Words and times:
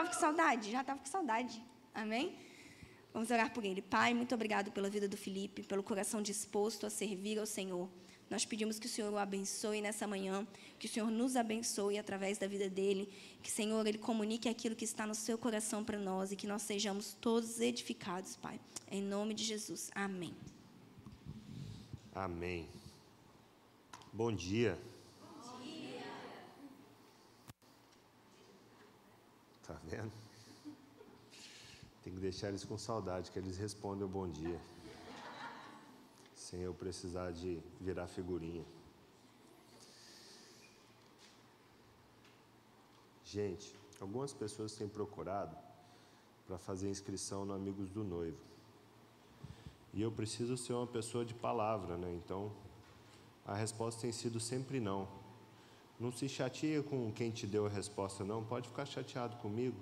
estava 0.00 0.08
com 0.08 0.20
saudade, 0.20 0.70
já 0.70 0.80
estava 0.80 0.98
com 0.98 1.06
saudade. 1.06 1.62
Amém? 1.94 2.36
Vamos 3.12 3.30
orar 3.30 3.52
por 3.52 3.64
ele. 3.64 3.82
Pai, 3.82 4.14
muito 4.14 4.34
obrigado 4.34 4.70
pela 4.70 4.88
vida 4.88 5.08
do 5.08 5.16
Felipe, 5.16 5.62
pelo 5.62 5.82
coração 5.82 6.22
disposto 6.22 6.86
a 6.86 6.90
servir 6.90 7.38
ao 7.38 7.46
Senhor. 7.46 7.88
Nós 8.30 8.44
pedimos 8.44 8.78
que 8.78 8.86
o 8.86 8.88
Senhor 8.88 9.12
o 9.12 9.18
abençoe 9.18 9.82
nessa 9.82 10.06
manhã, 10.06 10.46
que 10.78 10.86
o 10.86 10.88
Senhor 10.88 11.10
nos 11.10 11.34
abençoe 11.34 11.98
através 11.98 12.38
da 12.38 12.46
vida 12.46 12.70
dele, 12.70 13.12
que, 13.42 13.50
Senhor, 13.50 13.84
ele 13.84 13.98
comunique 13.98 14.48
aquilo 14.48 14.76
que 14.76 14.84
está 14.84 15.04
no 15.04 15.16
seu 15.16 15.36
coração 15.36 15.82
para 15.84 15.98
nós 15.98 16.30
e 16.30 16.36
que 16.36 16.46
nós 16.46 16.62
sejamos 16.62 17.16
todos 17.20 17.60
edificados, 17.60 18.36
Pai. 18.36 18.60
Em 18.88 19.02
nome 19.02 19.34
de 19.34 19.42
Jesus. 19.42 19.90
Amém. 19.96 20.32
Amém. 22.14 22.68
Bom 24.12 24.32
dia. 24.32 24.78
Bom 25.44 25.60
dia. 25.60 26.04
Tá 29.70 29.78
vendo? 29.84 30.10
Tem 32.02 32.12
que 32.12 32.18
deixar 32.18 32.48
eles 32.48 32.64
com 32.64 32.76
saudade, 32.76 33.30
que 33.30 33.38
eles 33.38 33.56
respondem 33.56 34.04
o 34.04 34.08
bom 34.08 34.28
dia 34.28 34.60
sem 36.34 36.62
eu 36.62 36.74
precisar 36.74 37.30
de 37.30 37.62
virar 37.80 38.08
figurinha. 38.08 38.64
Gente, 43.24 43.72
algumas 44.00 44.32
pessoas 44.32 44.74
têm 44.74 44.88
procurado 44.88 45.56
para 46.48 46.58
fazer 46.58 46.90
inscrição 46.90 47.44
no 47.44 47.52
Amigos 47.54 47.90
do 47.90 48.02
Noivo. 48.02 48.40
E 49.94 50.02
eu 50.02 50.10
preciso 50.10 50.56
ser 50.56 50.72
uma 50.72 50.88
pessoa 50.88 51.24
de 51.24 51.34
palavra, 51.34 51.96
né? 51.96 52.12
Então, 52.12 52.50
a 53.46 53.54
resposta 53.54 54.00
tem 54.00 54.10
sido 54.10 54.40
sempre 54.40 54.80
não. 54.80 55.19
Não 56.00 56.10
se 56.10 56.28
chateia 56.28 56.82
com 56.82 57.12
quem 57.12 57.30
te 57.30 57.46
deu 57.46 57.66
a 57.66 57.68
resposta 57.68 58.24
não, 58.24 58.42
pode 58.42 58.66
ficar 58.66 58.86
chateado 58.86 59.36
comigo, 59.36 59.76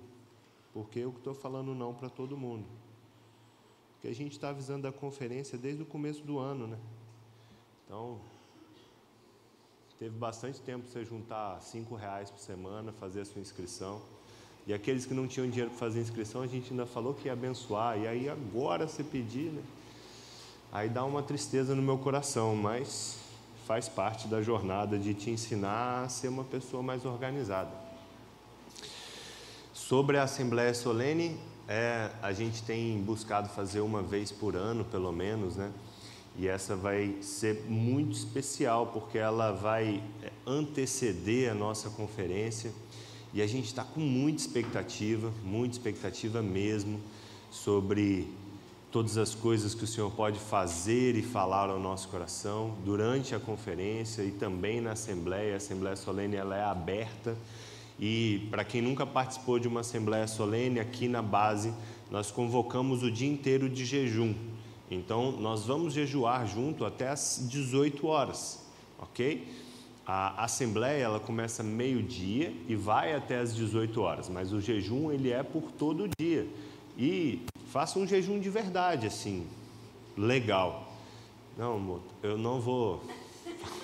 porque 0.73 0.99
eu 0.99 1.11
estou 1.11 1.33
falando 1.33 1.73
não 1.73 1.93
para 1.93 2.09
todo 2.09 2.37
mundo 2.37 2.65
que 4.01 4.07
a 4.07 4.13
gente 4.13 4.33
está 4.33 4.49
avisando 4.49 4.83
da 4.83 4.91
conferência 4.91 5.57
desde 5.57 5.83
o 5.83 5.85
começo 5.85 6.21
do 6.23 6.39
ano, 6.39 6.67
né? 6.67 6.77
Então, 7.85 8.17
teve 9.97 10.15
bastante 10.17 10.61
tempo 10.61 10.83
para 10.83 10.91
você 10.91 11.03
juntar 11.03 11.61
cinco 11.61 11.95
reais 11.95 12.29
por 12.29 12.39
semana, 12.39 12.93
fazer 12.93 13.21
a 13.21 13.25
sua 13.25 13.41
inscrição. 13.41 14.01
E 14.65 14.73
aqueles 14.73 15.05
que 15.05 15.13
não 15.13 15.27
tinham 15.27 15.49
dinheiro 15.49 15.69
para 15.71 15.79
fazer 15.79 15.99
inscrição, 15.99 16.41
a 16.41 16.47
gente 16.47 16.71
ainda 16.71 16.85
falou 16.85 17.13
que 17.13 17.25
ia 17.25 17.33
abençoar. 17.33 17.97
E 17.97 18.07
aí 18.07 18.29
agora 18.29 18.87
você 18.87 19.03
pedir, 19.03 19.51
né? 19.51 19.63
Aí 20.71 20.87
dá 20.87 21.03
uma 21.03 21.23
tristeza 21.23 21.75
no 21.75 21.81
meu 21.81 21.97
coração, 21.97 22.55
mas 22.55 23.17
faz 23.69 23.87
parte 23.87 24.27
da 24.27 24.41
jornada 24.41 24.97
de 24.97 25.13
te 25.13 25.29
ensinar 25.29 26.05
a 26.05 26.09
ser 26.09 26.27
uma 26.27 26.43
pessoa 26.43 26.81
mais 26.81 27.05
organizada. 27.05 27.69
Sobre 29.71 30.17
a 30.17 30.23
Assembleia 30.23 30.73
Solene, 30.73 31.39
é, 31.67 32.09
a 32.19 32.33
gente 32.33 32.63
tem 32.63 32.99
buscado 32.99 33.47
fazer 33.47 33.81
uma 33.81 34.01
vez 34.01 34.31
por 34.31 34.55
ano, 34.55 34.83
pelo 34.85 35.11
menos, 35.11 35.55
né? 35.55 35.71
E 36.35 36.47
essa 36.47 36.75
vai 36.75 37.17
ser 37.21 37.65
muito 37.69 38.13
especial 38.13 38.87
porque 38.87 39.19
ela 39.19 39.51
vai 39.51 40.01
é, 40.23 40.31
anteceder 40.47 41.51
a 41.51 41.53
nossa 41.53 41.91
conferência 41.91 42.71
e 43.35 43.39
a 43.39 43.45
gente 43.45 43.65
está 43.65 43.83
com 43.83 43.99
muita 43.99 44.41
expectativa, 44.41 45.31
muita 45.43 45.75
expectativa 45.75 46.41
mesmo 46.41 46.99
sobre 47.51 48.33
todas 48.91 49.17
as 49.17 49.35
coisas 49.35 49.75
que 49.75 49.83
o 49.83 49.87
Senhor 49.87 50.09
pode 50.11 50.39
fazer 50.39 51.15
e 51.15 51.21
falar 51.21 51.69
ao 51.69 51.79
nosso 51.79 52.07
coração 52.07 52.75
durante 52.83 53.35
a 53.35 53.39
conferência 53.39 54.23
e 54.23 54.31
também 54.31 54.81
na 54.81 54.93
Assembleia. 54.93 55.53
A 55.53 55.57
Assembleia 55.57 55.95
Solene 55.95 56.35
ela 56.35 56.57
é 56.57 56.63
aberta 56.63 57.37
e 57.99 58.47
para 58.49 58.63
quem 58.63 58.81
nunca 58.81 59.05
participou 59.05 59.59
de 59.59 59.67
uma 59.67 59.81
assembleia 59.81 60.25
solene, 60.25 60.79
aqui 60.79 61.07
na 61.07 61.21
base 61.21 61.73
nós 62.09 62.31
convocamos 62.31 63.03
o 63.03 63.11
dia 63.11 63.29
inteiro 63.29 63.69
de 63.69 63.85
jejum. 63.85 64.33
Então 64.89 65.33
nós 65.33 65.65
vamos 65.65 65.93
jejuar 65.93 66.47
junto 66.47 66.85
até 66.85 67.09
as 67.09 67.45
18 67.49 68.07
horas, 68.07 68.65
ok? 68.97 69.47
A 70.07 70.45
assembleia 70.45 71.03
ela 71.03 71.19
começa 71.19 71.61
meio-dia 71.61 72.53
e 72.67 72.75
vai 72.75 73.13
até 73.13 73.37
as 73.37 73.53
18 73.53 74.01
horas, 74.01 74.29
mas 74.29 74.51
o 74.53 74.61
jejum 74.61 75.11
ele 75.11 75.29
é 75.29 75.43
por 75.43 75.71
todo 75.71 76.05
o 76.05 76.09
dia. 76.17 76.47
E 76.97 77.41
faça 77.71 77.99
um 77.99 78.07
jejum 78.07 78.39
de 78.39 78.49
verdade, 78.49 79.07
assim, 79.07 79.45
legal. 80.17 80.91
Não, 81.57 82.01
eu 82.23 82.37
não 82.37 82.59
vou. 82.59 83.03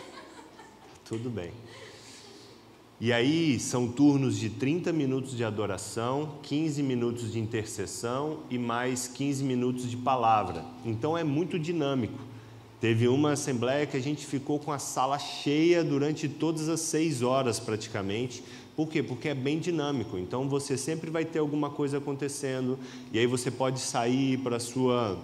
Tudo 1.06 1.30
bem. 1.30 1.52
E 3.00 3.12
aí 3.12 3.60
são 3.60 3.90
turnos 3.90 4.38
de 4.38 4.50
30 4.50 4.94
minutos 4.94 5.36
de 5.36 5.44
adoração, 5.44 6.36
15 6.44 6.82
minutos 6.82 7.32
de 7.32 7.40
intercessão 7.40 8.40
e 8.50 8.58
mais 8.58 9.08
15 9.08 9.44
minutos 9.44 9.90
de 9.90 9.98
palavra. 9.98 10.64
Então 10.86 11.18
é 11.18 11.24
muito 11.24 11.60
dinâmico. 11.60 12.18
Teve 12.80 13.08
uma 13.08 13.34
assembleia 13.34 13.86
que 13.86 13.98
a 13.98 14.02
gente 14.02 14.26
ficou 14.26 14.60
com 14.60 14.72
a 14.72 14.80
sala 14.80 15.20
cheia 15.20 15.84
durante 15.84 16.30
todas 16.30 16.70
as 16.70 16.80
seis 16.80 17.22
horas 17.22 17.60
praticamente. 17.60 18.44
Por 18.76 18.90
quê? 18.90 19.02
Porque 19.02 19.30
é 19.30 19.34
bem 19.34 19.60
dinâmico. 19.60 20.18
Então 20.18 20.50
você 20.50 20.78
sempre 20.78 21.10
vai 21.10 21.24
ter 21.24 21.40
alguma 21.40 21.70
coisa 21.70 21.98
acontecendo 21.98 22.78
e 23.12 23.20
aí 23.20 23.26
você 23.26 23.50
pode 23.50 23.80
sair 23.80 24.38
para 24.40 24.58
a 24.58 24.60
sua 24.60 25.18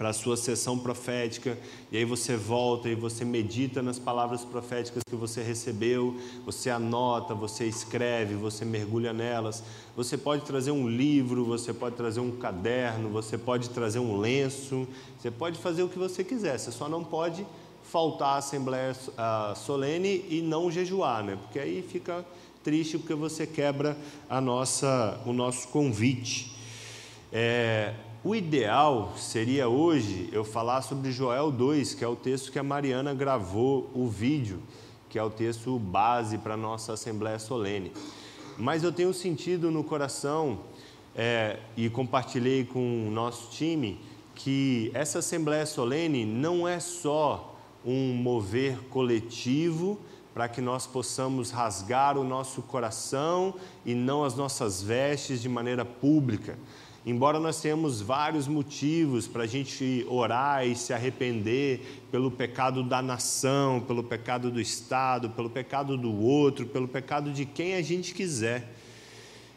para 0.00 0.08
a 0.08 0.12
sua 0.14 0.34
sessão 0.34 0.78
profética, 0.78 1.58
e 1.92 1.98
aí 1.98 2.06
você 2.06 2.34
volta 2.34 2.88
e 2.88 2.94
você 2.94 3.22
medita 3.22 3.82
nas 3.82 3.98
palavras 3.98 4.42
proféticas 4.42 5.02
que 5.06 5.14
você 5.14 5.42
recebeu, 5.42 6.18
você 6.42 6.70
anota, 6.70 7.34
você 7.34 7.66
escreve, 7.66 8.34
você 8.34 8.64
mergulha 8.64 9.12
nelas. 9.12 9.62
Você 9.94 10.16
pode 10.16 10.46
trazer 10.46 10.70
um 10.70 10.88
livro, 10.88 11.44
você 11.44 11.74
pode 11.74 11.96
trazer 11.96 12.20
um 12.20 12.30
caderno, 12.30 13.10
você 13.10 13.36
pode 13.36 13.68
trazer 13.68 13.98
um 13.98 14.16
lenço, 14.16 14.88
você 15.18 15.30
pode 15.30 15.58
fazer 15.58 15.82
o 15.82 15.88
que 15.90 15.98
você 15.98 16.24
quiser, 16.24 16.58
você 16.58 16.72
só 16.72 16.88
não 16.88 17.04
pode 17.04 17.46
faltar 17.82 18.36
à 18.36 18.38
Assembleia 18.38 18.92
uh, 18.92 19.54
Solene 19.54 20.24
e 20.30 20.40
não 20.40 20.70
jejuar, 20.70 21.22
né? 21.22 21.36
porque 21.36 21.58
aí 21.58 21.82
fica 21.82 22.24
triste 22.62 22.98
porque 22.98 23.14
você 23.14 23.46
quebra 23.46 23.96
a 24.28 24.40
nossa, 24.40 25.20
o 25.24 25.32
nosso 25.32 25.68
convite. 25.68 26.54
É, 27.32 27.94
o 28.22 28.34
ideal 28.34 29.14
seria 29.16 29.68
hoje 29.68 30.28
eu 30.30 30.44
falar 30.44 30.82
sobre 30.82 31.10
Joel 31.10 31.50
2, 31.50 31.94
que 31.94 32.04
é 32.04 32.08
o 32.08 32.16
texto 32.16 32.52
que 32.52 32.58
a 32.58 32.62
Mariana 32.62 33.14
gravou 33.14 33.90
o 33.94 34.08
vídeo, 34.08 34.60
que 35.08 35.18
é 35.18 35.22
o 35.22 35.30
texto 35.30 35.78
base 35.78 36.36
para 36.36 36.54
a 36.54 36.56
nossa 36.56 36.92
Assembleia 36.92 37.38
Solene. 37.38 37.92
Mas 38.58 38.82
eu 38.82 38.92
tenho 38.92 39.14
sentido 39.14 39.70
no 39.70 39.82
coração, 39.82 40.60
é, 41.16 41.58
e 41.76 41.88
compartilhei 41.88 42.64
com 42.64 43.08
o 43.08 43.10
nosso 43.10 43.50
time, 43.50 43.98
que 44.34 44.90
essa 44.92 45.20
Assembleia 45.20 45.64
Solene 45.64 46.24
não 46.24 46.68
é 46.68 46.78
só 46.78 47.58
um 47.84 48.12
mover 48.12 48.78
coletivo 48.90 49.98
para 50.32 50.48
que 50.48 50.60
nós 50.60 50.86
possamos 50.86 51.50
rasgar 51.50 52.16
o 52.16 52.24
nosso 52.24 52.62
coração 52.62 53.54
e 53.84 53.94
não 53.94 54.24
as 54.24 54.34
nossas 54.34 54.82
vestes 54.82 55.40
de 55.42 55.48
maneira 55.48 55.84
pública. 55.84 56.56
Embora 57.04 57.40
nós 57.40 57.60
tenhamos 57.60 58.02
vários 58.02 58.46
motivos 58.46 59.26
para 59.26 59.44
a 59.44 59.46
gente 59.46 60.06
orar 60.08 60.66
e 60.66 60.76
se 60.76 60.92
arrepender 60.92 62.04
pelo 62.10 62.30
pecado 62.30 62.82
da 62.82 63.00
nação, 63.00 63.80
pelo 63.80 64.04
pecado 64.04 64.50
do 64.50 64.60
Estado, 64.60 65.30
pelo 65.30 65.48
pecado 65.48 65.96
do 65.96 66.14
outro, 66.14 66.66
pelo 66.66 66.86
pecado 66.86 67.32
de 67.32 67.46
quem 67.46 67.74
a 67.74 67.82
gente 67.82 68.12
quiser, 68.12 68.70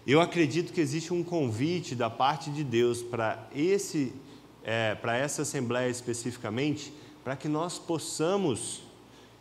eu 0.08 0.20
acredito 0.22 0.72
que 0.74 0.82
existe 0.82 1.14
um 1.14 1.24
convite 1.24 1.96
da 1.96 2.10
parte 2.10 2.50
de 2.50 2.64
Deus 2.64 3.02
para 3.02 3.48
esse, 3.54 4.14
é, 4.64 4.96
para 4.96 5.18
essa 5.18 5.44
assembleia 5.44 5.90
especificamente, 5.90 6.94
para 7.24 7.36
que 7.36 7.48
nós 7.48 7.78
possamos 7.78 8.84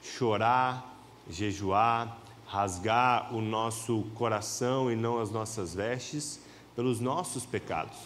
chorar, 0.00 0.91
jejuar, 1.28 2.18
rasgar 2.46 3.34
o 3.34 3.40
nosso 3.40 4.04
coração 4.14 4.90
e 4.90 4.96
não 4.96 5.18
as 5.18 5.30
nossas 5.30 5.74
vestes 5.74 6.40
pelos 6.74 7.00
nossos 7.00 7.46
pecados. 7.46 7.96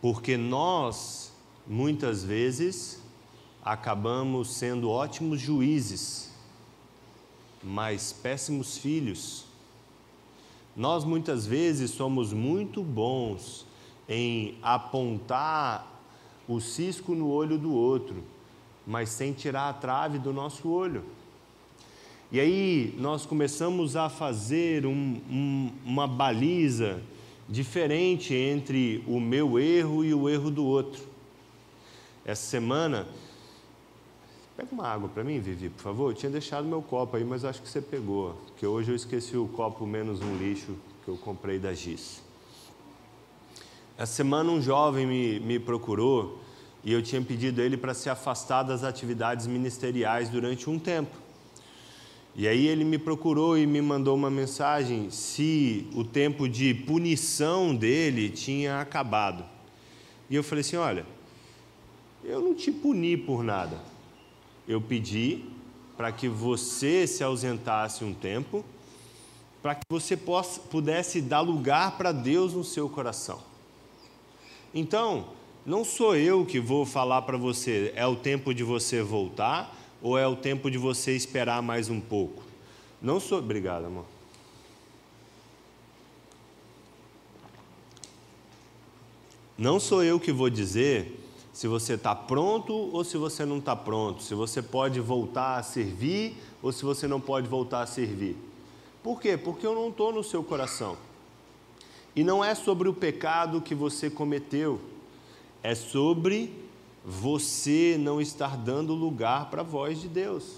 Porque 0.00 0.36
nós, 0.36 1.32
muitas 1.66 2.24
vezes, 2.24 3.00
acabamos 3.64 4.50
sendo 4.50 4.90
ótimos 4.90 5.40
juízes, 5.40 6.32
mas 7.62 8.12
péssimos 8.12 8.76
filhos. 8.76 9.44
Nós, 10.76 11.04
muitas 11.04 11.46
vezes, 11.46 11.92
somos 11.92 12.32
muito 12.32 12.82
bons 12.82 13.64
em 14.08 14.58
apontar 14.62 15.86
o 16.48 16.60
cisco 16.60 17.14
no 17.14 17.30
olho 17.30 17.56
do 17.56 17.72
outro, 17.72 18.24
mas 18.86 19.08
sem 19.08 19.32
tirar 19.32 19.68
a 19.68 19.72
trave 19.72 20.18
do 20.18 20.32
nosso 20.32 20.68
olho. 20.68 21.04
E 22.30 22.40
aí 22.40 22.94
nós 22.98 23.26
começamos 23.26 23.96
a 23.96 24.08
fazer 24.08 24.86
um, 24.86 25.20
um, 25.30 25.72
uma 25.84 26.06
baliza 26.06 27.02
diferente 27.48 28.34
entre 28.34 29.04
o 29.06 29.20
meu 29.20 29.58
erro 29.58 30.04
e 30.04 30.14
o 30.14 30.28
erro 30.28 30.50
do 30.50 30.64
outro. 30.64 31.02
Essa 32.24 32.46
semana, 32.46 33.06
Pega 34.56 34.68
uma 34.70 34.86
água 34.86 35.08
para 35.08 35.24
mim, 35.24 35.40
Vivi, 35.40 35.70
por 35.70 35.82
favor. 35.82 36.10
Eu 36.10 36.14
tinha 36.14 36.30
deixado 36.30 36.66
meu 36.66 36.82
copo 36.82 37.16
aí, 37.16 37.24
mas 37.24 37.44
acho 37.44 37.62
que 37.62 37.68
você 37.68 37.80
pegou. 37.80 38.34
Porque 38.46 38.66
hoje 38.66 38.92
eu 38.92 38.94
esqueci 38.94 39.36
o 39.36 39.48
copo 39.48 39.86
menos 39.86 40.20
um 40.20 40.36
lixo 40.36 40.76
que 41.04 41.08
eu 41.08 41.16
comprei 41.16 41.58
da 41.58 41.72
Giz. 41.72 42.22
Essa 43.96 44.12
semana 44.12 44.50
um 44.50 44.60
jovem 44.60 45.06
me, 45.06 45.40
me 45.40 45.58
procurou 45.58 46.38
e 46.84 46.92
eu 46.92 47.02
tinha 47.02 47.22
pedido 47.22 47.60
ele 47.60 47.76
para 47.76 47.94
se 47.94 48.10
afastar 48.10 48.62
das 48.62 48.82
atividades 48.82 49.46
ministeriais 49.46 50.28
durante 50.28 50.68
um 50.68 50.78
tempo. 50.78 51.16
E 52.34 52.48
aí 52.48 52.66
ele 52.66 52.84
me 52.84 52.98
procurou 52.98 53.58
e 53.58 53.66
me 53.66 53.82
mandou 53.82 54.16
uma 54.16 54.30
mensagem 54.30 55.10
se 55.10 55.86
o 55.94 56.02
tempo 56.02 56.48
de 56.48 56.72
punição 56.72 57.74
dele 57.74 58.30
tinha 58.30 58.80
acabado. 58.80 59.44
E 60.30 60.34
eu 60.34 60.42
falei 60.42 60.62
assim: 60.62 60.76
olha, 60.76 61.04
eu 62.24 62.40
não 62.40 62.54
te 62.54 62.72
puni 62.72 63.16
por 63.16 63.44
nada. 63.44 63.78
Eu 64.66 64.80
pedi 64.80 65.44
para 65.96 66.10
que 66.10 66.26
você 66.26 67.06
se 67.06 67.22
ausentasse 67.22 68.02
um 68.02 68.14
tempo, 68.14 68.64
para 69.62 69.74
que 69.74 69.82
você 69.90 70.16
possa, 70.16 70.58
pudesse 70.58 71.20
dar 71.20 71.40
lugar 71.40 71.98
para 71.98 72.12
Deus 72.12 72.54
no 72.54 72.64
seu 72.64 72.88
coração. 72.88 73.40
Então, 74.74 75.26
não 75.64 75.84
sou 75.84 76.16
eu 76.16 76.44
que 76.44 76.58
vou 76.58 76.84
falar 76.84 77.22
para 77.22 77.36
você, 77.36 77.92
é 77.94 78.06
o 78.06 78.16
tempo 78.16 78.52
de 78.52 78.64
você 78.64 79.02
voltar 79.02 79.76
ou 80.02 80.18
é 80.18 80.26
o 80.26 80.34
tempo 80.34 80.70
de 80.70 80.76
você 80.76 81.14
esperar 81.14 81.62
mais 81.62 81.88
um 81.88 82.00
pouco. 82.00 82.42
Não 83.00 83.20
sou. 83.20 83.38
Obrigado, 83.38 83.86
amor. 83.86 84.04
Não 89.56 89.78
sou 89.78 90.02
eu 90.02 90.18
que 90.18 90.32
vou 90.32 90.50
dizer 90.50 91.20
se 91.52 91.68
você 91.68 91.94
está 91.94 92.14
pronto 92.14 92.72
ou 92.72 93.04
se 93.04 93.16
você 93.16 93.44
não 93.44 93.58
está 93.58 93.76
pronto, 93.76 94.22
se 94.22 94.34
você 94.34 94.60
pode 94.60 94.98
voltar 94.98 95.58
a 95.58 95.62
servir 95.62 96.36
ou 96.60 96.72
se 96.72 96.84
você 96.84 97.06
não 97.06 97.20
pode 97.20 97.46
voltar 97.46 97.82
a 97.82 97.86
servir. 97.86 98.36
Por 99.02 99.20
quê? 99.20 99.36
Porque 99.36 99.66
eu 99.66 99.74
não 99.74 99.90
estou 99.90 100.12
no 100.12 100.24
seu 100.24 100.42
coração. 100.42 100.96
E 102.16 102.24
não 102.24 102.44
é 102.44 102.54
sobre 102.54 102.88
o 102.88 102.94
pecado 102.94 103.60
que 103.60 103.74
você 103.74 104.10
cometeu, 104.10 104.80
é 105.62 105.74
sobre 105.74 106.52
você 107.04 107.96
não 107.98 108.20
estar 108.20 108.56
dando 108.56 108.94
lugar 108.94 109.50
para 109.50 109.62
a 109.62 109.64
voz 109.64 110.00
de 110.00 110.08
Deus. 110.08 110.56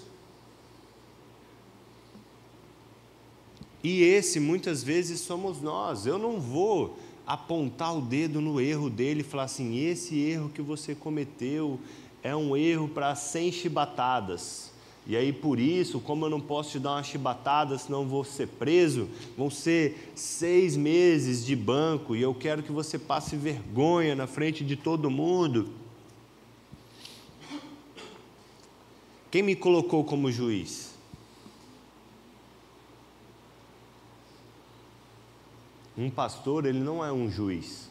E 3.83 4.01
esse 4.01 4.39
muitas 4.39 4.83
vezes 4.83 5.19
somos 5.19 5.61
nós. 5.61 6.07
Eu 6.07 6.17
não 6.17 6.39
vou 6.39 6.97
apontar 7.25 7.95
o 7.95 8.01
dedo 8.01 8.41
no 8.41 8.59
erro 8.59 8.89
dele 8.89 9.21
e 9.21 9.23
falar 9.23 9.43
assim: 9.43 9.77
esse 9.77 10.17
erro 10.19 10.49
que 10.49 10.61
você 10.61 10.95
cometeu 10.95 11.79
é 12.23 12.35
um 12.35 12.57
erro 12.57 12.87
para 12.87 13.13
100 13.15 13.51
chibatadas. 13.51 14.71
E 15.07 15.15
aí, 15.15 15.31
por 15.31 15.59
isso, 15.59 15.99
como 15.99 16.25
eu 16.25 16.29
não 16.31 16.41
posso 16.41 16.71
te 16.71 16.79
dar 16.79 16.93
uma 16.93 17.03
chibatada, 17.03 17.77
senão 17.77 18.07
vou 18.07 18.23
ser 18.23 18.47
preso, 18.47 19.07
vão 19.37 19.51
ser 19.51 20.11
seis 20.15 20.75
meses 20.75 21.45
de 21.45 21.55
banco 21.55 22.15
e 22.15 22.21
eu 22.23 22.33
quero 22.33 22.63
que 22.63 22.71
você 22.71 22.97
passe 22.97 23.35
vergonha 23.35 24.15
na 24.15 24.25
frente 24.25 24.63
de 24.63 24.75
todo 24.75 25.11
mundo. 25.11 25.69
Quem 29.29 29.43
me 29.43 29.55
colocou 29.55 30.03
como 30.03 30.31
juiz? 30.31 30.95
Um 35.95 36.09
pastor, 36.09 36.65
ele 36.65 36.79
não 36.79 37.05
é 37.05 37.11
um 37.11 37.29
juiz. 37.29 37.89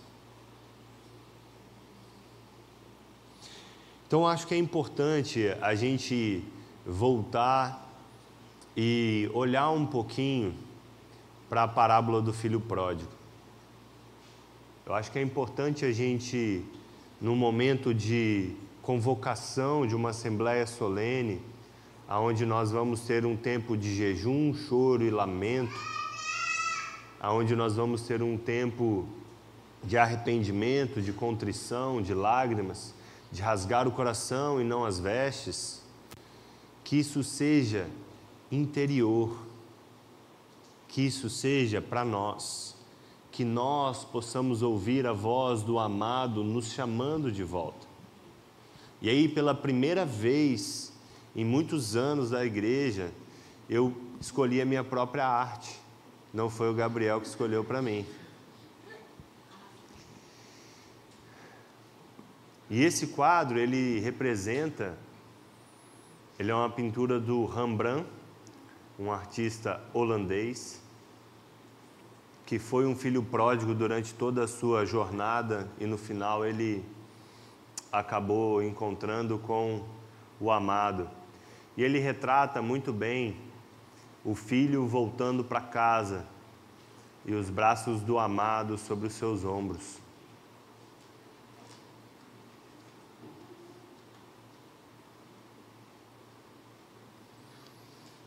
Então, 4.07 4.27
acho 4.27 4.47
que 4.47 4.55
é 4.55 4.59
importante 4.59 5.49
a 5.61 5.75
gente 5.75 6.43
voltar 6.87 7.89
e 8.77 9.31
olhar 9.33 9.71
um 9.71 9.87
pouquinho 9.87 10.55
para 11.49 11.63
a 11.63 11.69
parábola 11.69 12.21
do 12.21 12.33
filho 12.33 12.61
pródigo. 12.61 13.11
Eu 14.87 14.95
acho 14.95 15.11
que 15.11 15.19
é 15.19 15.23
importante 15.23 15.85
a 15.85 15.93
gente, 15.93 16.63
no 17.21 17.35
momento 17.35 17.95
de 17.95 18.55
convocação 18.83 19.87
de 19.87 19.95
uma 19.95 20.11
assembleia 20.11 20.67
solene, 20.67 21.41
aonde 22.07 22.45
nós 22.45 22.71
vamos 22.71 23.01
ter 23.01 23.25
um 23.25 23.37
tempo 23.37 23.77
de 23.77 23.95
jejum, 23.95 24.53
choro 24.53 25.03
e 25.03 25.11
lamento, 25.11 25.73
aonde 27.19 27.57
nós 27.57 27.77
vamos 27.77 28.03
ter 28.03 28.23
um 28.23 28.37
tempo 28.37 29.07
de 29.83 29.97
arrependimento, 29.97 31.01
de 31.01 31.13
contrição, 31.13 32.03
de 32.03 32.13
lágrimas, 32.13 32.95
de 33.33 33.41
rasgar 33.41 33.89
o 33.89 33.93
coração 33.93 34.61
e 34.61 34.65
não 34.65 34.85
as 34.85 34.99
vestes, 34.99 35.84
que 36.85 36.97
isso 36.97 37.25
seja 37.25 37.89
interior, 38.53 39.37
que 40.87 41.03
isso 41.03 41.29
seja 41.29 41.81
para 41.81 42.05
nós, 42.05 42.77
que 43.33 43.45
nós 43.45 44.05
possamos 44.05 44.63
ouvir 44.63 45.07
a 45.07 45.13
voz 45.13 45.63
do 45.63 45.79
amado 45.79 46.45
nos 46.45 46.71
chamando 46.71 47.33
de 47.33 47.43
volta. 47.43 47.87
E 49.03 49.11
aí, 49.11 49.29
pela 49.29 49.55
primeira 49.55 50.05
vez 50.05 50.93
em 51.35 51.45
muitos 51.45 51.97
anos 51.97 52.31
da 52.31 52.45
igreja, 52.47 53.13
eu 53.69 53.93
escolhi 54.21 54.61
a 54.61 54.65
minha 54.65 54.85
própria 54.85 55.27
arte 55.27 55.83
não 56.35 56.51
foi 56.51 56.69
o 56.69 56.75
Gabriel 56.75 57.21
que 57.21 57.29
escolheu 57.29 57.63
para 57.63 57.81
mim. 57.81 58.05
E 62.69 62.83
esse 62.83 63.07
quadro, 63.07 63.57
ele 63.57 64.01
representa, 64.01 64.99
ele 66.39 66.51
é 66.51 66.55
uma 66.55 66.69
pintura 66.69 67.21
do 67.21 67.47
Rembrandt, 67.47 68.07
um 68.99 69.13
artista 69.13 69.81
holandês, 69.93 70.83
que 72.45 72.59
foi 72.59 72.87
um 72.87 72.97
filho 72.97 73.23
pródigo 73.23 73.73
durante 73.73 74.13
toda 74.15 74.45
a 74.45 74.49
sua 74.49 74.85
jornada 74.85 75.69
e 75.79 75.87
no 75.87 75.97
final 75.97 76.45
ele 76.45 76.85
acabou 77.93 78.63
encontrando 78.63 79.39
com 79.39 79.85
o 80.41 80.51
amado. 80.51 81.09
E 81.77 81.83
ele 81.83 82.01
retrata 82.01 82.61
muito 82.61 82.93
bem 82.93 83.37
o 84.25 84.35
filho 84.35 84.87
voltando 84.87 85.45
para 85.45 85.61
casa 85.61 86.27
e 87.25 87.33
os 87.33 87.49
braços 87.49 88.03
do 88.03 88.19
amado 88.19 88.77
sobre 88.77 89.07
os 89.07 89.15
seus 89.15 89.45
ombros. 89.45 90.04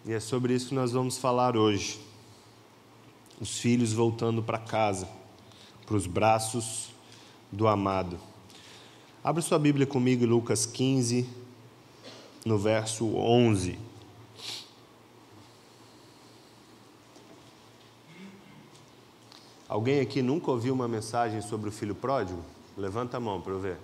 E 0.07 0.13
é 0.13 0.21
sobre 0.21 0.53
isso 0.53 0.69
que 0.69 0.73
nós 0.73 0.93
vamos 0.93 1.17
falar 1.17 1.57
hoje. 1.57 1.99
Os 3.41 3.59
filhos 3.59 3.91
voltando 3.91 4.41
para 4.41 4.57
casa, 4.57 5.05
para 5.85 5.97
os 5.97 6.07
braços 6.07 6.91
do 7.51 7.67
amado. 7.67 8.17
Abra 9.21 9.41
sua 9.41 9.59
Bíblia 9.59 9.85
comigo 9.85 10.23
em 10.23 10.27
Lucas 10.27 10.65
15, 10.65 11.27
no 12.45 12.57
verso 12.57 13.05
11. 13.17 13.77
Alguém 19.67 19.99
aqui 19.99 20.21
nunca 20.21 20.49
ouviu 20.49 20.73
uma 20.73 20.87
mensagem 20.87 21.41
sobre 21.41 21.67
o 21.67 21.71
filho 21.71 21.93
pródigo? 21.93 22.41
Levanta 22.77 23.17
a 23.17 23.19
mão 23.19 23.41
para 23.41 23.51
eu 23.51 23.59
ver. 23.59 23.77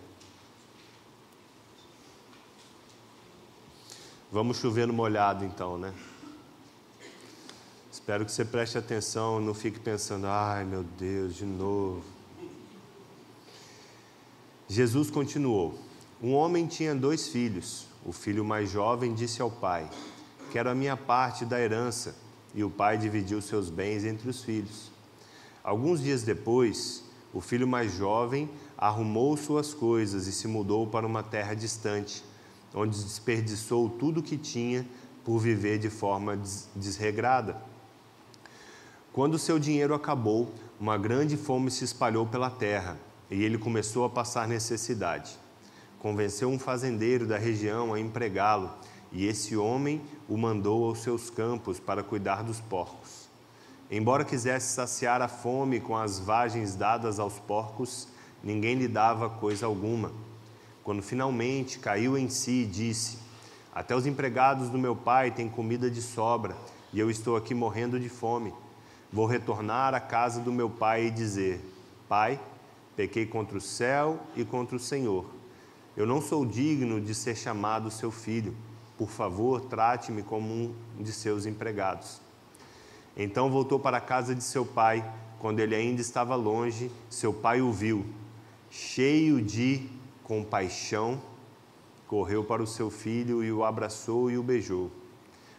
Vamos 4.32 4.56
chover 4.58 4.88
no 4.88 4.94
molhado 4.94 5.44
então, 5.44 5.78
né? 5.78 5.94
Espero 8.04 8.26
que 8.26 8.34
você 8.34 8.44
preste 8.44 8.78
atenção, 8.78 9.40
não 9.40 9.54
fique 9.54 9.80
pensando, 9.80 10.28
ai 10.28 10.66
meu 10.66 10.84
Deus, 10.84 11.38
de 11.38 11.46
novo. 11.46 12.04
Jesus 14.68 15.10
continuou: 15.10 15.80
Um 16.22 16.34
homem 16.34 16.68
tinha 16.68 16.94
dois 16.94 17.30
filhos. 17.30 17.88
O 18.06 18.12
filho 18.12 18.44
mais 18.44 18.70
jovem 18.70 19.14
disse 19.14 19.42
ao 19.42 19.50
pai: 19.50 19.90
Quero 20.52 20.70
a 20.70 20.76
minha 20.76 20.98
parte 20.98 21.46
da 21.46 21.58
herança. 21.58 22.14
E 22.54 22.62
o 22.62 22.70
pai 22.70 22.98
dividiu 22.98 23.42
seus 23.42 23.70
bens 23.70 24.04
entre 24.04 24.30
os 24.30 24.44
filhos. 24.44 24.92
Alguns 25.64 26.02
dias 26.02 26.24
depois, 26.24 27.06
o 27.34 27.40
filho 27.40 27.66
mais 27.66 27.94
jovem 27.94 28.50
arrumou 28.78 29.38
suas 29.38 29.74
coisas 29.74 30.28
e 30.28 30.34
se 30.34 30.46
mudou 30.46 30.86
para 30.88 31.08
uma 31.08 31.24
terra 31.24 31.54
distante, 31.54 32.22
onde 32.76 33.02
desperdiçou 33.02 33.88
tudo 33.88 34.20
o 34.20 34.24
que 34.24 34.38
tinha 34.38 34.86
por 35.24 35.40
viver 35.40 35.78
de 35.80 35.90
forma 35.90 36.38
desregrada. 36.76 37.72
Quando 39.14 39.38
seu 39.38 39.60
dinheiro 39.60 39.94
acabou, 39.94 40.52
uma 40.80 40.98
grande 40.98 41.38
fome 41.38 41.70
se 41.70 41.84
espalhou 41.84 42.26
pela 42.26 42.50
terra 42.50 42.98
e 43.30 43.44
ele 43.44 43.60
começou 43.60 44.06
a 44.06 44.10
passar 44.10 44.48
necessidade. 44.48 45.38
Convenceu 46.00 46.50
um 46.50 46.58
fazendeiro 46.58 47.28
da 47.28 47.38
região 47.38 47.94
a 47.94 48.00
empregá-lo 48.00 48.72
e 49.12 49.28
esse 49.28 49.56
homem 49.56 50.02
o 50.28 50.36
mandou 50.36 50.86
aos 50.86 51.04
seus 51.04 51.30
campos 51.30 51.80
para 51.80 52.02
cuidar 52.02 52.42
dos 52.42 52.60
porcos. 52.60 53.30
Embora 53.92 54.26
quisesse 54.26 54.74
saciar 54.74 55.22
a 55.22 55.28
fome 55.28 55.80
com 55.80 55.96
as 55.96 56.18
vagens 56.18 56.74
dadas 56.74 57.20
aos 57.20 57.38
porcos, 57.38 58.08
ninguém 58.44 58.74
lhe 58.74 58.88
dava 58.88 59.30
coisa 59.30 59.68
alguma. 59.68 60.12
Quando 60.84 61.04
finalmente 61.04 61.78
caiu 61.78 62.18
em 62.18 62.30
si, 62.30 62.66
disse: 62.66 63.20
Até 63.76 63.96
os 63.96 64.08
empregados 64.08 64.70
do 64.70 64.80
meu 64.80 64.96
pai 64.96 65.30
têm 65.30 65.48
comida 65.48 65.88
de 65.88 66.02
sobra 66.02 66.58
e 66.92 67.00
eu 67.00 67.12
estou 67.12 67.38
aqui 67.38 67.54
morrendo 67.54 68.00
de 68.00 68.10
fome. 68.10 68.52
Vou 69.14 69.28
retornar 69.28 69.94
à 69.94 70.00
casa 70.00 70.42
do 70.42 70.52
meu 70.52 70.68
pai 70.68 71.06
e 71.06 71.12
dizer: 71.12 71.64
Pai, 72.10 72.40
pequei 72.96 73.28
contra 73.28 73.56
o 73.56 73.62
céu 73.62 74.20
e 74.36 74.44
contra 74.44 74.76
o 74.76 74.80
Senhor. 74.80 75.24
Eu 75.96 76.08
não 76.08 76.20
sou 76.20 76.44
digno 76.44 77.00
de 77.00 77.14
ser 77.14 77.36
chamado 77.36 77.92
seu 77.92 78.10
filho. 78.10 78.56
Por 78.98 79.12
favor, 79.12 79.62
trate-me 79.62 80.24
como 80.24 80.52
um 80.52 80.74
de 81.00 81.12
seus 81.12 81.46
empregados. 81.46 82.20
Então 83.16 83.52
voltou 83.52 83.80
para 83.80 83.98
a 83.98 84.02
casa 84.02 84.34
de 84.34 84.44
seu 84.44 84.66
pai. 84.66 85.08
Quando 85.38 85.60
ele 85.60 85.76
ainda 85.76 86.02
estava 86.02 86.36
longe, 86.36 86.90
seu 87.08 87.32
pai 87.32 87.62
o 87.62 87.72
viu. 87.72 88.04
Cheio 88.72 89.40
de 89.44 89.88
compaixão, 90.24 91.22
correu 92.08 92.44
para 92.44 92.64
o 92.64 92.68
seu 92.68 92.90
filho 92.90 93.44
e 93.44 93.52
o 93.52 93.64
abraçou 93.64 94.32
e 94.32 94.40
o 94.40 94.44
beijou. 94.44 94.90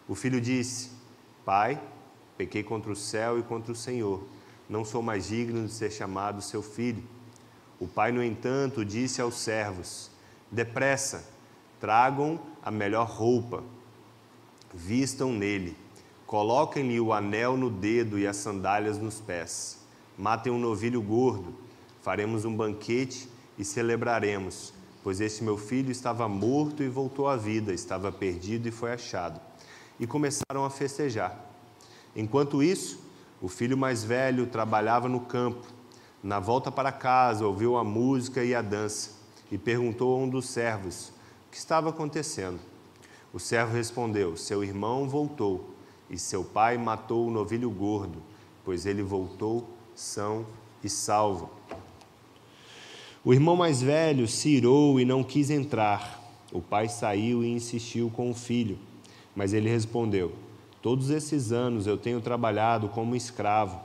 O 0.09 0.17
filho 0.17 0.41
disse: 0.41 0.91
Pai, 1.45 1.81
pequei 2.37 2.63
contra 2.63 2.91
o 2.91 2.97
céu 2.97 3.39
e 3.39 3.43
contra 3.43 3.73
o 3.73 3.77
Senhor. 3.77 4.23
Não 4.69 4.85
sou 4.85 5.03
mais 5.03 5.29
digno 5.29 5.67
de 5.67 5.73
ser 5.73 5.91
chamado 5.91 6.41
seu 6.41 6.63
filho. 6.63 7.03
O 7.79 7.87
pai, 7.87 8.13
no 8.13 8.23
entanto, 8.23 8.85
disse 8.85 9.21
aos 9.21 9.37
servos: 9.37 10.11
Depressa, 10.51 11.25
tragam 11.81 12.41
a 12.63 12.71
melhor 12.71 13.07
roupa, 13.07 13.63
vistam 14.73 15.33
nele, 15.33 15.77
coloquem-lhe 16.27 16.99
o 16.99 17.13
anel 17.13 17.57
no 17.57 17.69
dedo 17.69 18.19
e 18.19 18.27
as 18.27 18.37
sandálias 18.37 18.99
nos 18.99 19.21
pés. 19.21 19.79
Matem 20.17 20.53
um 20.53 20.59
novilho 20.59 21.03
gordo, 21.03 21.55
faremos 22.01 22.45
um 22.45 22.57
banquete 22.57 23.29
e 23.59 23.65
celebraremos, 23.65 24.73
pois 25.03 25.21
este 25.21 25.45
meu 25.45 25.59
filho 25.59 25.91
estava 25.91 26.29
morto 26.29 26.83
e 26.83 26.89
voltou 26.89 27.29
à 27.29 27.37
vida, 27.37 27.73
estava 27.73 28.11
perdido 28.11 28.69
e 28.69 28.71
foi 28.71 28.93
achado. 28.93 29.41
E 30.01 30.07
começaram 30.07 30.65
a 30.65 30.71
festejar. 30.71 31.54
Enquanto 32.15 32.63
isso, 32.63 32.99
o 33.41 33.49
filho 33.49 33.77
mais 33.77 34.05
velho 34.05 34.47
trabalhava 34.47 35.09
no 35.09 35.21
campo. 35.21 35.67
Na 36.23 36.41
volta 36.41 36.71
para 36.71 36.93
casa, 36.93 37.47
ouviu 37.47 37.77
a 37.77 37.85
música 37.85 38.45
e 38.45 38.55
a 38.55 38.63
dança 38.63 39.11
e 39.51 39.59
perguntou 39.59 40.15
a 40.15 40.25
um 40.25 40.29
dos 40.29 40.49
servos 40.49 41.13
o 41.47 41.51
que 41.51 41.59
estava 41.59 41.91
acontecendo. 41.91 42.59
O 43.33 43.39
servo 43.39 43.75
respondeu: 43.75 44.37
Seu 44.37 44.65
irmão 44.65 45.09
voltou 45.09 45.75
e 46.09 46.19
seu 46.19 46.45
pai 46.45 46.79
matou 46.79 47.27
o 47.27 47.31
novilho 47.31 47.71
gordo, 47.71 48.23
pois 48.65 48.87
ele 48.87 49.03
voltou 49.03 49.69
são 49.95 50.47
e 50.83 50.89
salvo. 50.89 51.51
O 53.25 53.33
irmão 53.33 53.57
mais 53.57 53.81
velho 53.81 54.29
se 54.29 54.51
irou 54.51 55.01
e 55.01 55.05
não 55.05 55.23
quis 55.23 55.51
entrar. 55.51 56.23
O 56.53 56.61
pai 56.61 56.89
saiu 56.89 57.43
e 57.43 57.51
insistiu 57.51 58.11
com 58.11 58.31
o 58.31 58.35
filho, 58.35 58.79
mas 59.35 59.53
ele 59.53 59.69
respondeu: 59.69 60.33
Todos 60.85 61.09
esses 61.09 61.51
anos 61.51 61.87
eu 61.87 61.97
tenho 61.97 62.21
trabalhado 62.21 62.91
como 62.91 63.17
escravo 63.17 63.81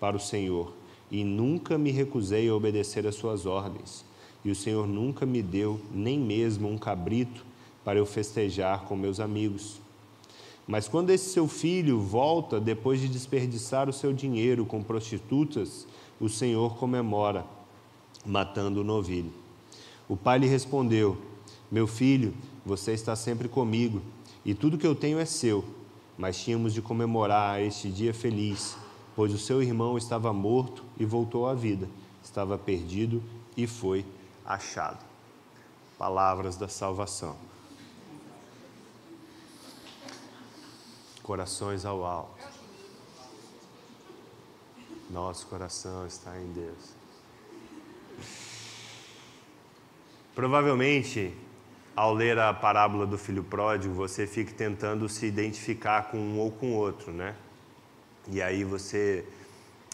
para 0.00 0.16
o 0.16 0.18
Senhor 0.18 0.72
e 1.08 1.22
nunca 1.22 1.78
me 1.78 1.92
recusei 1.92 2.48
a 2.48 2.54
obedecer 2.56 3.06
às 3.06 3.14
suas 3.14 3.46
ordens. 3.46 4.04
E 4.44 4.50
o 4.50 4.56
Senhor 4.56 4.88
nunca 4.88 5.24
me 5.24 5.40
deu 5.40 5.80
nem 5.94 6.18
mesmo 6.18 6.68
um 6.68 6.76
cabrito 6.76 7.46
para 7.84 8.00
eu 8.00 8.04
festejar 8.04 8.86
com 8.86 8.96
meus 8.96 9.20
amigos. 9.20 9.80
Mas 10.66 10.88
quando 10.88 11.10
esse 11.10 11.30
seu 11.30 11.46
filho 11.46 12.00
volta 12.00 12.58
depois 12.60 13.00
de 13.00 13.06
desperdiçar 13.06 13.88
o 13.88 13.92
seu 13.92 14.12
dinheiro 14.12 14.66
com 14.66 14.82
prostitutas, 14.82 15.86
o 16.20 16.28
Senhor 16.28 16.74
comemora 16.74 17.46
matando 18.26 18.80
o 18.80 18.84
novilho. 18.84 19.32
O 20.08 20.16
pai 20.16 20.40
lhe 20.40 20.48
respondeu: 20.48 21.16
Meu 21.70 21.86
filho, 21.86 22.34
você 22.66 22.90
está 22.90 23.14
sempre 23.14 23.46
comigo, 23.48 24.02
e 24.44 24.54
tudo 24.54 24.76
que 24.76 24.86
eu 24.88 24.96
tenho 24.96 25.20
é 25.20 25.24
seu. 25.24 25.80
Mas 26.22 26.40
tínhamos 26.40 26.72
de 26.72 26.80
comemorar 26.80 27.60
este 27.60 27.90
dia 27.90 28.14
feliz, 28.14 28.76
pois 29.16 29.34
o 29.34 29.38
seu 29.38 29.60
irmão 29.60 29.98
estava 29.98 30.32
morto 30.32 30.84
e 30.96 31.04
voltou 31.04 31.48
à 31.48 31.52
vida, 31.52 31.90
estava 32.22 32.56
perdido 32.56 33.20
e 33.56 33.66
foi 33.66 34.06
achado. 34.46 35.04
Palavras 35.98 36.56
da 36.56 36.68
salvação. 36.68 37.34
Corações 41.24 41.84
ao 41.84 42.04
alto. 42.04 42.46
Nosso 45.10 45.48
coração 45.48 46.06
está 46.06 46.38
em 46.38 46.52
Deus. 46.52 46.94
Provavelmente, 50.36 51.36
ao 51.94 52.14
ler 52.14 52.38
a 52.38 52.52
parábola 52.52 53.06
do 53.06 53.18
filho 53.18 53.42
pródigo, 53.42 53.94
você 53.94 54.26
fique 54.26 54.52
tentando 54.52 55.08
se 55.08 55.26
identificar 55.26 56.10
com 56.10 56.18
um 56.18 56.38
ou 56.38 56.50
com 56.50 56.72
outro, 56.74 57.12
né? 57.12 57.34
E 58.28 58.40
aí 58.40 58.64
você 58.64 59.24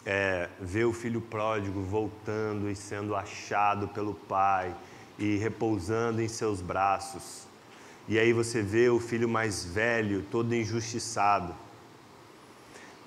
é, 0.05 0.49
vê 0.61 0.85
o 0.85 0.93
filho 0.93 1.21
pródigo 1.21 1.83
voltando 1.83 2.71
e 2.71 2.77
sendo 2.77 3.17
achado 3.17 3.89
pelo 3.89 4.15
pai 4.15 4.75
e 5.19 5.37
repousando 5.37 6.23
em 6.23 6.29
seus 6.29 6.61
braços. 6.61 7.47
E 8.09 8.19
aí 8.19 8.33
você 8.33 8.63
vê 8.63 8.89
o 8.89 9.01
filho 9.01 9.29
mais 9.29 9.65
velho 9.65 10.25
todo 10.31 10.55
injustiçado 10.55 11.55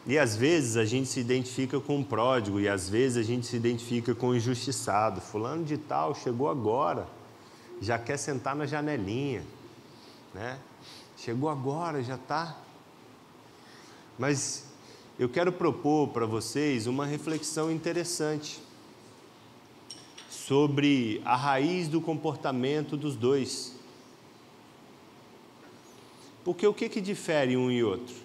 e 0.06 0.18
às 0.18 0.36
vezes 0.36 0.78
a 0.78 0.86
gente 0.86 1.08
se 1.08 1.20
identifica 1.20 1.80
com 1.80 1.98
um 1.98 2.04
pródigo 2.04 2.60
e 2.60 2.68
às 2.68 2.90
vezes 2.90 3.18
a 3.18 3.24
gente 3.24 3.46
se 3.46 3.56
identifica 3.56 4.16
com 4.16 4.30
o 4.30 4.36
injustiçado. 4.36 5.22
Fulano 5.22 5.64
de 5.64 5.78
tal 5.78 6.16
chegou 6.16 6.50
agora, 6.50 7.08
já 7.82 7.98
quer 7.98 8.18
sentar 8.18 8.56
na 8.56 8.68
janelinha, 8.68 9.44
né? 10.34 10.60
Chegou 11.18 11.50
agora, 11.50 12.04
já 12.04 12.16
está. 12.16 12.56
Mas 14.18 14.66
eu 15.18 15.28
quero 15.28 15.52
propor 15.52 16.10
para 16.10 16.28
vocês 16.28 16.86
uma 16.86 17.06
reflexão 17.06 17.72
interessante 17.72 18.62
sobre 20.30 21.22
a 21.26 21.36
raiz 21.36 21.88
do 21.88 22.00
comportamento 22.00 22.96
dos 22.96 23.16
dois. 23.16 23.76
Porque 26.44 26.66
o 26.66 26.74
que, 26.74 26.88
que 26.88 27.02
difere 27.02 27.58
um 27.58 27.72
e 27.72 27.84
outro? 27.84 28.16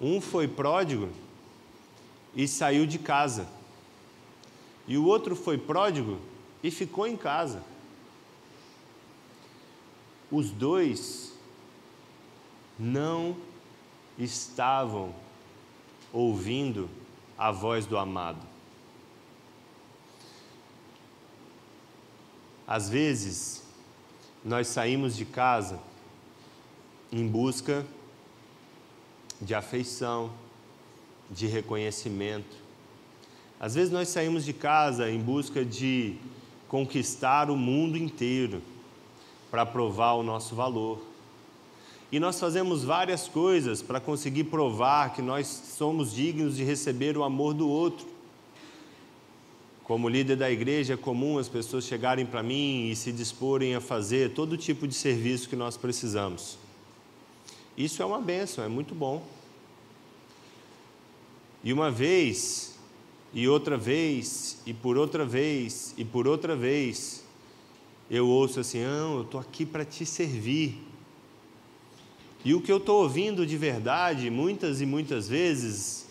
Um 0.00 0.20
foi 0.20 0.48
pródigo 0.48 1.08
e 2.34 2.48
saiu 2.48 2.86
de 2.86 2.98
casa. 2.98 3.46
E 4.86 4.96
o 4.96 5.04
outro 5.04 5.36
foi 5.36 5.56
pródigo 5.56 6.18
e 6.62 6.70
ficou 6.70 7.06
em 7.06 7.16
casa. 7.16 7.62
Os 10.30 10.50
dois 10.50 11.32
não 12.78 13.36
estavam 14.18 15.14
ouvindo 16.12 16.88
a 17.36 17.50
voz 17.50 17.86
do 17.86 17.96
amado. 17.96 18.46
Às 22.66 22.88
vezes, 22.88 23.62
nós 24.44 24.68
saímos 24.68 25.16
de 25.16 25.24
casa 25.24 25.80
em 27.10 27.26
busca 27.26 27.84
de 29.40 29.54
afeição, 29.54 30.32
de 31.30 31.46
reconhecimento. 31.46 32.61
Às 33.62 33.76
vezes 33.76 33.92
nós 33.92 34.08
saímos 34.08 34.44
de 34.44 34.52
casa 34.52 35.08
em 35.08 35.20
busca 35.20 35.64
de 35.64 36.16
conquistar 36.66 37.48
o 37.48 37.56
mundo 37.56 37.96
inteiro 37.96 38.60
para 39.52 39.64
provar 39.64 40.14
o 40.14 40.22
nosso 40.24 40.56
valor. 40.56 41.00
E 42.10 42.18
nós 42.18 42.40
fazemos 42.40 42.82
várias 42.82 43.28
coisas 43.28 43.80
para 43.80 44.00
conseguir 44.00 44.44
provar 44.44 45.14
que 45.14 45.22
nós 45.22 45.46
somos 45.46 46.12
dignos 46.12 46.56
de 46.56 46.64
receber 46.64 47.16
o 47.16 47.22
amor 47.22 47.54
do 47.54 47.68
outro. 47.68 48.04
Como 49.84 50.08
líder 50.08 50.34
da 50.34 50.50
igreja, 50.50 50.94
é 50.94 50.96
comum 50.96 51.38
as 51.38 51.48
pessoas 51.48 51.84
chegarem 51.84 52.26
para 52.26 52.42
mim 52.42 52.90
e 52.90 52.96
se 52.96 53.12
disporem 53.12 53.76
a 53.76 53.80
fazer 53.80 54.34
todo 54.34 54.56
tipo 54.56 54.88
de 54.88 54.94
serviço 54.94 55.48
que 55.48 55.54
nós 55.54 55.76
precisamos. 55.76 56.58
Isso 57.78 58.02
é 58.02 58.04
uma 58.04 58.20
benção, 58.20 58.64
é 58.64 58.68
muito 58.68 58.92
bom. 58.92 59.24
E 61.62 61.72
uma 61.72 61.92
vez, 61.92 62.71
e 63.34 63.48
outra 63.48 63.78
vez, 63.78 64.58
e 64.66 64.74
por 64.74 64.98
outra 64.98 65.24
vez, 65.24 65.94
e 65.96 66.04
por 66.04 66.28
outra 66.28 66.54
vez, 66.54 67.24
eu 68.10 68.28
ouço 68.28 68.60
assim: 68.60 68.82
não, 68.84 69.16
eu 69.16 69.22
estou 69.22 69.40
aqui 69.40 69.64
para 69.64 69.84
te 69.84 70.04
servir. 70.04 70.78
E 72.44 72.54
o 72.54 72.60
que 72.60 72.70
eu 72.70 72.76
estou 72.76 73.02
ouvindo 73.02 73.46
de 73.46 73.56
verdade, 73.56 74.28
muitas 74.28 74.80
e 74.80 74.86
muitas 74.86 75.28
vezes, 75.28 76.08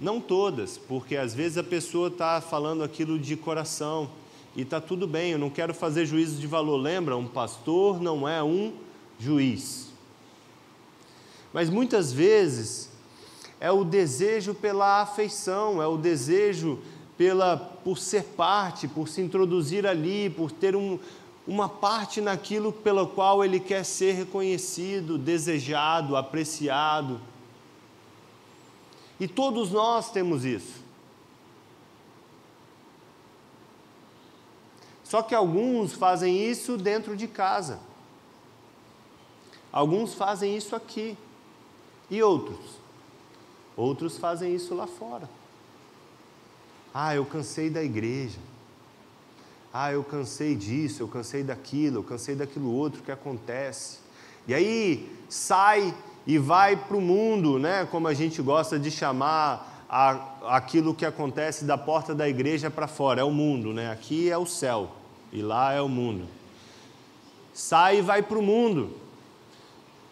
não 0.00 0.20
todas, 0.20 0.76
porque 0.76 1.16
às 1.16 1.34
vezes 1.34 1.58
a 1.58 1.64
pessoa 1.64 2.08
está 2.08 2.40
falando 2.40 2.84
aquilo 2.84 3.18
de 3.18 3.36
coração 3.36 4.10
e 4.54 4.62
está 4.62 4.80
tudo 4.80 5.06
bem, 5.06 5.32
eu 5.32 5.38
não 5.38 5.48
quero 5.48 5.72
fazer 5.72 6.04
juízo 6.04 6.38
de 6.38 6.46
valor. 6.46 6.76
Lembra, 6.76 7.16
um 7.16 7.26
pastor 7.26 8.00
não 8.00 8.28
é 8.28 8.42
um 8.42 8.74
juiz. 9.18 9.90
Mas 11.52 11.70
muitas 11.70 12.12
vezes 12.12 12.91
é 13.62 13.70
o 13.70 13.84
desejo 13.84 14.56
pela 14.56 15.02
afeição, 15.02 15.80
é 15.80 15.86
o 15.86 15.96
desejo 15.96 16.80
pela, 17.16 17.56
por 17.56 17.96
ser 17.96 18.24
parte, 18.24 18.88
por 18.88 19.06
se 19.06 19.20
introduzir 19.20 19.86
ali, 19.86 20.28
por 20.28 20.50
ter 20.50 20.74
um, 20.74 20.98
uma 21.46 21.68
parte 21.68 22.20
naquilo 22.20 22.72
pelo 22.72 23.06
qual 23.06 23.44
ele 23.44 23.60
quer 23.60 23.84
ser 23.84 24.14
reconhecido, 24.14 25.16
desejado, 25.16 26.16
apreciado. 26.16 27.20
E 29.20 29.28
todos 29.28 29.70
nós 29.70 30.10
temos 30.10 30.44
isso. 30.44 30.82
Só 35.04 35.22
que 35.22 35.36
alguns 35.36 35.92
fazem 35.92 36.36
isso 36.50 36.76
dentro 36.76 37.16
de 37.16 37.28
casa. 37.28 37.78
Alguns 39.70 40.14
fazem 40.14 40.56
isso 40.56 40.74
aqui. 40.74 41.16
E 42.10 42.20
outros? 42.20 42.81
Outros 43.76 44.18
fazem 44.18 44.54
isso 44.54 44.74
lá 44.74 44.86
fora. 44.86 45.28
Ah, 46.92 47.14
eu 47.14 47.24
cansei 47.24 47.70
da 47.70 47.82
igreja. 47.82 48.38
Ah, 49.72 49.92
eu 49.92 50.04
cansei 50.04 50.54
disso, 50.54 51.02
eu 51.02 51.08
cansei 51.08 51.42
daquilo, 51.42 52.00
eu 52.00 52.04
cansei 52.04 52.34
daquilo 52.34 52.70
outro 52.70 53.02
que 53.02 53.10
acontece. 53.10 53.98
E 54.46 54.52
aí 54.52 55.10
sai 55.28 55.94
e 56.26 56.36
vai 56.36 56.76
para 56.76 56.96
o 56.96 57.00
mundo, 57.00 57.58
né? 57.58 57.86
como 57.90 58.06
a 58.06 58.14
gente 58.14 58.42
gosta 58.42 58.78
de 58.78 58.90
chamar 58.90 59.86
a, 59.88 60.56
aquilo 60.56 60.94
que 60.94 61.06
acontece 61.06 61.64
da 61.64 61.78
porta 61.78 62.14
da 62.14 62.28
igreja 62.28 62.70
para 62.70 62.86
fora, 62.86 63.22
é 63.22 63.24
o 63.24 63.30
mundo, 63.30 63.72
né? 63.72 63.90
aqui 63.90 64.30
é 64.30 64.36
o 64.36 64.46
céu 64.46 64.90
e 65.32 65.40
lá 65.40 65.72
é 65.72 65.80
o 65.80 65.88
mundo. 65.88 66.26
Sai 67.54 67.98
e 67.98 68.02
vai 68.02 68.22
para 68.22 68.38
o 68.38 68.42
mundo. 68.42 68.90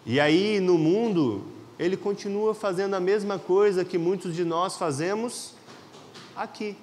E 0.06 0.18
aí 0.18 0.58
no 0.60 0.78
mundo 0.78 1.44
ele 1.80 1.96
continua 1.96 2.54
fazendo 2.54 2.92
a 2.92 3.00
mesma 3.00 3.38
coisa 3.38 3.86
que 3.86 3.96
muitos 3.96 4.36
de 4.36 4.44
nós 4.44 4.76
fazemos 4.76 5.54
aqui. 6.36 6.76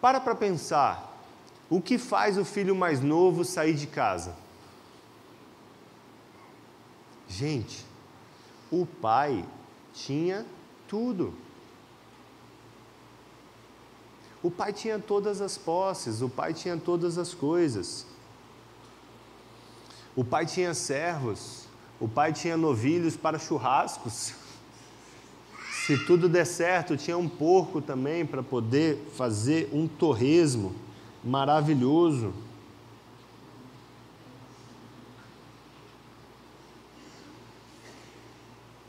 Para 0.00 0.20
para 0.20 0.36
pensar, 0.36 1.20
o 1.68 1.80
que 1.80 1.98
faz 1.98 2.38
o 2.38 2.44
filho 2.44 2.76
mais 2.76 3.00
novo 3.00 3.44
sair 3.44 3.74
de 3.74 3.88
casa? 3.88 4.36
Gente, 7.26 7.84
o 8.70 8.86
pai 8.86 9.44
tinha 9.92 10.46
tudo. 10.86 11.34
O 14.40 14.52
pai 14.52 14.72
tinha 14.72 15.00
todas 15.00 15.40
as 15.40 15.58
posses, 15.58 16.22
o 16.22 16.28
pai 16.28 16.54
tinha 16.54 16.76
todas 16.76 17.18
as 17.18 17.34
coisas. 17.34 18.06
O 20.18 20.24
pai 20.24 20.44
tinha 20.44 20.74
servos, 20.74 21.68
o 22.00 22.08
pai 22.08 22.32
tinha 22.32 22.56
novilhos 22.56 23.16
para 23.16 23.38
churrascos. 23.38 24.34
Se 25.86 25.96
tudo 26.06 26.28
der 26.28 26.44
certo, 26.44 26.96
tinha 26.96 27.16
um 27.16 27.28
porco 27.28 27.80
também 27.80 28.26
para 28.26 28.42
poder 28.42 28.98
fazer 29.16 29.70
um 29.72 29.86
torresmo 29.86 30.74
maravilhoso. 31.22 32.34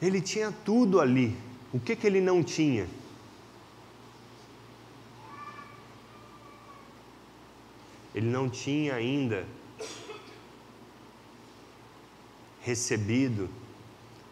Ele 0.02 0.22
tinha 0.22 0.52
tudo 0.66 1.00
ali. 1.00 1.38
O 1.72 1.80
que, 1.80 1.96
que 1.96 2.08
ele 2.08 2.22
não 2.22 2.44
tinha? 2.44 2.90
Ele 8.16 8.26
não 8.26 8.50
tinha 8.50 8.96
ainda 8.96 9.46
recebido 12.70 13.50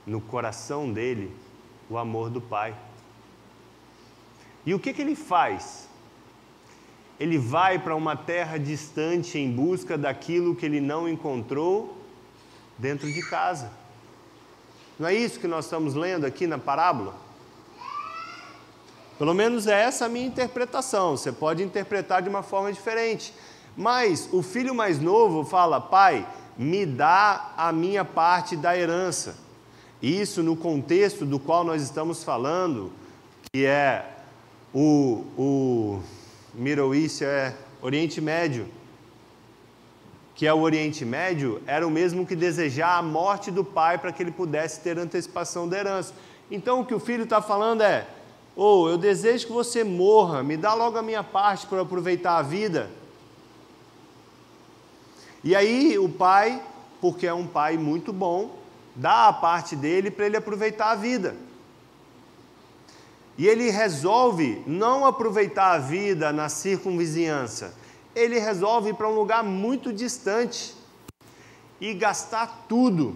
no 0.06 0.22
coração 0.22 0.94
dele 0.94 1.36
o 1.90 1.98
amor 1.98 2.30
do 2.30 2.40
Pai. 2.40 2.76
E 4.64 4.76
o 4.76 4.80
que, 4.80 4.94
que 4.94 5.02
ele 5.02 5.16
faz? 5.16 5.90
Ele 7.20 7.40
vai 7.40 7.80
para 7.80 7.96
uma 7.96 8.16
terra 8.16 8.60
distante 8.60 9.40
em 9.40 9.52
busca 9.52 9.98
daquilo 9.98 10.56
que 10.56 10.68
ele 10.68 10.80
não 10.80 11.10
encontrou 11.10 11.98
dentro 12.78 13.12
de 13.12 13.28
casa. 13.28 13.72
Não 15.00 15.08
é 15.08 15.16
isso 15.16 15.40
que 15.40 15.48
nós 15.48 15.66
estamos 15.66 15.96
lendo 15.96 16.26
aqui 16.26 16.46
na 16.46 16.60
parábola? 16.60 17.16
Pelo 19.18 19.34
menos 19.34 19.66
é 19.66 19.82
essa 19.82 20.06
a 20.06 20.10
minha 20.10 20.28
interpretação. 20.28 21.18
Você 21.18 21.32
pode 21.32 21.64
interpretar 21.64 22.22
de 22.22 22.30
uma 22.30 22.44
forma 22.44 22.72
diferente. 22.72 23.34
Mas 23.76 24.30
o 24.32 24.44
filho 24.44 24.76
mais 24.76 25.00
novo 25.00 25.44
fala: 25.44 25.82
Pai, 25.82 26.28
me 26.58 26.86
dá 26.86 27.54
a 27.56 27.72
minha 27.72 28.04
parte 28.04 28.56
da 28.56 28.78
herança. 28.78 29.36
Isso 30.02 30.42
no 30.44 30.56
contexto 30.56 31.26
do 31.26 31.40
qual 31.40 31.64
nós 31.64 31.82
estamos 31.82 32.24
falando, 32.24 32.92
que 33.52 33.66
é 33.66 34.06
o, 34.74 35.24
o 35.38 36.02
Middle 36.54 36.94
East, 36.94 37.22
é 37.22 37.56
Oriente 37.82 38.20
Médio, 38.20 38.68
que 40.36 40.46
é 40.46 40.54
o 40.54 40.60
Oriente 40.60 41.04
Médio, 41.04 41.62
era 41.66 41.86
o 41.86 41.90
mesmo 41.90 42.26
que 42.26 42.36
desejar 42.36 42.98
a 42.98 43.02
morte 43.02 43.50
do 43.50 43.64
pai 43.64 43.98
para 43.98 44.12
que 44.12 44.22
ele 44.22 44.32
pudesse 44.32 44.82
ter 44.82 44.98
antecipação 44.98 45.68
da 45.68 45.78
herança. 45.78 46.14
Então 46.50 46.82
o 46.82 46.86
que 46.86 46.94
o 46.94 47.00
filho 47.00 47.24
está 47.24 47.42
falando 47.42 47.82
é: 47.82 48.08
ou 48.56 48.86
oh, 48.86 48.90
eu 48.90 48.98
desejo 48.98 49.48
que 49.48 49.54
você 49.54 49.84
morra, 49.84 50.44
me 50.44 50.56
dá 50.56 50.74
logo 50.74 50.98
a 50.98 51.02
minha 51.02 51.24
parte 51.24 51.66
para 51.66 51.82
aproveitar 51.82 52.38
a 52.38 52.42
vida. 52.42 52.90
E 55.48 55.56
aí 55.56 55.98
o 55.98 56.10
pai, 56.10 56.62
porque 57.00 57.26
é 57.26 57.34
um 57.34 57.48
pai 57.48 57.78
muito 57.78 58.12
bom, 58.12 58.60
dá 58.94 59.30
a 59.30 59.32
parte 59.32 59.78
dele 59.78 60.12
para 60.12 60.26
ele 60.26 60.36
aproveitar 60.36 60.92
a 60.92 60.96
vida. 60.96 61.38
E 63.38 63.48
ele 63.48 63.70
resolve 63.70 64.62
não 64.68 65.06
aproveitar 65.06 65.72
a 65.72 65.78
vida 65.78 66.34
na 66.34 66.50
circunvizinhança, 66.50 67.74
ele 68.14 68.38
resolve 68.40 68.90
ir 68.90 68.96
para 68.96 69.08
um 69.08 69.16
lugar 69.16 69.42
muito 69.42 69.94
distante 69.94 70.76
e 71.80 71.94
gastar 71.94 72.66
tudo 72.68 73.16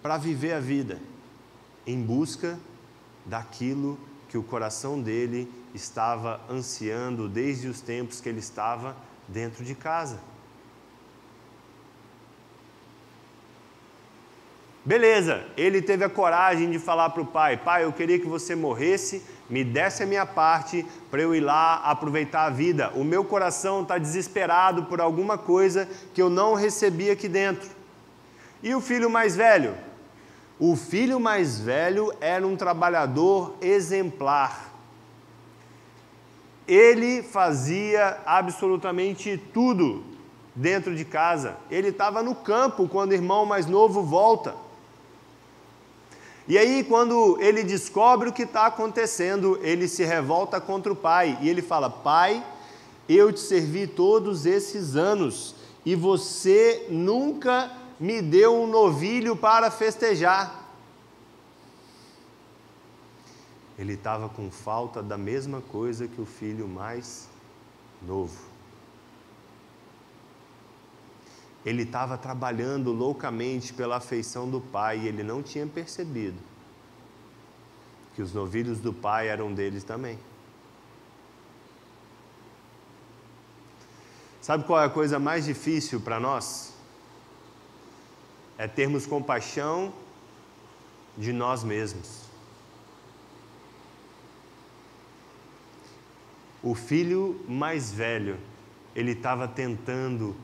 para 0.00 0.16
viver 0.16 0.52
a 0.52 0.60
vida, 0.60 1.02
em 1.84 2.00
busca 2.00 2.56
daquilo 3.26 3.98
que 4.28 4.38
o 4.38 4.42
coração 4.44 5.02
dele 5.02 5.52
estava 5.74 6.40
ansiando 6.48 7.28
desde 7.28 7.66
os 7.66 7.80
tempos 7.80 8.20
que 8.20 8.28
ele 8.28 8.38
estava 8.38 8.96
dentro 9.26 9.64
de 9.64 9.74
casa. 9.74 10.32
Beleza, 14.86 15.46
ele 15.56 15.80
teve 15.80 16.04
a 16.04 16.10
coragem 16.10 16.70
de 16.70 16.78
falar 16.78 17.08
para 17.08 17.22
o 17.22 17.26
pai: 17.26 17.56
Pai, 17.56 17.84
eu 17.84 17.92
queria 17.92 18.18
que 18.18 18.26
você 18.26 18.54
morresse, 18.54 19.22
me 19.48 19.64
desse 19.64 20.02
a 20.02 20.06
minha 20.06 20.26
parte 20.26 20.84
para 21.10 21.22
eu 21.22 21.34
ir 21.34 21.40
lá 21.40 21.76
aproveitar 21.76 22.44
a 22.44 22.50
vida. 22.50 22.92
O 22.94 23.02
meu 23.02 23.24
coração 23.24 23.80
está 23.80 23.96
desesperado 23.96 24.84
por 24.84 25.00
alguma 25.00 25.38
coisa 25.38 25.88
que 26.12 26.20
eu 26.20 26.28
não 26.28 26.52
recebi 26.52 27.10
aqui 27.10 27.28
dentro. 27.28 27.70
E 28.62 28.74
o 28.74 28.80
filho 28.80 29.08
mais 29.08 29.34
velho? 29.34 29.74
O 30.58 30.76
filho 30.76 31.18
mais 31.18 31.58
velho 31.58 32.12
era 32.20 32.46
um 32.46 32.54
trabalhador 32.54 33.54
exemplar. 33.62 34.70
Ele 36.68 37.22
fazia 37.22 38.18
absolutamente 38.26 39.38
tudo 39.52 40.04
dentro 40.54 40.94
de 40.94 41.06
casa. 41.06 41.56
Ele 41.70 41.88
estava 41.88 42.22
no 42.22 42.34
campo 42.34 42.86
quando 42.86 43.12
o 43.12 43.14
irmão 43.14 43.46
mais 43.46 43.64
novo 43.66 44.02
volta. 44.02 44.63
E 46.46 46.58
aí, 46.58 46.84
quando 46.84 47.38
ele 47.40 47.62
descobre 47.62 48.28
o 48.28 48.32
que 48.32 48.42
está 48.42 48.66
acontecendo, 48.66 49.58
ele 49.62 49.88
se 49.88 50.04
revolta 50.04 50.60
contra 50.60 50.92
o 50.92 50.96
pai 50.96 51.38
e 51.40 51.48
ele 51.48 51.62
fala: 51.62 51.88
Pai, 51.88 52.44
eu 53.08 53.32
te 53.32 53.40
servi 53.40 53.86
todos 53.86 54.44
esses 54.44 54.94
anos 54.94 55.54
e 55.84 55.94
você 55.94 56.86
nunca 56.90 57.70
me 57.98 58.20
deu 58.20 58.54
um 58.54 58.66
novilho 58.66 59.34
para 59.34 59.70
festejar. 59.70 60.62
Ele 63.78 63.94
estava 63.94 64.28
com 64.28 64.50
falta 64.50 65.02
da 65.02 65.18
mesma 65.18 65.60
coisa 65.60 66.06
que 66.06 66.20
o 66.20 66.26
filho 66.26 66.68
mais 66.68 67.28
novo. 68.02 68.53
Ele 71.64 71.82
estava 71.82 72.18
trabalhando 72.18 72.92
loucamente 72.92 73.72
pela 73.72 73.96
afeição 73.96 74.48
do 74.50 74.60
pai 74.60 75.00
e 75.00 75.08
ele 75.08 75.22
não 75.22 75.42
tinha 75.42 75.66
percebido 75.66 76.38
que 78.14 78.22
os 78.22 78.32
novilhos 78.32 78.78
do 78.78 78.92
pai 78.92 79.28
eram 79.28 79.52
deles 79.52 79.82
também. 79.82 80.18
Sabe 84.40 84.64
qual 84.64 84.80
é 84.80 84.84
a 84.84 84.90
coisa 84.90 85.18
mais 85.18 85.46
difícil 85.46 86.00
para 86.00 86.20
nós? 86.20 86.74
É 88.56 88.68
termos 88.68 89.04
compaixão 89.06 89.92
de 91.16 91.32
nós 91.32 91.64
mesmos. 91.64 92.24
O 96.62 96.74
filho 96.74 97.44
mais 97.48 97.90
velho, 97.90 98.38
ele 98.94 99.12
estava 99.12 99.48
tentando 99.48 100.36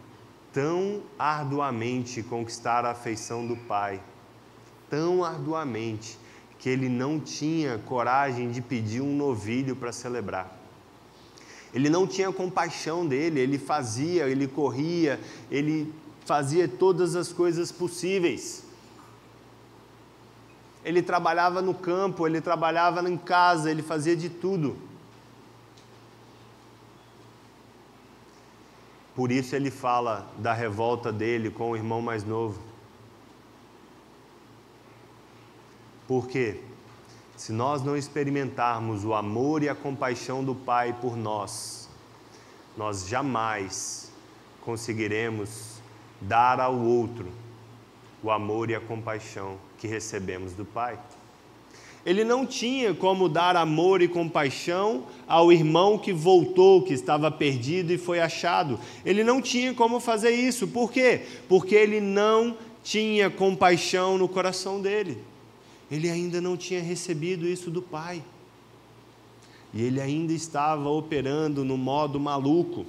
tão 0.52 1.02
arduamente 1.18 2.22
conquistar 2.22 2.84
a 2.84 2.90
afeição 2.90 3.46
do 3.46 3.56
Pai, 3.56 4.00
tão 4.88 5.24
arduamente, 5.24 6.18
que 6.58 6.68
ele 6.68 6.88
não 6.88 7.18
tinha 7.18 7.78
coragem 7.78 8.50
de 8.50 8.60
pedir 8.60 9.00
um 9.00 9.16
novilho 9.16 9.74
para 9.74 9.92
celebrar. 9.92 10.60
Ele 11.72 11.88
não 11.88 12.06
tinha 12.06 12.30
compaixão 12.32 13.06
dele, 13.06 13.40
ele 13.40 13.58
fazia, 13.58 14.26
ele 14.26 14.46
corria, 14.46 15.18
ele 15.50 15.92
fazia 16.24 16.68
todas 16.68 17.14
as 17.16 17.32
coisas 17.32 17.70
possíveis. 17.72 18.64
Ele 20.84 21.00
trabalhava 21.00 21.62
no 21.62 21.74
campo, 21.74 22.26
ele 22.26 22.40
trabalhava 22.40 23.08
em 23.08 23.16
casa, 23.16 23.70
ele 23.70 23.82
fazia 23.82 24.16
de 24.16 24.28
tudo. 24.28 24.76
Por 29.14 29.32
isso 29.32 29.56
ele 29.56 29.70
fala 29.70 30.30
da 30.38 30.52
revolta 30.52 31.12
dele 31.12 31.50
com 31.50 31.70
o 31.70 31.76
irmão 31.76 32.00
mais 32.00 32.24
novo. 32.24 32.60
Porque 36.06 36.60
se 37.36 37.52
nós 37.52 37.82
não 37.82 37.96
experimentarmos 37.96 39.04
o 39.04 39.14
amor 39.14 39.62
e 39.62 39.68
a 39.68 39.74
compaixão 39.74 40.44
do 40.44 40.54
Pai 40.54 40.92
por 41.00 41.16
nós, 41.16 41.88
nós 42.76 43.08
jamais 43.08 44.12
conseguiremos 44.60 45.80
dar 46.20 46.60
ao 46.60 46.76
outro 46.76 47.30
o 48.22 48.30
amor 48.30 48.70
e 48.70 48.74
a 48.74 48.80
compaixão 48.80 49.56
que 49.78 49.86
recebemos 49.86 50.52
do 50.52 50.64
Pai. 50.64 50.98
Ele 52.04 52.24
não 52.24 52.46
tinha 52.46 52.94
como 52.94 53.28
dar 53.28 53.56
amor 53.56 54.00
e 54.00 54.08
compaixão 54.08 55.04
ao 55.28 55.52
irmão 55.52 55.98
que 55.98 56.12
voltou, 56.12 56.82
que 56.82 56.94
estava 56.94 57.30
perdido 57.30 57.92
e 57.92 57.98
foi 57.98 58.20
achado. 58.20 58.78
Ele 59.04 59.22
não 59.22 59.40
tinha 59.42 59.74
como 59.74 60.00
fazer 60.00 60.30
isso. 60.30 60.68
Por 60.68 60.90
quê? 60.90 61.22
Porque 61.48 61.74
ele 61.74 62.00
não 62.00 62.56
tinha 62.82 63.28
compaixão 63.28 64.16
no 64.16 64.28
coração 64.28 64.80
dele 64.80 65.30
ele 65.90 66.08
ainda 66.08 66.40
não 66.40 66.56
tinha 66.56 66.80
recebido 66.80 67.46
isso 67.46 67.70
do 67.70 67.82
Pai. 67.82 68.22
E 69.74 69.82
ele 69.82 70.00
ainda 70.00 70.32
estava 70.32 70.88
operando 70.88 71.64
no 71.64 71.76
modo 71.76 72.20
maluco. 72.20 72.86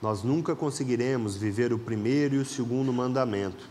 Nós 0.00 0.22
nunca 0.22 0.54
conseguiremos 0.54 1.36
viver 1.36 1.72
o 1.72 1.78
primeiro 1.78 2.36
e 2.36 2.38
o 2.38 2.44
segundo 2.44 2.92
mandamento 2.92 3.68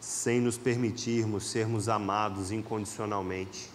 sem 0.00 0.40
nos 0.40 0.58
permitirmos 0.58 1.44
sermos 1.44 1.88
amados 1.88 2.50
incondicionalmente. 2.50 3.70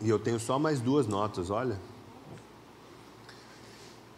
E 0.00 0.08
eu 0.08 0.18
tenho 0.18 0.40
só 0.40 0.58
mais 0.58 0.80
duas 0.80 1.06
notas, 1.06 1.50
olha. 1.50 1.78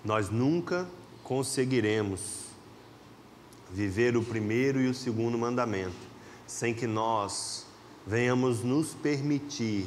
Nós 0.02 0.30
nunca 0.30 0.88
conseguiremos 1.22 2.46
viver 3.70 4.16
o 4.16 4.22
primeiro 4.22 4.80
e 4.80 4.88
o 4.88 4.94
segundo 4.94 5.36
mandamento 5.36 6.10
sem 6.46 6.74
que 6.74 6.86
nós 6.86 7.66
venhamos 8.06 8.64
nos 8.64 8.94
permitir 8.94 9.86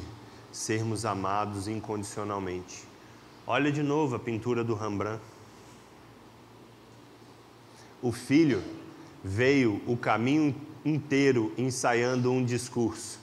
sermos 0.54 1.04
amados 1.04 1.66
incondicionalmente. 1.66 2.84
Olha 3.44 3.72
de 3.72 3.82
novo 3.82 4.14
a 4.14 4.20
pintura 4.20 4.62
do 4.62 4.76
Rembrandt. 4.76 5.20
O 8.00 8.12
filho 8.12 8.62
veio 9.22 9.82
o 9.84 9.96
caminho 9.96 10.54
inteiro 10.84 11.52
ensaiando 11.58 12.30
um 12.30 12.44
discurso. 12.44 13.18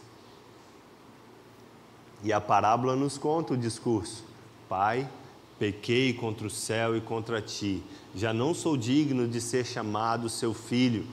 E 2.22 2.34
a 2.34 2.41
parábola 2.41 2.98
nos 2.98 3.17
conta 3.17 3.54
o 3.54 3.58
discurso: 3.58 4.26
Pai, 4.67 5.10
pequei 5.58 6.13
contra 6.13 6.46
o 6.46 6.50
céu 6.50 6.98
e 6.98 7.02
contra 7.02 7.41
ti, 7.41 7.82
já 8.13 8.34
não 8.34 8.54
sou 8.54 8.76
digno 8.76 9.26
de 9.26 9.39
ser 9.39 9.65
chamado 9.65 10.28
seu 10.28 10.54
filho. 10.54 11.08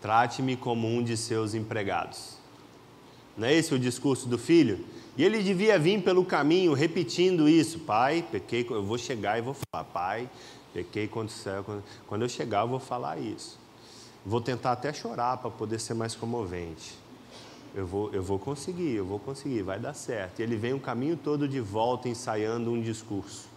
Trate-me 0.00 0.56
como 0.56 0.88
um 0.88 1.02
de 1.02 1.14
seus 1.14 1.52
empregados. 1.52 2.33
Não 3.36 3.48
é 3.48 3.54
esse 3.54 3.74
o 3.74 3.78
discurso 3.78 4.28
do 4.28 4.38
filho? 4.38 4.84
E 5.16 5.24
ele 5.24 5.42
devia 5.42 5.78
vir 5.78 6.02
pelo 6.02 6.24
caminho 6.24 6.72
repetindo 6.72 7.48
isso: 7.48 7.80
Pai, 7.80 8.24
pequei, 8.30 8.66
eu 8.68 8.84
vou 8.84 8.98
chegar 8.98 9.38
e 9.38 9.42
vou 9.42 9.54
falar, 9.54 9.84
Pai, 9.84 10.30
pequei 10.72 11.08
contra 11.08 11.34
o 11.34 11.38
céu. 11.38 11.64
Quando 12.06 12.22
eu 12.22 12.28
chegar, 12.28 12.62
eu 12.62 12.68
vou 12.68 12.80
falar 12.80 13.18
isso. 13.18 13.58
Vou 14.24 14.40
tentar 14.40 14.72
até 14.72 14.92
chorar 14.92 15.36
para 15.38 15.50
poder 15.50 15.78
ser 15.78 15.94
mais 15.94 16.14
comovente 16.14 17.04
eu 17.74 17.86
vou, 17.86 18.12
eu 18.12 18.22
vou 18.22 18.38
conseguir, 18.38 18.94
eu 18.94 19.04
vou 19.04 19.18
conseguir, 19.18 19.62
vai 19.62 19.80
dar 19.80 19.94
certo. 19.94 20.38
E 20.38 20.42
ele 20.42 20.56
vem 20.56 20.72
o 20.72 20.80
caminho 20.80 21.16
todo 21.16 21.48
de 21.48 21.60
volta 21.60 22.08
ensaiando 22.08 22.70
um 22.70 22.80
discurso. 22.80 23.48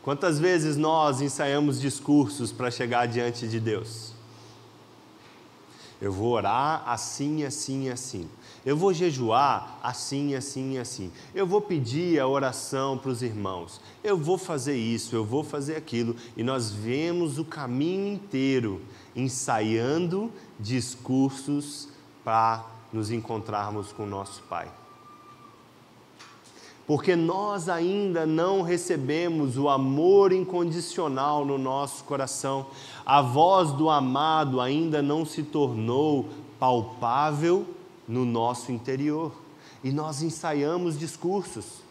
Quantas 0.00 0.38
vezes 0.38 0.76
nós 0.76 1.20
ensaiamos 1.20 1.80
discursos 1.80 2.52
para 2.52 2.70
chegar 2.70 3.06
diante 3.06 3.48
de 3.48 3.58
Deus? 3.58 4.14
Eu 6.00 6.12
vou 6.12 6.30
orar 6.32 6.82
assim, 6.86 7.44
assim, 7.44 7.88
assim. 7.88 8.28
Eu 8.64 8.76
vou 8.76 8.92
jejuar 8.92 9.78
assim, 9.82 10.34
assim, 10.34 10.78
assim. 10.78 11.10
Eu 11.34 11.46
vou 11.46 11.60
pedir 11.60 12.20
a 12.20 12.28
oração 12.28 12.96
para 12.96 13.10
os 13.10 13.22
irmãos. 13.22 13.80
Eu 14.02 14.16
vou 14.16 14.38
fazer 14.38 14.76
isso, 14.76 15.16
eu 15.16 15.24
vou 15.24 15.42
fazer 15.42 15.76
aquilo. 15.76 16.14
E 16.36 16.42
nós 16.42 16.70
vemos 16.70 17.38
o 17.38 17.44
caminho 17.44 18.14
inteiro 18.14 18.80
ensaiando 19.16 20.30
discursos 20.58 21.88
para 22.24 22.64
nos 22.92 23.10
encontrarmos 23.10 23.92
com 23.92 24.06
nosso 24.06 24.42
Pai. 24.44 24.70
Porque 26.88 27.14
nós 27.14 27.68
ainda 27.68 28.24
não 28.24 28.62
recebemos 28.62 29.58
o 29.58 29.68
amor 29.68 30.32
incondicional 30.32 31.44
no 31.44 31.58
nosso 31.58 32.02
coração, 32.04 32.68
a 33.04 33.20
voz 33.20 33.72
do 33.72 33.90
amado 33.90 34.58
ainda 34.58 35.02
não 35.02 35.22
se 35.26 35.42
tornou 35.42 36.30
palpável 36.58 37.66
no 38.08 38.24
nosso 38.24 38.72
interior 38.72 39.32
e 39.84 39.92
nós 39.92 40.22
ensaiamos 40.22 40.98
discursos. 40.98 41.82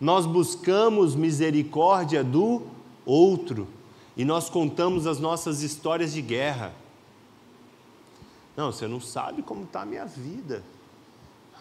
Nós 0.00 0.24
buscamos 0.24 1.16
misericórdia 1.16 2.22
do 2.22 2.62
outro 3.04 3.66
e 4.16 4.24
nós 4.24 4.48
contamos 4.48 5.08
as 5.08 5.18
nossas 5.18 5.62
histórias 5.62 6.12
de 6.12 6.22
guerra. 6.22 6.72
Não, 8.56 8.70
você 8.70 8.86
não 8.86 9.00
sabe 9.00 9.42
como 9.42 9.64
está 9.64 9.82
a 9.82 9.86
minha 9.86 10.06
vida. 10.06 10.62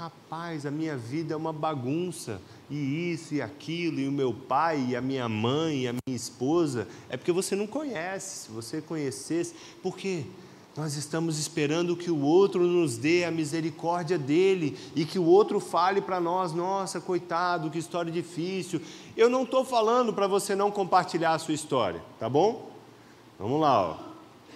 Rapaz, 0.02 0.66
a 0.66 0.72
minha 0.72 0.98
vida 0.98 1.36
é 1.36 1.38
uma 1.38 1.54
bagunça, 1.54 2.42
e 2.72 3.12
isso 3.14 3.36
e 3.36 3.42
aquilo, 3.42 4.00
e 4.00 4.08
o 4.08 4.12
meu 4.12 4.34
pai, 4.34 4.84
e 4.90 4.96
a 4.96 5.02
minha 5.02 5.30
mãe, 5.30 5.84
e 5.84 5.88
a 5.90 5.94
minha 5.94 6.16
esposa. 6.16 6.88
É 7.08 7.16
porque 7.16 7.32
você 7.32 7.56
não 7.56 7.68
conhece. 7.68 8.48
Se 8.48 8.52
você 8.52 8.82
conhecesse, 8.82 9.54
por 9.80 9.96
quê? 9.96 10.26
Nós 10.76 10.96
estamos 10.96 11.38
esperando 11.38 11.96
que 11.96 12.10
o 12.10 12.20
outro 12.20 12.66
nos 12.66 12.98
dê 12.98 13.26
a 13.26 13.30
misericórdia 13.30 14.18
dele 14.18 14.76
e 14.96 15.06
que 15.06 15.20
o 15.20 15.24
outro 15.24 15.60
fale 15.60 16.02
para 16.02 16.20
nós: 16.20 16.52
nossa, 16.52 17.00
coitado, 17.00 17.70
que 17.70 17.78
história 17.78 18.12
difícil. 18.12 18.82
Eu 19.16 19.30
não 19.30 19.44
estou 19.44 19.64
falando 19.64 20.12
para 20.12 20.26
você 20.26 20.56
não 20.56 20.72
compartilhar 20.72 21.36
a 21.36 21.38
sua 21.38 21.54
história, 21.54 22.02
tá 22.18 22.28
bom? 22.28 22.72
Vamos 23.38 23.62
lá, 23.62 23.92
ó. 23.92 23.98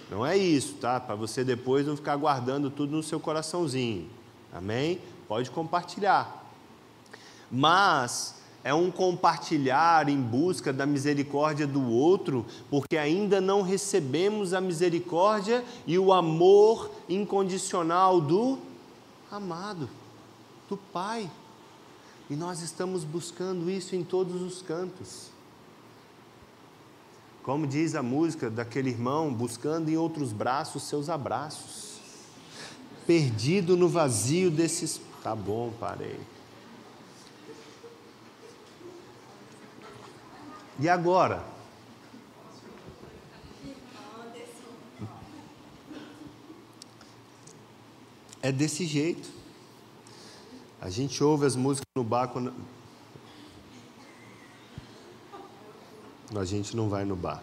Não 0.10 0.25
é 0.25 0.36
isso, 0.36 0.73
tá? 0.81 0.99
Para 0.99 1.13
você 1.13 1.43
depois 1.43 1.86
não 1.86 1.95
ficar 1.95 2.15
guardando 2.15 2.71
tudo 2.71 2.95
no 2.95 3.03
seu 3.03 3.19
coraçãozinho. 3.19 4.10
Amém? 4.51 4.99
Pode 5.27 5.51
compartilhar. 5.51 6.43
Mas 7.51 8.35
é 8.63 8.73
um 8.73 8.89
compartilhar 8.89 10.09
em 10.09 10.19
busca 10.19 10.73
da 10.73 10.85
misericórdia 10.85 11.67
do 11.67 11.88
outro, 11.88 12.45
porque 12.69 12.97
ainda 12.97 13.39
não 13.39 13.61
recebemos 13.61 14.53
a 14.53 14.59
misericórdia 14.59 15.63
e 15.85 15.99
o 15.99 16.11
amor 16.11 16.89
incondicional 17.07 18.19
do 18.19 18.57
amado, 19.31 19.88
do 20.67 20.77
Pai. 20.77 21.29
E 22.29 22.35
nós 22.35 22.61
estamos 22.61 23.03
buscando 23.03 23.69
isso 23.69 23.95
em 23.95 24.03
todos 24.03 24.41
os 24.41 24.61
cantos. 24.63 25.29
Como 27.43 27.67
diz 27.67 27.93
a 27.93 28.01
música 28.01 28.49
daquele 28.49 28.89
irmão, 28.89 29.31
buscando 29.31 29.89
em 29.89 29.95
outros 29.95 30.33
braços 30.33 30.81
seus 30.81 31.07
abraços. 31.07 31.99
Perdido 33.05 33.77
no 33.77 33.88
vazio 33.88 34.49
desses. 34.49 34.99
Tá 35.25 35.35
bom, 35.35 35.73
parei. 35.79 36.19
E 40.79 40.88
agora? 40.88 41.43
É 48.39 48.51
desse 48.51 48.85
jeito. 48.85 49.27
A 50.79 50.91
gente 50.91 51.23
ouve 51.23 51.47
as 51.47 51.55
músicas 51.55 51.88
no 51.95 52.03
bar 52.03 52.27
quando. 52.27 52.53
A 56.35 56.45
gente 56.45 56.75
não 56.75 56.88
vai 56.88 57.03
no 57.03 57.15
bar. 57.15 57.41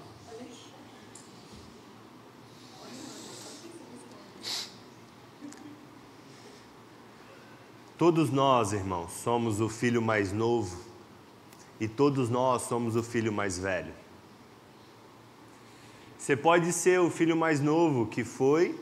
Todos 8.03 8.33
nós, 8.33 8.73
irmãos, 8.73 9.12
somos 9.12 9.61
o 9.61 9.69
filho 9.69 10.03
mais 10.03 10.33
novo 10.33 10.77
e 11.79 11.87
todos 11.87 12.29
nós 12.29 12.62
somos 12.62 12.97
o 12.97 13.03
filho 13.05 13.33
mais 13.33 13.61
velho. 13.61 13.95
Você 16.19 16.37
pode 16.37 16.73
ser 16.73 16.99
o 16.99 17.09
filho 17.09 17.37
mais 17.37 17.61
novo 17.61 18.07
que 18.07 18.25
foi 18.25 18.77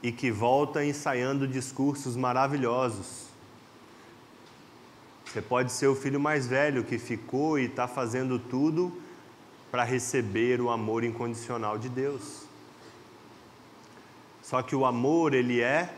e 0.00 0.12
que 0.12 0.30
volta 0.30 0.84
ensaiando 0.84 1.44
discursos 1.48 2.14
maravilhosos. 2.14 3.24
Você 5.26 5.42
pode 5.42 5.72
ser 5.72 5.88
o 5.88 5.96
filho 5.96 6.20
mais 6.20 6.46
velho 6.46 6.84
que 6.84 7.00
ficou 7.00 7.58
e 7.58 7.64
está 7.64 7.88
fazendo 7.88 8.38
tudo 8.38 8.96
para 9.72 9.82
receber 9.82 10.60
o 10.60 10.70
amor 10.70 11.02
incondicional 11.02 11.76
de 11.76 11.88
Deus. 11.88 12.44
Só 14.40 14.62
que 14.62 14.76
o 14.76 14.86
amor, 14.86 15.34
ele 15.34 15.60
é 15.60 15.92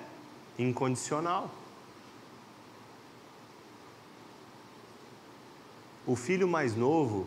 incondicional. 0.58 1.60
O 6.06 6.16
filho 6.16 6.48
mais 6.48 6.76
novo 6.76 7.26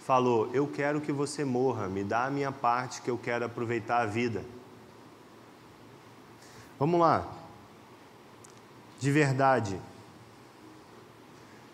falou: 0.00 0.50
Eu 0.52 0.66
quero 0.66 1.00
que 1.00 1.12
você 1.12 1.44
morra, 1.44 1.86
me 1.86 2.02
dá 2.02 2.24
a 2.24 2.30
minha 2.30 2.50
parte 2.50 3.02
que 3.02 3.10
eu 3.10 3.16
quero 3.18 3.44
aproveitar 3.44 4.02
a 4.02 4.06
vida. 4.06 4.44
Vamos 6.78 6.98
lá. 6.98 7.26
De 8.98 9.10
verdade. 9.10 9.78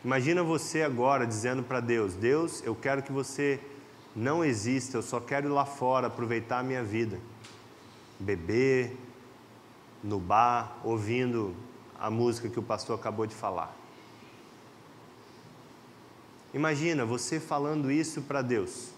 Imagina 0.04 0.42
você 0.42 0.82
agora 0.82 1.26
dizendo 1.26 1.62
para 1.62 1.80
Deus: 1.80 2.14
Deus, 2.14 2.62
eu 2.64 2.74
quero 2.74 3.02
que 3.02 3.12
você 3.12 3.58
não 4.14 4.44
exista, 4.44 4.98
eu 4.98 5.02
só 5.02 5.20
quero 5.20 5.48
ir 5.48 5.50
lá 5.50 5.64
fora 5.64 6.06
aproveitar 6.06 6.58
a 6.58 6.62
minha 6.62 6.84
vida. 6.84 7.18
Beber, 8.18 8.96
no 10.02 10.18
bar, 10.18 10.78
ouvindo 10.84 11.54
a 11.98 12.10
música 12.10 12.48
que 12.48 12.58
o 12.58 12.62
pastor 12.62 12.98
acabou 12.98 13.26
de 13.26 13.34
falar. 13.34 13.74
Imagina 16.56 17.04
você 17.04 17.38
falando 17.38 17.92
isso 17.92 18.22
para 18.22 18.40
Deus. 18.40 18.88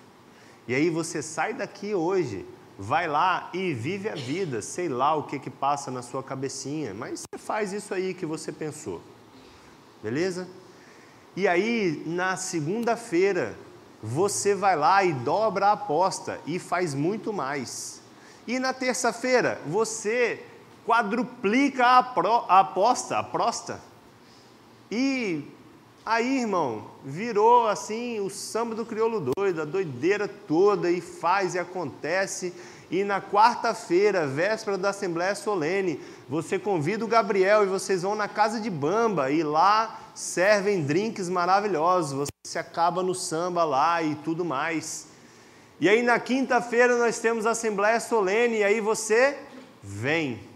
E 0.69 0.77
aí 0.77 0.89
você 0.89 1.21
sai 1.21 1.53
daqui 1.53 1.93
hoje, 1.93 2.47
vai 2.79 3.09
lá 3.09 3.51
e 3.53 3.75
vive 3.75 4.09
a 4.09 4.15
vida, 4.15 4.63
sei 4.63 4.89
lá 4.89 5.17
o 5.17 5.25
que 5.25 5.41
que 5.41 5.51
passa 5.51 5.91
na 5.91 6.01
sua 6.01 6.23
cabecinha, 6.23 6.95
mas 6.95 7.23
você 7.23 7.37
faz 7.37 7.73
isso 7.73 7.93
aí 7.93 8.15
que 8.15 8.25
você 8.25 8.53
pensou. 8.53 9.03
Beleza? 10.01 10.47
E 11.35 11.49
aí, 11.49 12.01
na 12.07 12.37
segunda-feira, 12.37 13.57
você 14.01 14.55
vai 14.55 14.77
lá 14.77 15.03
e 15.03 15.13
dobra 15.13 15.67
a 15.67 15.73
aposta 15.73 16.39
e 16.47 16.61
faz 16.61 16.95
muito 16.95 17.33
mais. 17.33 18.01
E 18.47 18.61
na 18.61 18.73
terça-feira, 18.73 19.61
você 19.67 20.47
quadruplica 20.87 21.85
a, 21.85 22.03
pro, 22.05 22.45
a 22.49 22.61
aposta, 22.61 23.19
a 23.19 23.25
prosta. 23.25 23.81
E 24.93 25.58
aí, 26.09 26.41
irmão, 26.41 26.87
virou 27.05 27.69
assim 27.69 28.19
o 28.21 28.31
samba 28.31 28.75
do 28.75 28.87
crioulo 28.87 29.31
doido, 29.37 29.61
a 29.61 29.65
doideira 29.67 30.27
toda, 30.27 30.91
e 30.91 31.01
faz 31.03 31.55
e 31.55 31.59
acontece. 31.59 32.55
E 32.91 33.05
na 33.05 33.21
quarta-feira, 33.21 34.27
véspera 34.27 34.79
da 34.79 34.89
Assembleia 34.89 35.35
Solene, 35.35 36.01
você 36.27 36.59
convida 36.59 37.05
o 37.05 37.09
Gabriel 37.09 37.63
e 37.63 37.67
vocês 37.67 38.03
vão 38.03 38.15
na 38.15 38.27
casa 38.27 38.59
de 38.59 38.71
Bamba 38.71 39.31
e 39.31 39.43
lá 39.43 40.01
servem 40.15 40.83
drinks 40.83 41.29
maravilhosos. 41.29 42.13
Você 42.13 42.33
se 42.47 42.59
acaba 42.59 43.03
no 43.03 43.15
samba 43.15 43.63
lá 43.63 44.03
e 44.03 44.15
tudo 44.17 44.47
mais. 44.47 45.09
E 45.79 45.89
aí 45.89 46.03
na 46.03 46.19
quinta-feira 46.19 46.97
nós 46.97 47.19
temos 47.19 47.45
a 47.45 47.51
Assembleia 47.51 48.01
Solene 48.01 48.59
e 48.59 48.65
aí 48.65 48.81
você 48.81 49.37
vem. 49.83 50.48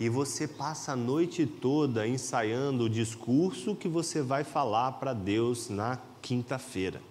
E 0.00 0.08
você 0.08 0.48
passa 0.48 0.92
a 0.92 0.96
noite 0.96 1.44
toda 1.44 2.08
ensaiando 2.08 2.84
o 2.84 2.88
discurso 2.88 3.76
que 3.76 3.86
você 3.86 4.22
vai 4.22 4.44
falar 4.44 4.92
para 4.92 5.12
Deus 5.12 5.68
na 5.68 5.98
quinta-feira. 6.22 7.02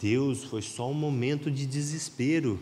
Deus, 0.00 0.42
foi 0.42 0.60
só 0.60 0.90
um 0.90 0.94
momento 0.94 1.48
de 1.48 1.64
desespero. 1.64 2.58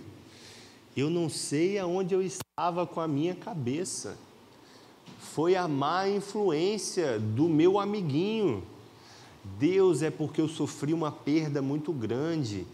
Eu 0.95 1.09
não 1.09 1.31
sei 1.31 1.79
aonde 1.79 2.15
eu 2.15 2.21
estava 2.21 2.87
com 2.87 3.01
a 3.01 3.09
minha 3.09 3.35
cabeça. 3.35 4.19
Foi 5.19 5.57
a 5.57 5.67
má 5.67 6.07
influência 6.07 7.19
do 7.19 7.49
meu 7.49 7.79
amiguinho. 7.81 8.63
Deus, 9.59 10.03
é 10.03 10.11
porque 10.11 10.43
eu 10.43 10.49
sofri 10.49 10.93
uma 10.93 11.11
perda 11.11 11.63
muito 11.63 11.91
grande. 11.91 12.67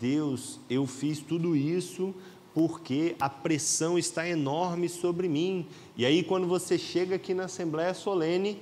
Deus, 0.00 0.58
eu 0.70 0.86
fiz 0.86 1.18
tudo 1.20 1.54
isso 1.54 2.14
porque 2.60 3.16
a 3.18 3.30
pressão 3.30 3.98
está 3.98 4.28
enorme 4.28 4.86
sobre 4.86 5.26
mim. 5.30 5.66
E 5.96 6.04
aí, 6.04 6.22
quando 6.22 6.46
você 6.46 6.76
chega 6.76 7.16
aqui 7.16 7.32
na 7.32 7.44
Assembleia 7.44 7.94
Solene, 7.94 8.60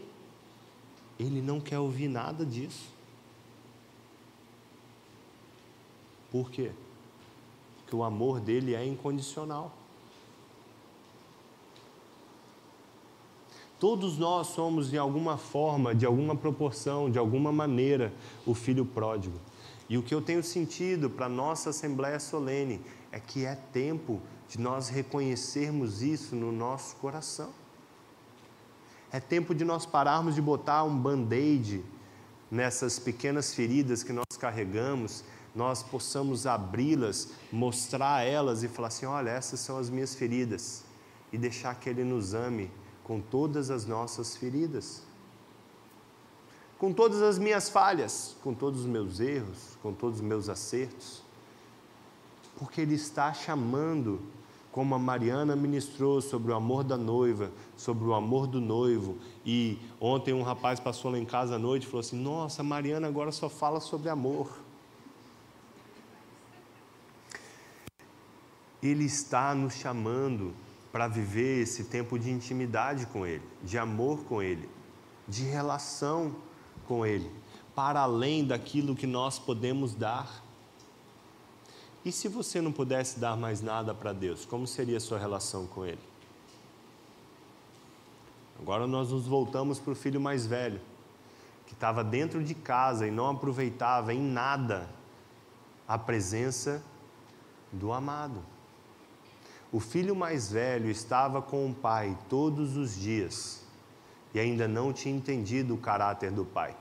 ele 1.18 1.42
não 1.42 1.58
quer 1.58 1.80
ouvir 1.80 2.06
nada 2.06 2.46
disso. 2.46 2.92
Por 6.30 6.48
quê? 6.48 6.70
Porque 7.78 7.96
o 7.96 8.04
amor 8.04 8.38
dele 8.38 8.72
é 8.72 8.86
incondicional. 8.86 9.76
Todos 13.80 14.16
nós 14.16 14.46
somos, 14.46 14.90
de 14.90 14.96
alguma 14.96 15.36
forma, 15.36 15.92
de 15.92 16.06
alguma 16.06 16.36
proporção, 16.36 17.10
de 17.10 17.18
alguma 17.18 17.50
maneira, 17.50 18.12
o 18.46 18.54
filho 18.54 18.84
pródigo. 18.84 19.40
E 19.88 19.98
o 19.98 20.04
que 20.04 20.14
eu 20.14 20.22
tenho 20.22 20.44
sentido 20.44 21.10
para 21.10 21.26
a 21.26 21.28
nossa 21.28 21.70
Assembleia 21.70 22.20
Solene 22.20 22.80
é 23.10 23.18
que 23.18 23.44
é 23.44 23.54
tempo 23.54 24.20
de 24.48 24.58
nós 24.60 24.88
reconhecermos 24.88 26.02
isso 26.02 26.34
no 26.34 26.52
nosso 26.52 26.96
coração. 26.96 27.50
É 29.10 29.20
tempo 29.20 29.54
de 29.54 29.64
nós 29.64 29.86
pararmos 29.86 30.34
de 30.34 30.42
botar 30.42 30.84
um 30.84 30.96
band-aid 30.96 31.84
nessas 32.50 32.98
pequenas 32.98 33.54
feridas 33.54 34.02
que 34.02 34.12
nós 34.12 34.36
carregamos, 34.38 35.24
nós 35.54 35.82
possamos 35.82 36.46
abri-las, 36.46 37.30
mostrar 37.50 38.26
elas 38.26 38.62
e 38.62 38.68
falar 38.68 38.88
assim: 38.88 39.06
olha, 39.06 39.30
essas 39.30 39.60
são 39.60 39.78
as 39.78 39.88
minhas 39.88 40.14
feridas, 40.14 40.84
e 41.32 41.38
deixar 41.38 41.74
que 41.74 41.88
Ele 41.88 42.04
nos 42.04 42.34
ame 42.34 42.70
com 43.02 43.20
todas 43.20 43.70
as 43.70 43.86
nossas 43.86 44.36
feridas, 44.36 45.02
com 46.78 46.92
todas 46.92 47.22
as 47.22 47.38
minhas 47.38 47.70
falhas, 47.70 48.36
com 48.42 48.52
todos 48.52 48.80
os 48.80 48.86
meus 48.86 49.20
erros, 49.20 49.78
com 49.82 49.92
todos 49.92 50.20
os 50.20 50.24
meus 50.24 50.50
acertos 50.50 51.27
porque 52.58 52.80
Ele 52.80 52.96
está 52.96 53.32
chamando, 53.32 54.20
como 54.72 54.94
a 54.94 54.98
Mariana 54.98 55.54
ministrou 55.54 56.20
sobre 56.20 56.50
o 56.50 56.56
amor 56.56 56.82
da 56.82 56.96
noiva, 56.96 57.52
sobre 57.76 58.04
o 58.04 58.12
amor 58.12 58.48
do 58.48 58.60
noivo. 58.60 59.16
E 59.46 59.78
ontem 60.00 60.34
um 60.34 60.42
rapaz 60.42 60.80
passou 60.80 61.12
lá 61.12 61.18
em 61.18 61.24
casa 61.24 61.54
à 61.54 61.58
noite 61.58 61.84
e 61.84 61.86
falou 61.86 62.00
assim: 62.00 62.20
Nossa, 62.20 62.62
Mariana 62.62 63.06
agora 63.06 63.30
só 63.30 63.48
fala 63.48 63.80
sobre 63.80 64.10
amor. 64.10 64.50
Ele 68.82 69.04
está 69.04 69.54
nos 69.54 69.74
chamando 69.74 70.52
para 70.90 71.06
viver 71.08 71.62
esse 71.62 71.84
tempo 71.84 72.18
de 72.18 72.30
intimidade 72.30 73.06
com 73.06 73.24
Ele, 73.24 73.42
de 73.62 73.78
amor 73.78 74.24
com 74.24 74.42
Ele, 74.42 74.68
de 75.26 75.44
relação 75.44 76.34
com 76.86 77.06
Ele, 77.06 77.30
para 77.74 78.00
além 78.00 78.44
daquilo 78.44 78.96
que 78.96 79.06
nós 79.06 79.38
podemos 79.38 79.94
dar. 79.94 80.47
E 82.04 82.12
se 82.12 82.28
você 82.28 82.60
não 82.60 82.72
pudesse 82.72 83.18
dar 83.18 83.36
mais 83.36 83.60
nada 83.60 83.94
para 83.94 84.12
Deus, 84.12 84.44
como 84.44 84.66
seria 84.66 84.96
a 84.96 85.00
sua 85.00 85.18
relação 85.18 85.66
com 85.66 85.84
Ele? 85.84 85.98
Agora 88.60 88.86
nós 88.86 89.10
nos 89.10 89.26
voltamos 89.26 89.78
para 89.78 89.92
o 89.92 89.96
filho 89.96 90.20
mais 90.20 90.46
velho, 90.46 90.80
que 91.66 91.74
estava 91.74 92.02
dentro 92.02 92.42
de 92.42 92.54
casa 92.54 93.06
e 93.06 93.10
não 93.10 93.30
aproveitava 93.30 94.12
em 94.12 94.20
nada 94.20 94.88
a 95.86 95.96
presença 95.98 96.82
do 97.72 97.92
amado. 97.92 98.42
O 99.70 99.80
filho 99.80 100.16
mais 100.16 100.50
velho 100.50 100.90
estava 100.90 101.42
com 101.42 101.70
o 101.70 101.74
pai 101.74 102.16
todos 102.28 102.76
os 102.76 102.94
dias 102.94 103.62
e 104.32 104.40
ainda 104.40 104.66
não 104.66 104.92
tinha 104.92 105.14
entendido 105.14 105.74
o 105.74 105.78
caráter 105.78 106.30
do 106.30 106.44
pai. 106.44 106.76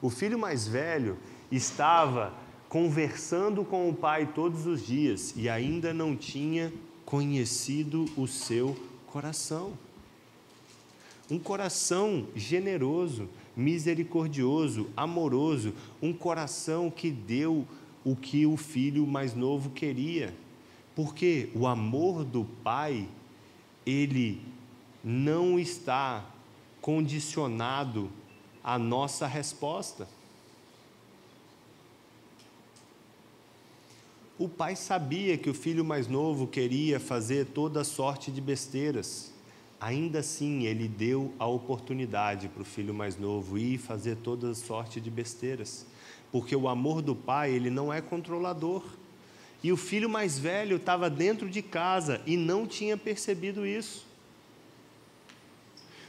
O 0.00 0.10
filho 0.10 0.38
mais 0.38 0.66
velho 0.66 1.18
estava 1.50 2.32
conversando 2.76 3.64
com 3.64 3.88
o 3.88 3.94
Pai 3.94 4.26
todos 4.26 4.66
os 4.66 4.86
dias 4.86 5.32
e 5.34 5.48
ainda 5.48 5.94
não 5.94 6.14
tinha 6.14 6.70
conhecido 7.06 8.04
o 8.18 8.26
seu 8.26 8.76
coração. 9.06 9.72
Um 11.30 11.38
coração 11.38 12.26
generoso, 12.36 13.30
misericordioso, 13.56 14.90
amoroso, 14.94 15.72
um 16.02 16.12
coração 16.12 16.90
que 16.90 17.10
deu 17.10 17.66
o 18.04 18.14
que 18.14 18.44
o 18.44 18.58
filho 18.58 19.06
mais 19.06 19.34
novo 19.34 19.70
queria. 19.70 20.34
Porque 20.94 21.48
o 21.54 21.66
amor 21.66 22.24
do 22.26 22.44
Pai, 22.62 23.08
ele 23.86 24.42
não 25.02 25.58
está 25.58 26.26
condicionado 26.82 28.10
à 28.62 28.78
nossa 28.78 29.26
resposta. 29.26 30.06
O 34.38 34.50
pai 34.50 34.76
sabia 34.76 35.38
que 35.38 35.48
o 35.48 35.54
filho 35.54 35.82
mais 35.82 36.06
novo 36.08 36.46
queria 36.46 37.00
fazer 37.00 37.46
toda 37.46 37.82
sorte 37.82 38.30
de 38.30 38.38
besteiras, 38.38 39.32
ainda 39.80 40.18
assim 40.18 40.64
ele 40.66 40.86
deu 40.86 41.32
a 41.38 41.46
oportunidade 41.46 42.46
para 42.48 42.60
o 42.60 42.64
filho 42.64 42.92
mais 42.92 43.16
novo 43.16 43.56
ir 43.56 43.78
fazer 43.78 44.16
toda 44.16 44.52
sorte 44.54 45.00
de 45.00 45.10
besteiras, 45.10 45.86
porque 46.30 46.54
o 46.54 46.68
amor 46.68 47.00
do 47.00 47.16
pai 47.16 47.50
ele 47.50 47.70
não 47.70 47.90
é 47.90 48.02
controlador. 48.02 48.84
E 49.62 49.72
o 49.72 49.76
filho 49.76 50.08
mais 50.08 50.38
velho 50.38 50.76
estava 50.76 51.08
dentro 51.08 51.48
de 51.48 51.62
casa 51.62 52.20
e 52.26 52.36
não 52.36 52.66
tinha 52.66 52.94
percebido 52.94 53.66
isso. 53.66 54.04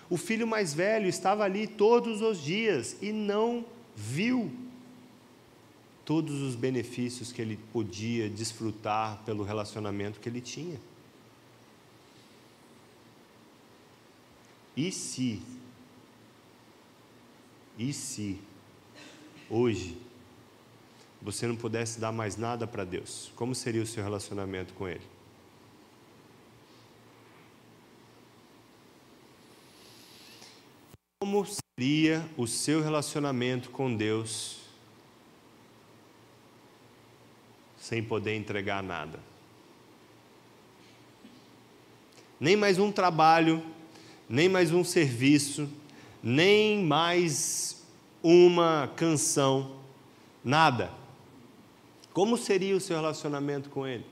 O 0.09 0.17
filho 0.17 0.45
mais 0.45 0.73
velho 0.73 1.07
estava 1.07 1.45
ali 1.45 1.65
todos 1.65 2.21
os 2.21 2.43
dias 2.43 2.97
e 3.01 3.13
não 3.13 3.63
viu 3.95 4.51
todos 6.07 6.41
os 6.41 6.55
benefícios 6.55 7.33
que 7.33 7.41
ele 7.41 7.57
podia 7.73 8.29
desfrutar 8.29 9.21
pelo 9.25 9.43
relacionamento 9.43 10.21
que 10.21 10.29
ele 10.29 10.39
tinha. 10.39 10.79
E 14.73 14.89
se, 14.89 15.41
e 17.77 17.91
se, 17.91 18.39
hoje, 19.49 19.97
você 21.21 21.45
não 21.45 21.57
pudesse 21.57 21.99
dar 21.99 22.13
mais 22.13 22.37
nada 22.37 22.65
para 22.65 22.85
Deus, 22.85 23.29
como 23.35 23.53
seria 23.53 23.83
o 23.83 23.85
seu 23.85 24.01
relacionamento 24.01 24.73
com 24.75 24.87
Ele? 24.87 25.05
Como 31.19 31.45
seria 31.77 32.25
o 32.37 32.47
seu 32.47 32.81
relacionamento 32.81 33.69
com 33.71 33.93
Deus 33.93 34.66
sem 37.87 38.03
poder 38.03 38.35
entregar 38.35 38.83
nada. 38.83 39.17
Nem 42.37 42.57
mais 42.57 42.77
um 42.77 42.91
trabalho, 42.91 43.63
nem 44.27 44.49
mais 44.49 44.73
um 44.73 44.83
serviço, 44.83 45.69
nem 46.21 46.83
mais 46.83 47.81
uma 48.21 48.91
canção, 48.97 49.77
nada. 50.43 50.91
Como 52.11 52.35
seria 52.35 52.75
o 52.75 52.81
seu 52.81 52.97
relacionamento 52.97 53.69
com 53.69 53.87
Ele? 53.87 54.05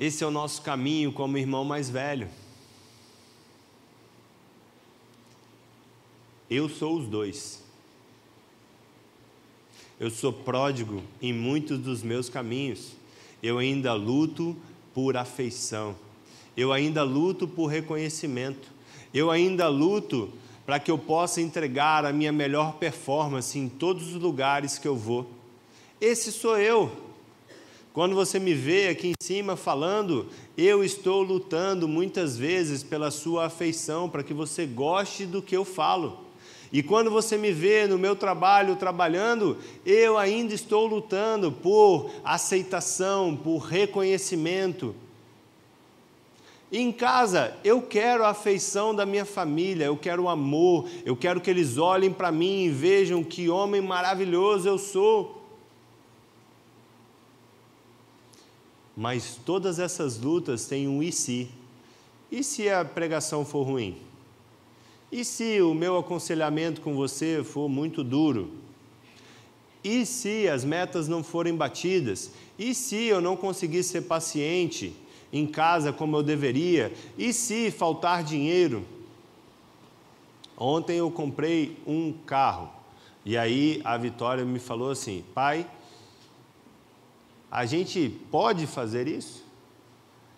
Esse 0.00 0.24
é 0.24 0.26
o 0.26 0.30
nosso 0.32 0.60
caminho 0.60 1.12
como 1.12 1.38
irmão 1.38 1.64
mais 1.64 1.88
velho. 1.88 2.28
Eu 6.50 6.68
sou 6.68 6.98
os 6.98 7.06
dois. 7.06 7.65
Eu 9.98 10.10
sou 10.10 10.30
pródigo 10.30 11.02
em 11.22 11.32
muitos 11.32 11.78
dos 11.78 12.02
meus 12.02 12.28
caminhos. 12.28 12.92
Eu 13.42 13.56
ainda 13.56 13.94
luto 13.94 14.54
por 14.92 15.16
afeição. 15.16 15.96
Eu 16.54 16.70
ainda 16.70 17.02
luto 17.02 17.48
por 17.48 17.68
reconhecimento. 17.68 18.68
Eu 19.14 19.30
ainda 19.30 19.68
luto 19.68 20.30
para 20.66 20.78
que 20.78 20.90
eu 20.90 20.98
possa 20.98 21.40
entregar 21.40 22.04
a 22.04 22.12
minha 22.12 22.30
melhor 22.30 22.74
performance 22.74 23.58
em 23.58 23.70
todos 23.70 24.14
os 24.14 24.20
lugares 24.20 24.78
que 24.78 24.86
eu 24.86 24.96
vou. 24.96 25.30
Esse 25.98 26.30
sou 26.30 26.58
eu. 26.58 26.92
Quando 27.94 28.14
você 28.14 28.38
me 28.38 28.52
vê 28.52 28.88
aqui 28.88 29.08
em 29.08 29.14
cima 29.22 29.56
falando, 29.56 30.26
eu 30.58 30.84
estou 30.84 31.22
lutando 31.22 31.88
muitas 31.88 32.36
vezes 32.36 32.82
pela 32.82 33.10
sua 33.10 33.46
afeição, 33.46 34.10
para 34.10 34.22
que 34.22 34.34
você 34.34 34.66
goste 34.66 35.24
do 35.24 35.40
que 35.40 35.56
eu 35.56 35.64
falo. 35.64 36.25
E 36.72 36.82
quando 36.82 37.10
você 37.10 37.36
me 37.36 37.52
vê 37.52 37.86
no 37.86 37.98
meu 37.98 38.16
trabalho 38.16 38.76
trabalhando, 38.76 39.56
eu 39.84 40.18
ainda 40.18 40.52
estou 40.52 40.86
lutando 40.86 41.52
por 41.52 42.10
aceitação, 42.24 43.36
por 43.36 43.58
reconhecimento. 43.58 44.94
Em 46.70 46.90
casa, 46.90 47.56
eu 47.62 47.80
quero 47.80 48.24
a 48.24 48.30
afeição 48.30 48.94
da 48.94 49.06
minha 49.06 49.24
família, 49.24 49.84
eu 49.84 49.96
quero 49.96 50.24
o 50.24 50.28
amor, 50.28 50.88
eu 51.04 51.16
quero 51.16 51.40
que 51.40 51.48
eles 51.48 51.78
olhem 51.78 52.12
para 52.12 52.32
mim 52.32 52.64
e 52.64 52.70
vejam 52.70 53.22
que 53.22 53.48
homem 53.48 53.80
maravilhoso 53.80 54.68
eu 54.68 54.76
sou. 54.76 55.42
Mas 58.96 59.38
todas 59.44 59.78
essas 59.78 60.18
lutas 60.18 60.66
têm 60.66 60.88
um 60.88 61.02
e 61.02 61.12
se. 61.12 61.48
E 62.32 62.42
se 62.42 62.68
a 62.68 62.84
pregação 62.84 63.44
for 63.44 63.62
ruim? 63.62 64.05
E 65.10 65.24
se 65.24 65.60
o 65.62 65.72
meu 65.72 65.96
aconselhamento 65.96 66.80
com 66.80 66.94
você 66.94 67.42
for 67.44 67.68
muito 67.68 68.02
duro? 68.02 68.52
E 69.82 70.04
se 70.04 70.48
as 70.48 70.64
metas 70.64 71.06
não 71.06 71.22
forem 71.22 71.54
batidas? 71.54 72.32
E 72.58 72.74
se 72.74 73.04
eu 73.04 73.20
não 73.20 73.36
conseguir 73.36 73.82
ser 73.82 74.02
paciente 74.02 74.92
em 75.32 75.46
casa 75.46 75.92
como 75.92 76.16
eu 76.16 76.22
deveria? 76.22 76.92
E 77.16 77.32
se 77.32 77.70
faltar 77.70 78.24
dinheiro? 78.24 78.84
Ontem 80.56 80.96
eu 80.96 81.10
comprei 81.10 81.76
um 81.86 82.12
carro 82.12 82.76
e 83.26 83.36
aí 83.36 83.80
a 83.84 83.96
Vitória 83.96 84.44
me 84.44 84.60
falou 84.60 84.88
assim: 84.88 85.24
pai, 85.34 85.68
a 87.50 87.66
gente 87.66 88.08
pode 88.30 88.68
fazer 88.68 89.08
isso? 89.08 89.44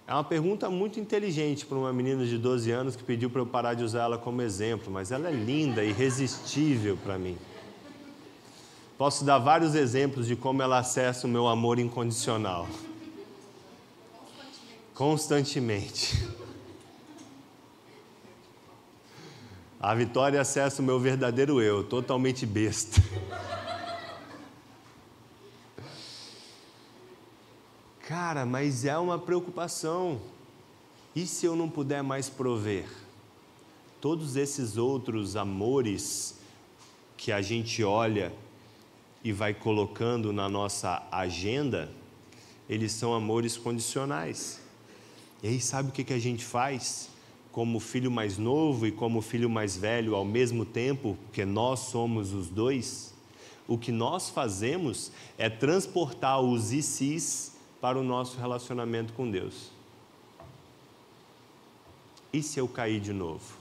É 0.08 0.14
uma 0.14 0.24
pergunta 0.24 0.70
muito 0.70 0.98
inteligente 0.98 1.66
para 1.66 1.76
uma 1.76 1.92
menina 1.92 2.24
de 2.24 2.38
12 2.38 2.70
anos 2.70 2.96
que 2.96 3.02
pediu 3.02 3.28
para 3.28 3.42
eu 3.42 3.46
parar 3.46 3.74
de 3.74 3.84
usar 3.84 4.04
ela 4.04 4.16
como 4.16 4.40
exemplo, 4.40 4.90
mas 4.90 5.12
ela 5.12 5.28
é 5.28 5.30
linda, 5.30 5.84
irresistível 5.84 6.96
para 6.96 7.18
mim. 7.18 7.36
Posso 8.96 9.22
dar 9.22 9.36
vários 9.36 9.74
exemplos 9.74 10.26
de 10.26 10.34
como 10.34 10.62
ela 10.62 10.78
acessa 10.78 11.26
o 11.26 11.30
meu 11.30 11.46
amor 11.46 11.78
incondicional. 11.78 12.66
Constantemente. 14.94 16.26
A 19.78 19.94
Vitória 19.94 20.40
acessa 20.40 20.80
o 20.80 20.84
meu 20.86 20.98
verdadeiro 20.98 21.60
eu, 21.60 21.84
totalmente 21.84 22.46
besta. 22.46 22.98
Cara, 28.08 28.46
mas 28.46 28.86
é 28.86 28.96
uma 28.96 29.18
preocupação. 29.18 30.18
E 31.14 31.26
se 31.26 31.44
eu 31.44 31.54
não 31.54 31.68
puder 31.68 32.02
mais 32.02 32.30
prover? 32.30 32.88
Todos 34.00 34.34
esses 34.34 34.78
outros 34.78 35.36
amores 35.36 36.38
que 37.18 37.30
a 37.30 37.42
gente 37.42 37.84
olha 37.84 38.32
e 39.22 39.30
vai 39.30 39.52
colocando 39.52 40.32
na 40.32 40.48
nossa 40.48 41.06
agenda, 41.12 41.90
eles 42.66 42.92
são 42.92 43.12
amores 43.12 43.58
condicionais. 43.58 44.58
E 45.42 45.48
aí, 45.48 45.60
sabe 45.60 45.90
o 45.90 45.92
que, 45.92 46.10
a 46.10 46.18
gente 46.18 46.46
faz? 46.46 47.10
Como 47.52 47.78
filho 47.78 48.10
mais 48.10 48.38
novo 48.38 48.86
e 48.86 48.90
como 48.90 49.20
filho 49.20 49.50
mais 49.50 49.76
velho 49.76 50.14
ao 50.14 50.24
mesmo 50.24 50.64
tempo, 50.64 51.14
porque 51.24 51.44
nós 51.44 51.80
somos 51.80 52.32
os 52.32 52.48
dois, 52.48 53.12
o 53.66 53.76
que 53.76 53.92
nós 53.92 54.30
fazemos 54.30 55.12
é 55.36 55.50
transportar 55.50 56.40
os 56.40 56.72
ICs 56.72 57.57
para 57.80 57.98
o 57.98 58.02
nosso 58.02 58.38
relacionamento 58.38 59.12
com 59.12 59.30
Deus. 59.30 59.70
E 62.32 62.42
se 62.42 62.58
eu 62.58 62.68
cair 62.68 63.00
de 63.00 63.12
novo? 63.12 63.56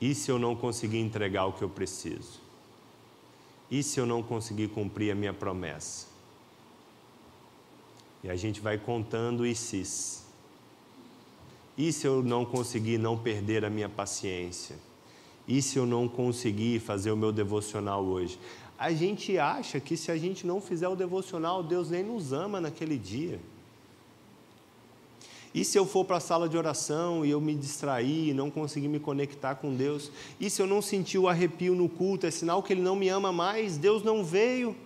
E 0.00 0.14
se 0.14 0.30
eu 0.30 0.38
não 0.38 0.54
conseguir 0.54 0.98
entregar 0.98 1.46
o 1.46 1.52
que 1.52 1.62
eu 1.62 1.68
preciso? 1.68 2.40
E 3.70 3.82
se 3.82 3.98
eu 3.98 4.06
não 4.06 4.22
conseguir 4.22 4.68
cumprir 4.68 5.10
a 5.10 5.14
minha 5.14 5.34
promessa? 5.34 6.06
E 8.22 8.30
a 8.30 8.36
gente 8.36 8.60
vai 8.60 8.78
contando 8.78 9.44
e 9.44 9.54
se. 9.54 10.22
E 11.76 11.92
se 11.92 12.06
eu 12.06 12.22
não 12.22 12.44
conseguir 12.44 12.98
não 12.98 13.18
perder 13.18 13.64
a 13.64 13.70
minha 13.70 13.88
paciência? 13.88 14.76
E 15.46 15.62
se 15.62 15.78
eu 15.78 15.86
não 15.86 16.08
conseguir 16.08 16.80
fazer 16.80 17.10
o 17.10 17.16
meu 17.16 17.32
devocional 17.32 18.04
hoje? 18.04 18.38
A 18.78 18.92
gente 18.92 19.36
acha 19.36 19.80
que 19.80 19.96
se 19.96 20.10
a 20.12 20.16
gente 20.16 20.46
não 20.46 20.60
fizer 20.60 20.86
o 20.86 20.94
devocional, 20.94 21.64
Deus 21.64 21.90
nem 21.90 22.04
nos 22.04 22.32
ama 22.32 22.60
naquele 22.60 22.96
dia. 22.96 23.40
E 25.52 25.64
se 25.64 25.76
eu 25.76 25.84
for 25.84 26.04
para 26.04 26.18
a 26.18 26.20
sala 26.20 26.48
de 26.48 26.56
oração 26.56 27.24
e 27.24 27.30
eu 27.30 27.40
me 27.40 27.54
distrair, 27.54 28.32
não 28.34 28.50
conseguir 28.50 28.86
me 28.86 29.00
conectar 29.00 29.56
com 29.56 29.74
Deus? 29.74 30.12
E 30.38 30.48
se 30.48 30.62
eu 30.62 30.66
não 30.66 30.80
sentir 30.80 31.18
o 31.18 31.26
arrepio 31.26 31.74
no 31.74 31.88
culto, 31.88 32.26
é 32.26 32.30
sinal 32.30 32.62
que 32.62 32.72
Ele 32.72 32.82
não 32.82 32.94
me 32.94 33.08
ama 33.08 33.32
mais? 33.32 33.76
Deus 33.76 34.04
não 34.04 34.24
veio? 34.24 34.76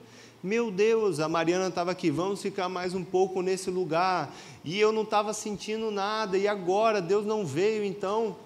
Meu 0.43 0.71
Deus, 0.71 1.21
a 1.21 1.29
Mariana 1.29 1.69
estava 1.69 1.91
aqui, 1.91 2.11
vamos 2.11 2.41
ficar 2.41 2.69
mais 2.69 2.95
um 2.95 3.05
pouco 3.05 3.43
nesse 3.43 3.71
lugar. 3.71 4.35
E 4.65 4.81
eu 4.81 4.91
não 4.91 5.03
estava 5.03 5.35
sentindo 5.35 5.91
nada, 5.91 6.39
e 6.39 6.49
agora 6.49 7.03
Deus 7.03 7.27
não 7.27 7.45
veio, 7.45 7.85
então 7.85 8.37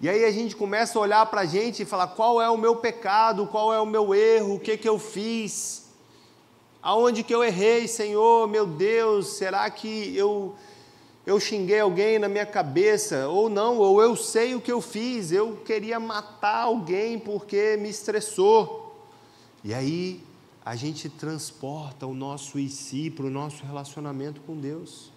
e 0.00 0.08
aí 0.08 0.24
a 0.24 0.30
gente 0.30 0.56
começa 0.56 0.98
a 0.98 1.02
olhar 1.02 1.26
para 1.26 1.42
a 1.42 1.46
gente 1.46 1.82
e 1.82 1.86
falar: 1.86 2.08
qual 2.08 2.40
é 2.40 2.48
o 2.48 2.56
meu 2.56 2.76
pecado, 2.76 3.46
qual 3.46 3.72
é 3.72 3.78
o 3.78 3.86
meu 3.86 4.14
erro, 4.14 4.54
o 4.54 4.60
que, 4.60 4.78
que 4.78 4.88
eu 4.88 4.98
fiz, 4.98 5.90
aonde 6.82 7.22
que 7.22 7.34
eu 7.34 7.44
errei, 7.44 7.86
Senhor, 7.86 8.48
meu 8.48 8.66
Deus, 8.66 9.26
será 9.34 9.68
que 9.68 10.16
eu, 10.16 10.54
eu 11.26 11.38
xinguei 11.38 11.80
alguém 11.80 12.18
na 12.18 12.28
minha 12.28 12.46
cabeça? 12.46 13.28
Ou 13.28 13.50
não, 13.50 13.76
ou 13.76 14.00
eu 14.00 14.16
sei 14.16 14.54
o 14.54 14.60
que 14.60 14.72
eu 14.72 14.80
fiz, 14.80 15.32
eu 15.32 15.56
queria 15.66 16.00
matar 16.00 16.62
alguém 16.62 17.18
porque 17.18 17.76
me 17.76 17.90
estressou. 17.90 19.06
E 19.62 19.74
aí 19.74 20.24
a 20.64 20.74
gente 20.76 21.10
transporta 21.10 22.06
o 22.06 22.14
nosso 22.14 22.58
e 22.58 22.70
si 22.70 23.10
para 23.10 23.26
o 23.26 23.30
nosso 23.30 23.66
relacionamento 23.66 24.40
com 24.42 24.56
Deus. 24.56 25.12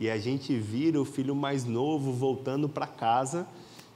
E 0.00 0.08
a 0.08 0.18
gente 0.18 0.56
vira 0.56 1.00
o 1.00 1.04
filho 1.04 1.34
mais 1.34 1.64
novo 1.64 2.12
voltando 2.12 2.68
para 2.68 2.86
casa, 2.86 3.46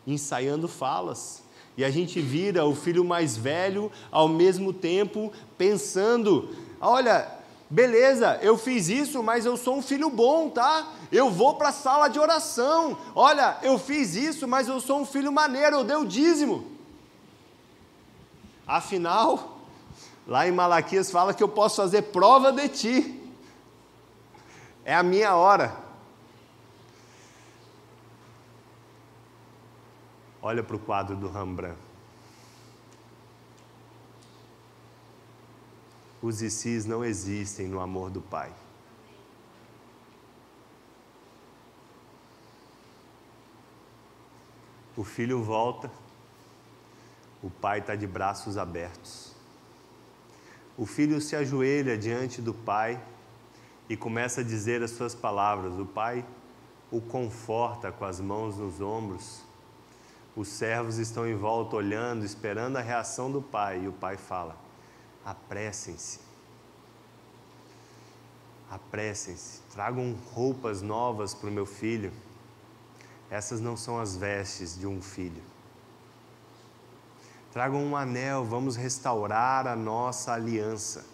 ensaiando 0.07 0.67
falas. 0.67 1.43
E 1.77 1.85
a 1.85 1.91
gente 1.91 2.21
vira 2.21 2.67
o 2.67 2.75
filho 2.75 3.05
mais 3.05 3.37
velho 3.37 3.91
ao 4.11 4.29
mesmo 4.29 4.73
tempo 4.73 5.33
pensando: 5.57 6.51
olha, 6.81 7.31
beleza, 7.71 8.39
eu 8.43 8.59
fiz 8.59 8.89
isso, 8.89 9.23
mas 9.23 9.47
eu 9.47 9.57
sou 9.57 9.77
um 9.77 9.83
filho 9.83 10.11
bom, 10.11 10.51
tá? 10.51 10.93
Eu 11.11 11.31
vou 11.31 11.55
para 11.55 11.69
a 11.69 11.73
sala 11.73 12.09
de 12.09 12.19
oração. 12.19 12.99
Olha, 13.15 13.59
eu 13.63 13.79
fiz 13.79 14.15
isso, 14.17 14.47
mas 14.49 14.69
eu 14.69 14.81
sou 14.81 15.01
um 15.01 15.07
filho 15.07 15.33
maneiro, 15.33 15.77
eu 15.77 15.85
dei 15.85 15.97
o 15.97 16.05
dízimo. 16.05 16.67
Afinal, 18.67 19.61
lá 20.27 20.47
em 20.47 20.53
Malaquias 20.53 21.11
fala 21.11 21.33
que 21.33 21.43
eu 21.43 21.49
posso 21.49 21.77
fazer 21.77 22.03
prova 22.03 22.53
de 22.53 22.69
ti. 22.69 23.21
É 24.85 24.95
a 24.95 25.03
minha 25.03 25.35
hora. 25.37 25.82
Olha 30.45 30.61
para 30.61 30.75
o 30.75 30.79
quadro 30.79 31.15
do 31.15 31.31
Rembrandt. 31.31 31.79
Os 36.21 36.43
ICs 36.43 36.85
não 36.85 37.05
existem 37.05 37.69
no 37.69 37.81
amor 37.81 38.11
do 38.11 38.21
Pai. 38.21 38.53
O 44.97 45.05
filho 45.05 45.43
volta, 45.43 45.91
o 47.43 47.49
pai 47.49 47.79
está 47.79 47.95
de 47.95 48.07
braços 48.07 48.59
abertos. 48.59 49.33
O 50.77 50.85
filho 50.85 51.21
se 51.21 51.35
ajoelha 51.35 51.97
diante 51.97 52.43
do 52.43 52.53
pai 52.53 53.03
e 53.89 53.97
começa 53.97 54.43
a 54.43 54.45
dizer 54.45 54.83
as 54.83 54.91
suas 54.91 55.15
palavras. 55.15 55.79
O 55.79 55.87
pai 55.87 56.25
o 56.91 57.01
conforta 57.01 57.91
com 57.91 58.05
as 58.05 58.21
mãos 58.21 58.59
nos 58.59 58.81
ombros 58.81 59.43
os 60.35 60.49
servos 60.49 60.97
estão 60.97 61.27
em 61.27 61.37
volta 61.37 61.77
olhando, 61.77 62.25
esperando 62.25 62.79
a 62.79 62.81
reação 62.81 63.31
do 63.31 63.43
pai, 63.43 63.83
e 63.85 63.89
o 63.89 63.93
pai 63.93 64.17
fala: 64.17 64.57
apressem-se. 65.25 66.21
Apressem-se, 68.71 69.61
tragam 69.71 70.17
roupas 70.33 70.81
novas 70.81 71.35
para 71.35 71.51
o 71.51 71.53
meu 71.53 71.67
filho. 71.67 72.11
Essas 73.31 73.61
não 73.61 73.77
são 73.77 74.01
as 74.01 74.17
vestes 74.17 74.79
de 74.79 74.87
um 74.87 75.03
filho. 75.03 75.43
Tragam 77.53 77.85
um 77.85 77.95
anel, 77.95 78.45
vamos 78.47 78.77
restaurar 78.77 79.67
a 79.67 79.77
nossa 79.77 80.33
aliança. 80.33 81.05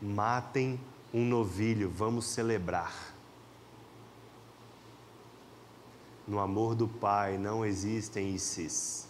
Matem 0.00 0.78
um 1.12 1.24
novilho, 1.24 1.88
vamos 1.88 2.26
celebrar. 2.26 3.15
No 6.26 6.40
amor 6.40 6.74
do 6.74 6.88
Pai 6.88 7.38
não 7.38 7.64
existem 7.64 8.34
ICs. 8.34 9.06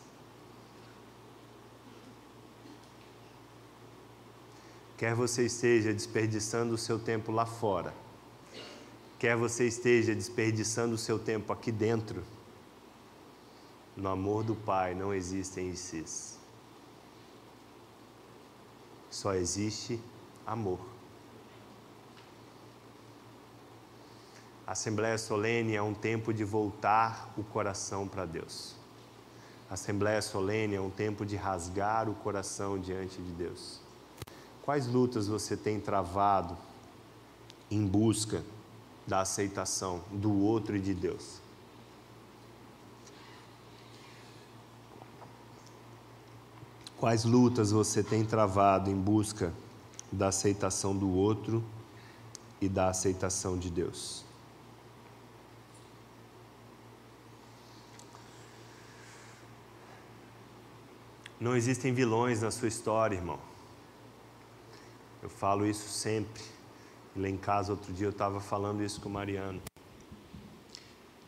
Quer 4.98 5.14
você 5.14 5.44
esteja 5.44 5.92
desperdiçando 5.92 6.74
o 6.74 6.78
seu 6.78 6.98
tempo 6.98 7.30
lá 7.30 7.44
fora, 7.44 7.94
quer 9.18 9.36
você 9.36 9.66
esteja 9.66 10.14
desperdiçando 10.14 10.94
o 10.94 10.98
seu 10.98 11.18
tempo 11.18 11.52
aqui 11.52 11.70
dentro, 11.70 12.22
no 13.94 14.08
amor 14.08 14.42
do 14.42 14.54
Pai 14.54 14.94
não 14.94 15.12
existem 15.12 15.70
ICs. 15.70 16.38
Só 19.10 19.34
existe 19.34 20.00
amor. 20.46 20.95
A 24.66 24.72
Assembleia 24.72 25.16
Solene 25.16 25.76
é 25.76 25.82
um 25.82 25.94
tempo 25.94 26.34
de 26.34 26.42
voltar 26.42 27.32
o 27.38 27.44
coração 27.44 28.08
para 28.08 28.26
Deus. 28.26 28.74
A 29.70 29.74
Assembleia 29.74 30.20
Solene 30.20 30.74
é 30.74 30.80
um 30.80 30.90
tempo 30.90 31.24
de 31.24 31.36
rasgar 31.36 32.08
o 32.08 32.14
coração 32.14 32.76
diante 32.76 33.22
de 33.22 33.30
Deus. 33.30 33.80
Quais 34.62 34.88
lutas 34.88 35.28
você 35.28 35.56
tem 35.56 35.78
travado 35.78 36.56
em 37.70 37.86
busca 37.86 38.42
da 39.06 39.20
aceitação 39.20 40.02
do 40.10 40.34
outro 40.34 40.74
e 40.74 40.80
de 40.80 40.94
Deus? 40.94 41.40
Quais 46.98 47.24
lutas 47.24 47.70
você 47.70 48.02
tem 48.02 48.24
travado 48.24 48.90
em 48.90 48.96
busca 48.96 49.52
da 50.10 50.26
aceitação 50.26 50.96
do 50.96 51.08
outro 51.08 51.62
e 52.60 52.68
da 52.68 52.88
aceitação 52.88 53.56
de 53.56 53.70
Deus? 53.70 54.25
Não 61.38 61.54
existem 61.54 61.92
vilões 61.92 62.42
na 62.42 62.50
sua 62.50 62.68
história, 62.68 63.14
irmão. 63.14 63.38
Eu 65.22 65.28
falo 65.28 65.66
isso 65.66 65.88
sempre. 65.88 66.42
E 67.14 67.20
lá 67.20 67.28
em 67.28 67.36
casa, 67.36 67.72
outro 67.72 67.92
dia, 67.92 68.06
eu 68.06 68.10
estava 68.10 68.40
falando 68.40 68.82
isso 68.82 69.00
com 69.00 69.08
o 69.08 69.12
Mariano. 69.12 69.60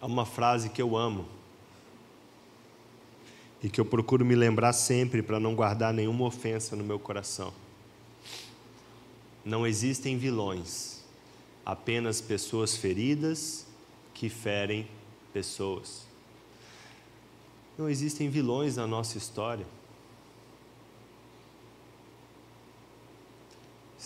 Há 0.00 0.06
uma 0.06 0.24
frase 0.24 0.70
que 0.70 0.80
eu 0.80 0.96
amo 0.96 1.26
e 3.62 3.68
que 3.68 3.80
eu 3.80 3.84
procuro 3.84 4.24
me 4.24 4.34
lembrar 4.34 4.72
sempre 4.72 5.22
para 5.22 5.40
não 5.40 5.54
guardar 5.54 5.92
nenhuma 5.92 6.24
ofensa 6.24 6.76
no 6.76 6.84
meu 6.84 6.98
coração. 6.98 7.52
Não 9.44 9.66
existem 9.66 10.16
vilões, 10.16 11.00
apenas 11.66 12.20
pessoas 12.20 12.76
feridas 12.76 13.66
que 14.14 14.28
ferem 14.28 14.88
pessoas. 15.32 16.06
Não 17.76 17.88
existem 17.88 18.28
vilões 18.28 18.76
na 18.76 18.86
nossa 18.86 19.18
história. 19.18 19.66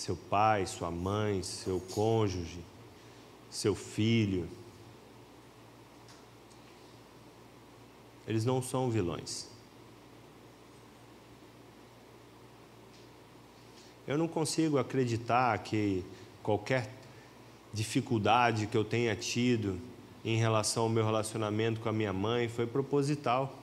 Seu 0.03 0.17
pai, 0.17 0.67
sua 0.67 0.91
mãe, 0.91 1.45
seu 1.45 1.79
cônjuge, 1.95 2.59
seu 3.49 3.73
filho. 3.73 4.49
Eles 8.27 8.45
não 8.45 8.61
são 8.61 8.91
vilões. 8.91 9.49
Eu 14.05 14.19
não 14.19 14.27
consigo 14.27 14.77
acreditar 14.77 15.57
que 15.59 16.05
qualquer 16.43 16.93
dificuldade 17.73 18.67
que 18.67 18.77
eu 18.77 18.85
tenha 18.85 19.15
tido 19.15 19.81
em 20.25 20.37
relação 20.37 20.85
ao 20.85 20.89
meu 20.89 21.05
relacionamento 21.05 21.81
com 21.81 21.89
a 21.89 21.93
minha 21.93 22.13
mãe 22.13 22.49
foi 22.49 22.67
proposital. 22.67 23.57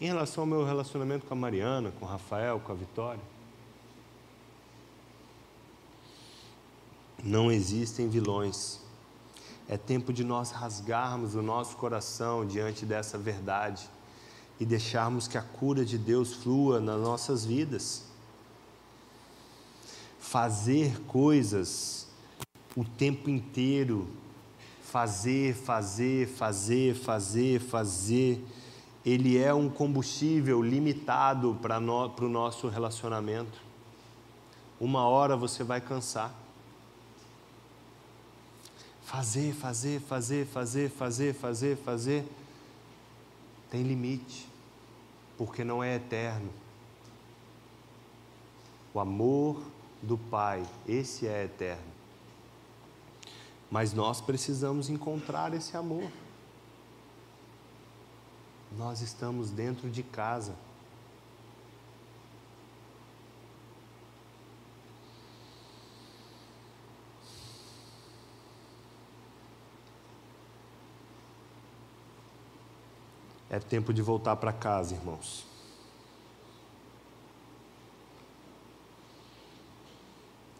Em 0.00 0.06
relação 0.06 0.42
ao 0.42 0.48
meu 0.48 0.64
relacionamento 0.64 1.24
com 1.26 1.34
a 1.34 1.36
Mariana, 1.36 1.92
com 1.92 2.04
o 2.04 2.08
Rafael, 2.08 2.58
com 2.58 2.72
a 2.72 2.74
Vitória. 2.74 3.33
Não 7.24 7.50
existem 7.50 8.06
vilões. 8.06 8.78
É 9.66 9.78
tempo 9.78 10.12
de 10.12 10.22
nós 10.22 10.50
rasgarmos 10.50 11.34
o 11.34 11.40
nosso 11.40 11.74
coração 11.76 12.46
diante 12.46 12.84
dessa 12.84 13.16
verdade 13.16 13.88
e 14.60 14.66
deixarmos 14.66 15.26
que 15.26 15.38
a 15.38 15.42
cura 15.42 15.86
de 15.86 15.96
Deus 15.96 16.34
flua 16.34 16.80
nas 16.80 17.00
nossas 17.00 17.46
vidas. 17.46 18.04
Fazer 20.20 21.00
coisas 21.06 22.06
o 22.76 22.84
tempo 22.84 23.30
inteiro, 23.30 24.06
fazer, 24.82 25.54
fazer, 25.54 26.28
fazer, 26.28 26.94
fazer, 26.94 27.58
fazer, 27.58 28.44
ele 29.02 29.38
é 29.38 29.54
um 29.54 29.70
combustível 29.70 30.60
limitado 30.60 31.58
para 31.62 31.78
o 31.78 32.28
nosso 32.28 32.68
relacionamento. 32.68 33.62
Uma 34.78 35.08
hora 35.08 35.36
você 35.36 35.64
vai 35.64 35.80
cansar. 35.80 36.43
Fazer, 39.04 39.52
fazer, 39.52 40.00
fazer, 40.00 40.46
fazer, 40.46 40.90
fazer, 40.90 41.34
fazer, 41.34 41.76
fazer, 41.76 42.24
tem 43.70 43.82
limite, 43.82 44.48
porque 45.36 45.62
não 45.62 45.82
é 45.82 45.96
eterno. 45.96 46.50
O 48.92 49.00
amor 49.00 49.62
do 50.02 50.16
Pai, 50.16 50.64
esse 50.86 51.26
é 51.26 51.44
eterno. 51.44 51.92
Mas 53.70 53.92
nós 53.92 54.20
precisamos 54.20 54.88
encontrar 54.88 55.52
esse 55.52 55.76
amor. 55.76 56.10
Nós 58.76 59.00
estamos 59.00 59.50
dentro 59.50 59.90
de 59.90 60.02
casa. 60.02 60.54
É 73.54 73.60
tempo 73.60 73.94
de 73.94 74.02
voltar 74.02 74.34
para 74.34 74.52
casa, 74.52 74.96
irmãos. 74.96 75.46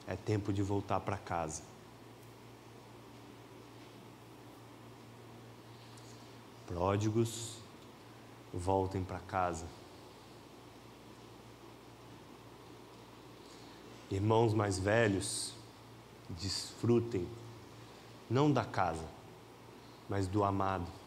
É 0.06 0.14
tempo 0.14 0.52
de 0.52 0.62
voltar 0.62 1.00
para 1.00 1.16
casa. 1.16 1.64
Pródigos, 6.68 7.56
voltem 8.52 9.02
para 9.02 9.18
casa. 9.18 9.66
Irmãos 14.08 14.54
mais 14.54 14.78
velhos, 14.78 15.52
desfrutem 16.28 17.28
não 18.30 18.52
da 18.52 18.64
casa, 18.64 19.04
mas 20.08 20.28
do 20.28 20.44
amado. 20.44 21.03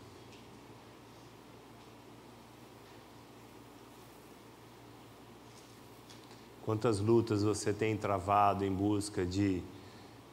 Quantas 6.68 7.00
lutas 7.00 7.44
você 7.44 7.72
tem 7.72 7.96
travado 7.96 8.66
em 8.66 8.70
busca 8.70 9.26
de 9.26 9.64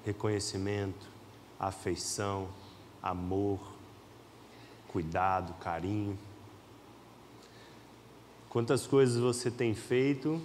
reconhecimento, 0.05 1.07
afeição, 1.61 2.49
amor, 3.01 3.61
cuidado, 4.89 5.55
carinho? 5.61 6.19
Quantas 8.49 8.85
coisas 8.85 9.17
você 9.17 9.49
tem 9.49 9.77
feito 9.77 10.43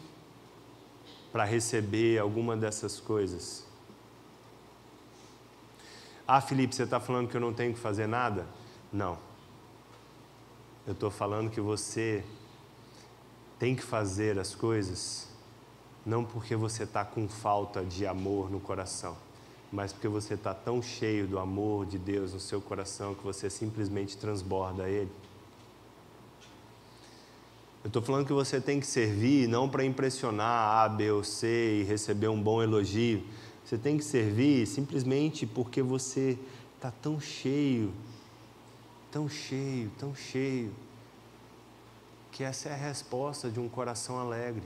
para 1.31 1.43
receber 1.43 2.19
alguma 2.19 2.55
dessas 2.55 2.99
coisas? 2.99 3.65
Ah, 6.27 6.39
Felipe, 6.39 6.75
você 6.75 6.83
está 6.83 6.99
falando 6.99 7.29
que 7.29 7.35
eu 7.35 7.41
não 7.41 7.51
tenho 7.51 7.73
que 7.73 7.79
fazer 7.79 8.05
nada? 8.05 8.45
Não. 8.93 9.17
Eu 10.85 10.93
estou 10.93 11.09
falando 11.09 11.49
que 11.49 11.59
você 11.59 12.23
tem 13.57 13.75
que 13.75 13.81
fazer 13.81 14.37
as 14.37 14.53
coisas 14.53 15.28
não 16.05 16.23
porque 16.23 16.55
você 16.55 16.83
está 16.83 17.03
com 17.03 17.27
falta 17.27 17.83
de 17.83 18.05
amor 18.05 18.49
no 18.49 18.59
coração, 18.59 19.17
mas 19.71 19.91
porque 19.93 20.07
você 20.07 20.33
está 20.33 20.53
tão 20.53 20.81
cheio 20.81 21.27
do 21.27 21.37
amor 21.37 21.85
de 21.85 21.97
Deus 21.97 22.33
no 22.33 22.39
seu 22.39 22.61
coração 22.61 23.13
que 23.13 23.23
você 23.23 23.49
simplesmente 23.49 24.17
transborda 24.17 24.89
Ele. 24.89 25.11
Eu 27.81 27.87
estou 27.87 28.01
falando 28.01 28.25
que 28.25 28.33
você 28.33 28.59
tem 28.59 28.79
que 28.79 28.85
servir 28.85 29.47
não 29.47 29.69
para 29.69 29.85
impressionar 29.85 30.83
A, 30.83 30.89
B 30.89 31.11
ou 31.11 31.23
C 31.23 31.81
e 31.81 31.83
receber 31.83 32.27
um 32.27 32.41
bom 32.41 32.61
elogio. 32.61 33.23
Você 33.63 33.77
tem 33.77 33.97
que 33.97 34.03
servir 34.03 34.65
simplesmente 34.67 35.45
porque 35.45 35.81
você 35.81 36.37
está 36.75 36.91
tão 36.91 37.21
cheio, 37.21 37.93
tão 39.11 39.29
cheio, 39.29 39.91
tão 39.97 40.13
cheio, 40.13 40.73
que 42.31 42.43
essa 42.43 42.69
é 42.69 42.73
a 42.73 42.75
resposta 42.75 43.49
de 43.49 43.59
um 43.59 43.69
coração 43.69 44.19
alegre. 44.19 44.63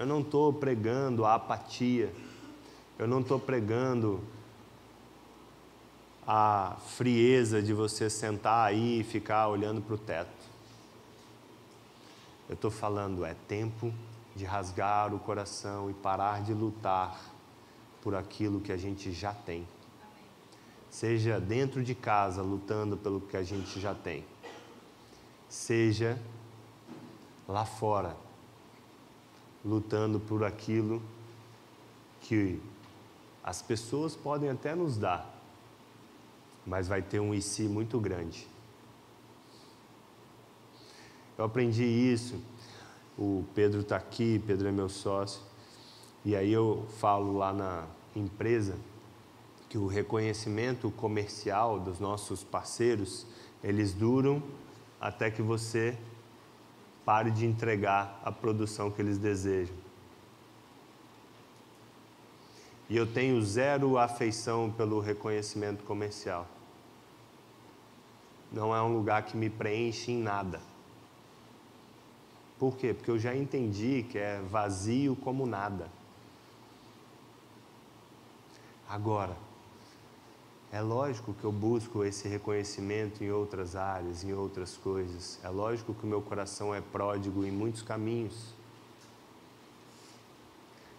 Eu 0.00 0.06
não 0.06 0.22
estou 0.22 0.50
pregando 0.50 1.26
a 1.26 1.34
apatia, 1.34 2.10
eu 2.98 3.06
não 3.06 3.20
estou 3.20 3.38
pregando 3.38 4.24
a 6.26 6.78
frieza 6.86 7.60
de 7.60 7.74
você 7.74 8.08
sentar 8.08 8.66
aí 8.66 9.00
e 9.00 9.04
ficar 9.04 9.48
olhando 9.48 9.82
para 9.82 9.94
o 9.94 9.98
teto. 9.98 10.48
Eu 12.48 12.54
estou 12.54 12.70
falando, 12.70 13.26
é 13.26 13.36
tempo 13.46 13.92
de 14.34 14.46
rasgar 14.46 15.14
o 15.14 15.18
coração 15.18 15.90
e 15.90 15.92
parar 15.92 16.40
de 16.40 16.54
lutar 16.54 17.20
por 18.00 18.14
aquilo 18.14 18.58
que 18.58 18.72
a 18.72 18.78
gente 18.78 19.12
já 19.12 19.34
tem. 19.34 19.68
Seja 20.88 21.38
dentro 21.38 21.84
de 21.84 21.94
casa 21.94 22.40
lutando 22.40 22.96
pelo 22.96 23.20
que 23.20 23.36
a 23.36 23.42
gente 23.42 23.78
já 23.78 23.94
tem, 23.94 24.24
seja 25.46 26.18
lá 27.46 27.66
fora 27.66 28.29
lutando 29.64 30.18
por 30.18 30.44
aquilo 30.44 31.02
que 32.20 32.60
as 33.42 33.62
pessoas 33.62 34.14
podem 34.14 34.50
até 34.50 34.74
nos 34.74 34.96
dar, 34.96 35.28
mas 36.66 36.88
vai 36.88 37.02
ter 37.02 37.20
um 37.20 37.38
si 37.40 37.62
muito 37.62 37.98
grande. 37.98 38.46
Eu 41.36 41.44
aprendi 41.44 41.84
isso. 41.84 42.38
O 43.18 43.44
Pedro 43.54 43.80
está 43.80 43.96
aqui, 43.96 44.38
Pedro 44.46 44.68
é 44.68 44.72
meu 44.72 44.88
sócio, 44.88 45.42
e 46.24 46.36
aí 46.36 46.52
eu 46.52 46.86
falo 46.98 47.36
lá 47.36 47.52
na 47.52 47.86
empresa 48.14 48.76
que 49.68 49.78
o 49.78 49.86
reconhecimento 49.86 50.90
comercial 50.90 51.78
dos 51.78 52.00
nossos 52.00 52.42
parceiros, 52.42 53.26
eles 53.62 53.92
duram 53.92 54.42
até 55.00 55.30
que 55.30 55.42
você 55.42 55.96
pare 57.10 57.32
de 57.32 57.44
entregar 57.44 58.20
a 58.24 58.30
produção 58.30 58.88
que 58.88 59.02
eles 59.02 59.18
desejam. 59.18 59.74
E 62.88 62.96
eu 62.96 63.04
tenho 63.04 63.42
zero 63.42 63.98
afeição 63.98 64.70
pelo 64.70 65.00
reconhecimento 65.00 65.82
comercial. 65.82 66.46
Não 68.52 68.72
é 68.72 68.80
um 68.80 68.94
lugar 68.94 69.24
que 69.24 69.36
me 69.36 69.50
preenche 69.50 70.12
em 70.12 70.22
nada. 70.22 70.60
Por 72.60 72.76
quê? 72.76 72.94
Porque 72.94 73.10
eu 73.10 73.18
já 73.18 73.34
entendi 73.34 74.06
que 74.08 74.16
é 74.16 74.40
vazio 74.42 75.16
como 75.16 75.44
nada. 75.46 75.90
Agora, 78.88 79.36
é 80.72 80.80
lógico 80.80 81.34
que 81.34 81.44
eu 81.44 81.50
busco 81.50 82.04
esse 82.04 82.28
reconhecimento 82.28 83.24
em 83.24 83.30
outras 83.32 83.74
áreas, 83.74 84.22
em 84.22 84.32
outras 84.32 84.76
coisas. 84.76 85.40
É 85.42 85.48
lógico 85.48 85.92
que 85.92 86.04
o 86.04 86.06
meu 86.06 86.22
coração 86.22 86.72
é 86.72 86.80
pródigo 86.80 87.44
em 87.44 87.50
muitos 87.50 87.82
caminhos. 87.82 88.54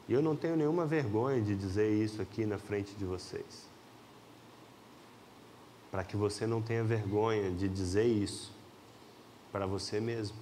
E 0.09 0.13
eu 0.13 0.21
não 0.21 0.35
tenho 0.35 0.57
nenhuma 0.57 0.85
vergonha 0.85 1.41
de 1.41 1.55
dizer 1.55 1.89
isso 1.89 2.21
aqui 2.21 2.45
na 2.45 2.57
frente 2.57 2.93
de 2.95 3.05
vocês. 3.05 3.65
Para 5.89 6.03
que 6.03 6.17
você 6.17 6.45
não 6.45 6.61
tenha 6.61 6.83
vergonha 6.83 7.49
de 7.49 7.69
dizer 7.69 8.05
isso 8.05 8.53
para 9.53 9.65
você 9.65 10.01
mesmo. 10.01 10.35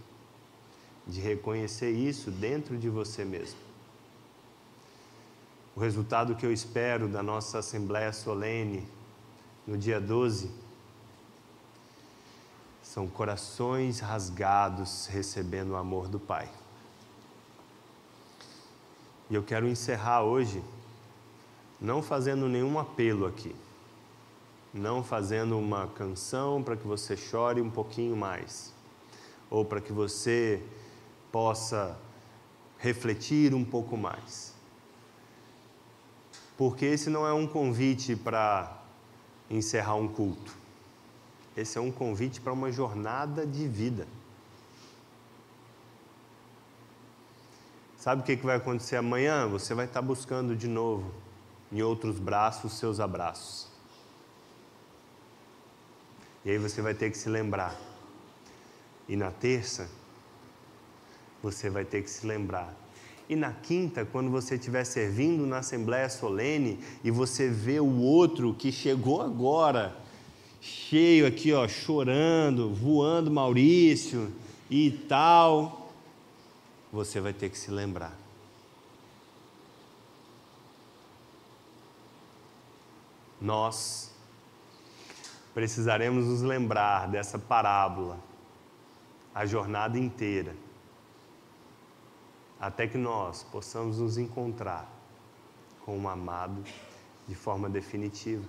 De 1.05 1.21
reconhecer 1.21 1.91
isso 1.91 2.31
dentro 2.31 2.75
de 2.77 2.89
você 2.89 3.23
mesmo. 3.23 3.59
O 5.75 5.79
resultado 5.79 6.35
que 6.35 6.47
eu 6.47 6.51
espero 6.51 7.07
da 7.07 7.21
nossa 7.21 7.59
Assembleia 7.59 8.11
Solene 8.11 8.87
no 9.69 9.77
dia 9.77 10.01
12, 10.01 10.49
são 12.81 13.07
corações 13.07 13.99
rasgados 13.99 15.05
recebendo 15.05 15.73
o 15.73 15.75
amor 15.75 16.07
do 16.07 16.19
Pai. 16.19 16.49
E 19.29 19.35
eu 19.35 19.43
quero 19.43 19.67
encerrar 19.67 20.23
hoje 20.23 20.63
não 21.79 22.01
fazendo 22.01 22.49
nenhum 22.49 22.79
apelo 22.79 23.27
aqui, 23.27 23.55
não 24.73 25.03
fazendo 25.03 25.55
uma 25.59 25.85
canção 25.89 26.63
para 26.63 26.75
que 26.75 26.87
você 26.87 27.15
chore 27.15 27.61
um 27.61 27.69
pouquinho 27.69 28.17
mais, 28.17 28.73
ou 29.51 29.63
para 29.63 29.79
que 29.79 29.93
você 29.93 30.65
possa 31.31 31.95
refletir 32.79 33.53
um 33.53 33.63
pouco 33.63 33.95
mais. 33.95 34.51
Porque 36.57 36.85
esse 36.85 37.07
não 37.07 37.27
é 37.27 37.31
um 37.31 37.45
convite 37.45 38.15
para 38.15 38.78
encerrar 39.49 39.95
um 39.95 40.07
culto. 40.07 40.55
Esse 41.55 41.77
é 41.77 41.81
um 41.81 41.91
convite 41.91 42.39
para 42.39 42.53
uma 42.53 42.71
jornada 42.71 43.45
de 43.45 43.67
vida. 43.67 44.07
Sabe 47.97 48.21
o 48.21 48.25
que 48.25 48.35
vai 48.37 48.55
acontecer 48.55 48.95
amanhã? 48.95 49.47
Você 49.47 49.73
vai 49.73 49.85
estar 49.85 50.01
buscando 50.01 50.55
de 50.55 50.67
novo, 50.67 51.11
em 51.71 51.81
outros 51.81 52.17
braços, 52.17 52.73
seus 52.73 52.99
abraços. 52.99 53.67
E 56.45 56.51
aí 56.51 56.57
você 56.57 56.81
vai 56.81 56.93
ter 56.93 57.11
que 57.11 57.17
se 57.17 57.27
lembrar. 57.27 57.75
E 59.07 59.17
na 59.17 59.31
terça, 59.31 59.89
você 61.43 61.69
vai 61.69 61.83
ter 61.83 62.01
que 62.01 62.09
se 62.09 62.25
lembrar 62.25 62.73
e 63.29 63.35
na 63.35 63.53
quinta, 63.53 64.03
quando 64.03 64.31
você 64.31 64.55
estiver 64.55 64.83
servindo 64.83 65.45
na 65.45 65.59
Assembleia 65.59 66.09
Solene 66.09 66.79
e 67.03 67.11
você 67.11 67.47
vê 67.47 67.79
o 67.79 67.99
outro 68.01 68.55
que 68.55 68.71
chegou 68.71 69.21
agora, 69.21 69.95
cheio 70.59 71.27
aqui, 71.27 71.53
ó, 71.53 71.67
chorando, 71.67 72.73
voando 72.73 73.29
Maurício 73.29 74.33
e 74.67 74.89
tal, 74.89 75.93
você 76.91 77.21
vai 77.21 77.31
ter 77.31 77.51
que 77.51 77.57
se 77.57 77.69
lembrar. 77.69 78.17
Nós 83.39 84.11
precisaremos 85.53 86.25
nos 86.25 86.41
lembrar 86.41 87.07
dessa 87.07 87.37
parábola 87.37 88.19
a 89.35 89.45
jornada 89.45 89.99
inteira 89.99 90.55
até 92.59 92.87
que 92.87 92.97
nós 92.97 93.43
possamos 93.43 93.99
nos 93.99 94.17
encontrar 94.17 94.91
com 95.85 95.97
o 95.97 96.07
amado 96.09 96.63
de 97.27 97.35
forma 97.35 97.69
definitiva. 97.69 98.45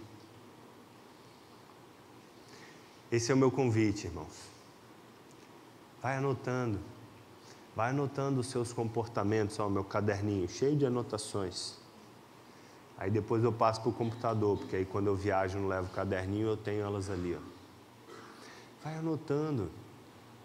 Esse 3.10 3.30
é 3.30 3.34
o 3.34 3.38
meu 3.38 3.50
convite, 3.50 4.06
irmãos. 4.06 4.48
Vai 6.02 6.16
anotando, 6.16 6.80
Vai 7.74 7.90
anotando 7.90 8.40
os 8.40 8.48
seus 8.48 8.72
comportamentos, 8.72 9.58
ó, 9.58 9.68
meu 9.68 9.84
caderninho 9.84 10.48
cheio 10.48 10.76
de 10.76 10.84
anotações. 10.84 11.78
Aí 12.98 13.10
depois 13.10 13.42
eu 13.42 13.52
passo 13.52 13.80
para 13.80 13.90
o 13.90 13.92
computador, 13.92 14.58
porque 14.58 14.76
aí 14.76 14.84
quando 14.84 15.06
eu 15.06 15.16
viajo 15.16 15.58
não 15.58 15.68
levo 15.68 15.86
o 15.86 15.90
caderninho, 15.90 16.48
eu 16.48 16.56
tenho 16.56 16.82
elas 16.82 17.08
ali. 17.08 17.34
Ó. 17.34 18.12
Vai 18.84 18.96
anotando 18.96 19.70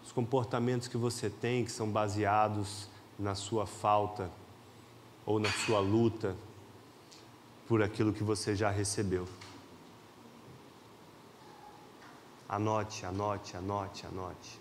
os 0.02 0.12
comportamentos 0.12 0.88
que 0.88 0.96
você 0.96 1.28
tem 1.28 1.64
que 1.64 1.70
são 1.70 1.90
baseados 1.90 2.88
na 3.18 3.34
sua 3.34 3.66
falta 3.66 4.30
ou 5.24 5.38
na 5.38 5.50
sua 5.50 5.80
luta 5.80 6.36
por 7.66 7.82
aquilo 7.82 8.12
que 8.12 8.22
você 8.22 8.54
já 8.54 8.70
recebeu. 8.70 9.26
Anote, 12.48 13.04
anote, 13.04 13.56
anote, 13.56 14.06
anote. 14.06 14.60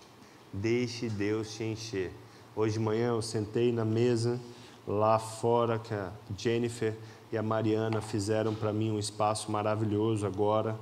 Deixe 0.51 1.08
Deus 1.08 1.53
te 1.53 1.64
encher. 1.64 2.12
Hoje 2.56 2.74
de 2.74 2.80
manhã 2.80 3.10
eu 3.10 3.22
sentei 3.22 3.72
na 3.72 3.86
mesa 3.86 4.39
lá 4.88 5.20
fora 5.20 5.78
que 5.78 5.93
a 5.93 6.12
Jennifer 6.36 6.95
e 7.32 7.38
a 7.38 7.43
Mariana 7.43 8.01
fizeram 8.01 8.56
para 8.56 8.72
mim 8.72 8.91
um 8.91 8.97
espaço 8.97 9.51
maravilhoso 9.51 10.26
agora. 10.26 10.80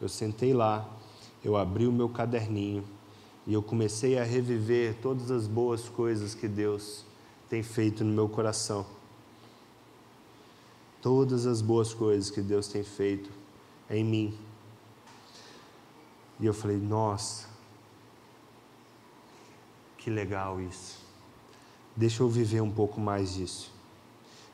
Eu 0.00 0.08
sentei 0.08 0.52
lá, 0.52 0.88
eu 1.44 1.56
abri 1.56 1.86
o 1.86 1.92
meu 1.92 2.08
caderninho 2.08 2.84
e 3.46 3.52
eu 3.52 3.62
comecei 3.62 4.18
a 4.18 4.24
reviver 4.24 4.96
todas 5.00 5.30
as 5.30 5.46
boas 5.46 5.88
coisas 5.88 6.34
que 6.34 6.48
Deus 6.48 7.04
tem 7.50 7.62
feito 7.62 8.04
no 8.04 8.12
meu 8.12 8.28
coração. 8.28 8.86
Todas 11.02 11.44
as 11.46 11.60
boas 11.60 11.92
coisas 11.92 12.30
que 12.30 12.40
Deus 12.40 12.68
tem 12.68 12.82
feito 12.82 13.30
em 13.90 14.04
mim. 14.04 14.38
E 16.38 16.46
eu 16.46 16.54
falei, 16.54 16.78
nossa, 16.78 17.48
que 19.98 20.08
legal 20.08 20.60
isso. 20.60 21.04
Deixa 21.94 22.22
eu 22.22 22.28
viver 22.30 22.62
um 22.62 22.70
pouco 22.70 22.98
mais 22.98 23.34
disso. 23.34 23.70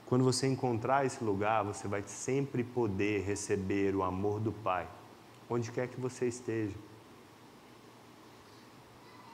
Quando 0.06 0.24
você 0.24 0.48
encontrar 0.48 1.04
esse 1.04 1.22
lugar, 1.22 1.64
você 1.64 1.86
vai 1.86 2.02
sempre 2.06 2.64
poder 2.64 3.22
receber 3.24 3.94
o 3.94 4.02
amor 4.02 4.40
do 4.40 4.50
Pai, 4.50 4.88
onde 5.48 5.70
quer 5.70 5.86
que 5.86 6.00
você 6.00 6.26
esteja 6.26 6.74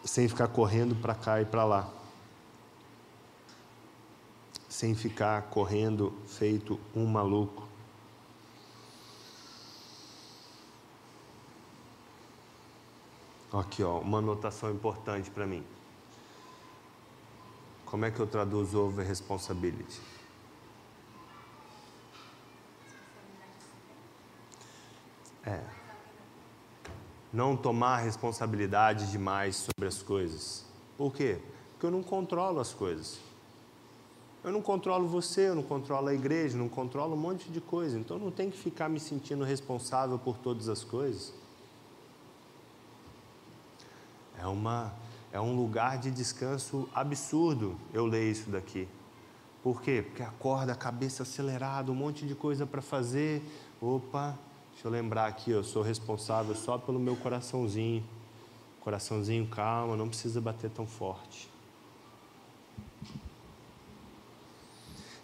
sem 0.04 0.28
ficar 0.28 0.48
correndo 0.48 0.96
para 0.96 1.14
cá 1.14 1.40
e 1.40 1.44
para 1.44 1.64
lá, 1.64 2.01
sem 4.72 4.94
ficar 4.94 5.42
correndo 5.50 6.18
feito 6.26 6.80
um 6.96 7.04
maluco. 7.04 7.68
Aqui, 13.52 13.82
ó, 13.82 13.98
uma 13.98 14.16
anotação 14.16 14.70
importante 14.70 15.30
para 15.30 15.46
mim. 15.46 15.62
Como 17.84 18.06
é 18.06 18.10
que 18.10 18.18
eu 18.18 18.26
traduzo 18.26 18.80
over 18.80 19.06
responsibility? 19.06 20.00
É 25.44 25.60
não 27.30 27.56
tomar 27.56 27.98
responsabilidade 27.98 29.10
demais 29.10 29.56
sobre 29.56 29.86
as 29.86 30.02
coisas. 30.02 30.64
Por 30.96 31.12
quê? 31.12 31.38
Porque 31.72 31.84
eu 31.84 31.90
não 31.90 32.02
controlo 32.02 32.58
as 32.58 32.72
coisas. 32.72 33.31
Eu 34.44 34.50
não 34.50 34.60
controlo 34.60 35.06
você, 35.06 35.48
eu 35.48 35.54
não 35.54 35.62
controlo 35.62 36.08
a 36.08 36.14
igreja, 36.14 36.58
não 36.58 36.68
controlo 36.68 37.14
um 37.14 37.18
monte 37.18 37.48
de 37.50 37.60
coisa. 37.60 37.98
Então 37.98 38.18
não 38.18 38.30
tenho 38.30 38.50
que 38.50 38.58
ficar 38.58 38.88
me 38.88 38.98
sentindo 38.98 39.44
responsável 39.44 40.18
por 40.18 40.36
todas 40.36 40.68
as 40.68 40.82
coisas. 40.82 41.32
É 44.38 44.46
uma 44.46 44.92
é 45.30 45.40
um 45.40 45.56
lugar 45.56 45.96
de 45.98 46.10
descanso 46.10 46.88
absurdo 46.94 47.76
eu 47.92 48.04
ler 48.04 48.30
isso 48.30 48.50
daqui. 48.50 48.86
Por 49.62 49.80
quê? 49.80 50.02
Porque 50.06 50.22
acorda 50.22 50.74
cabeça 50.74 51.22
acelerada, 51.22 51.90
um 51.90 51.94
monte 51.94 52.26
de 52.26 52.34
coisa 52.34 52.66
para 52.66 52.82
fazer. 52.82 53.42
Opa, 53.80 54.36
Deixa 54.72 54.88
eu 54.88 54.90
lembrar 54.90 55.26
aqui, 55.26 55.50
eu 55.50 55.62
sou 55.62 55.80
responsável 55.80 56.56
só 56.56 56.76
pelo 56.76 56.98
meu 56.98 57.14
coraçãozinho. 57.14 58.02
Coraçãozinho 58.80 59.46
calma, 59.46 59.96
não 59.96 60.08
precisa 60.08 60.40
bater 60.40 60.70
tão 60.70 60.86
forte. 60.86 61.48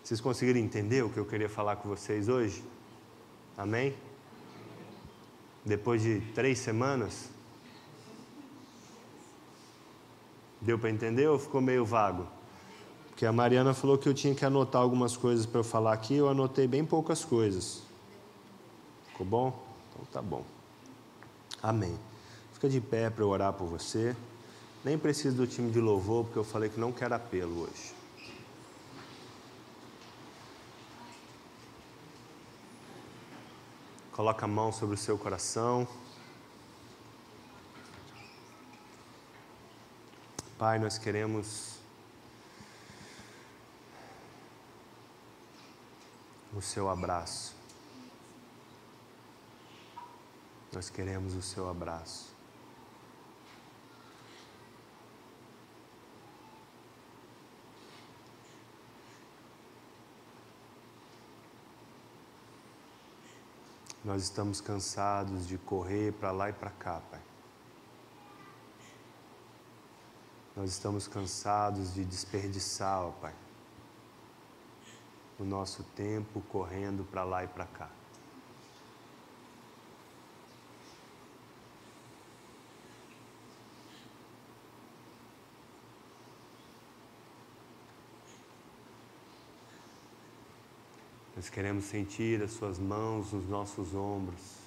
Vocês 0.08 0.22
conseguiram 0.22 0.58
entender 0.58 1.04
o 1.04 1.10
que 1.10 1.18
eu 1.18 1.26
queria 1.26 1.50
falar 1.50 1.76
com 1.76 1.86
vocês 1.86 2.30
hoje? 2.30 2.64
Amém? 3.58 3.94
Depois 5.62 6.00
de 6.00 6.22
três 6.34 6.60
semanas? 6.60 7.28
Deu 10.62 10.78
para 10.78 10.88
entender 10.88 11.28
ou 11.28 11.38
ficou 11.38 11.60
meio 11.60 11.84
vago? 11.84 12.26
Porque 13.10 13.26
a 13.26 13.32
Mariana 13.34 13.74
falou 13.74 13.98
que 13.98 14.08
eu 14.08 14.14
tinha 14.14 14.34
que 14.34 14.46
anotar 14.46 14.80
algumas 14.80 15.14
coisas 15.14 15.44
para 15.44 15.60
eu 15.60 15.64
falar 15.64 15.92
aqui, 15.92 16.14
eu 16.14 16.30
anotei 16.30 16.66
bem 16.66 16.86
poucas 16.86 17.22
coisas. 17.22 17.82
Ficou 19.08 19.26
bom? 19.26 19.62
Então 19.90 20.06
tá 20.10 20.22
bom. 20.22 20.42
Amém. 21.62 21.98
Fica 22.54 22.66
de 22.66 22.80
pé 22.80 23.10
para 23.10 23.24
eu 23.24 23.28
orar 23.28 23.52
por 23.52 23.66
você. 23.66 24.16
Nem 24.82 24.96
preciso 24.96 25.36
do 25.36 25.46
time 25.46 25.70
de 25.70 25.80
louvor, 25.80 26.24
porque 26.24 26.38
eu 26.38 26.44
falei 26.44 26.70
que 26.70 26.80
não 26.80 26.92
quero 26.92 27.14
apelo 27.14 27.64
hoje. 27.64 27.97
Coloca 34.18 34.46
a 34.46 34.48
mão 34.48 34.72
sobre 34.72 34.96
o 34.96 34.98
seu 34.98 35.16
coração. 35.16 35.86
Pai, 40.58 40.76
nós 40.80 40.98
queremos 40.98 41.78
o 46.52 46.60
seu 46.60 46.90
abraço. 46.90 47.54
Nós 50.72 50.90
queremos 50.90 51.36
o 51.36 51.40
seu 51.40 51.70
abraço. 51.70 52.37
Nós 64.04 64.22
estamos 64.22 64.60
cansados 64.60 65.46
de 65.46 65.58
correr 65.58 66.12
para 66.12 66.30
lá 66.30 66.50
e 66.50 66.52
para 66.52 66.70
cá, 66.70 67.00
Pai. 67.10 67.20
Nós 70.56 70.70
estamos 70.70 71.06
cansados 71.06 71.94
de 71.94 72.04
desperdiçar, 72.04 73.02
ó 73.02 73.10
Pai, 73.12 73.34
o 75.38 75.44
nosso 75.44 75.82
tempo 75.94 76.40
correndo 76.42 77.04
para 77.04 77.22
lá 77.22 77.44
e 77.44 77.48
para 77.48 77.64
cá. 77.66 77.88
Nós 91.48 91.54
queremos 91.54 91.86
sentir 91.86 92.42
as 92.42 92.50
Suas 92.50 92.78
mãos 92.78 93.32
nos 93.32 93.48
nossos 93.48 93.94
ombros, 93.94 94.58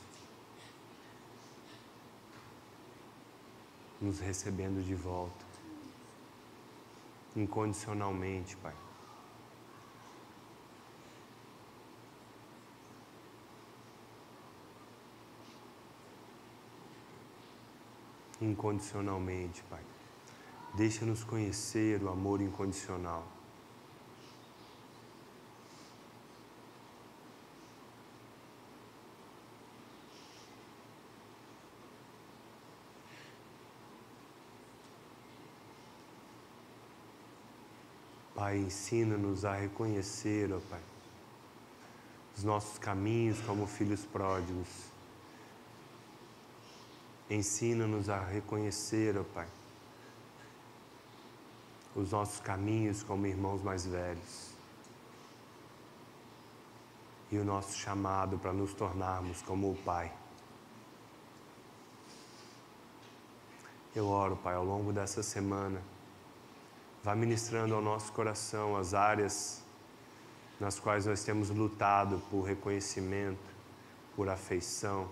nos 4.01 4.19
recebendo 4.19 4.83
de 4.83 4.95
volta, 4.95 5.45
incondicionalmente, 7.35 8.57
Pai. 8.57 8.73
Incondicionalmente, 18.41 19.61
Pai. 19.69 19.83
Deixa-nos 20.73 21.23
conhecer 21.23 22.01
o 22.01 22.09
amor 22.09 22.41
incondicional. 22.41 23.40
Pai, 38.51 38.57
ensina-nos 38.57 39.45
a 39.45 39.53
reconhecer, 39.53 40.51
ó 40.51 40.59
Pai, 40.69 40.81
os 42.35 42.43
nossos 42.43 42.77
caminhos 42.77 43.39
como 43.39 43.65
filhos 43.65 44.03
pródigos. 44.03 44.67
Ensina-nos 47.29 48.09
a 48.09 48.19
reconhecer, 48.19 49.17
ó 49.17 49.23
Pai, 49.23 49.47
os 51.95 52.11
nossos 52.11 52.41
caminhos 52.41 53.01
como 53.03 53.25
irmãos 53.25 53.63
mais 53.63 53.85
velhos. 53.85 54.51
E 57.31 57.37
o 57.37 57.45
nosso 57.45 57.77
chamado 57.77 58.37
para 58.37 58.51
nos 58.51 58.73
tornarmos 58.73 59.41
como 59.43 59.71
o 59.71 59.77
Pai. 59.77 60.11
Eu 63.95 64.09
oro, 64.09 64.35
Pai, 64.35 64.55
ao 64.55 64.65
longo 64.65 64.91
dessa 64.91 65.23
semana 65.23 65.81
Vá 67.03 67.15
ministrando 67.15 67.73
ao 67.73 67.81
nosso 67.81 68.11
coração 68.11 68.77
as 68.77 68.93
áreas 68.93 69.63
nas 70.59 70.79
quais 70.79 71.07
nós 71.07 71.23
temos 71.23 71.49
lutado 71.49 72.21
por 72.29 72.43
reconhecimento, 72.43 73.41
por 74.15 74.29
afeição, 74.29 75.09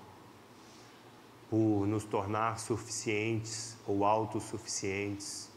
por 1.50 1.88
nos 1.88 2.04
tornar 2.04 2.60
suficientes 2.60 3.76
ou 3.88 4.06
autossuficientes. 4.06 5.50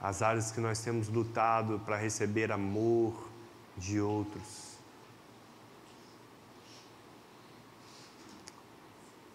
As 0.00 0.22
áreas 0.22 0.50
que 0.50 0.60
nós 0.60 0.80
temos 0.80 1.08
lutado 1.08 1.78
para 1.80 1.98
receber 1.98 2.50
amor 2.50 3.28
de 3.76 4.00
outros. 4.00 4.78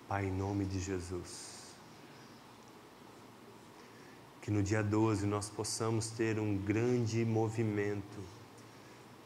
Pai, 0.07 0.25
em 0.25 0.31
nome 0.31 0.65
de 0.65 0.79
Jesus 0.79 1.54
que 4.45 4.51
no 4.51 4.61
dia 4.61 4.83
12 4.83 5.25
nós 5.25 5.49
possamos 5.49 6.11
ter 6.11 6.39
um 6.39 6.55
grande 6.55 7.25
movimento 7.25 8.19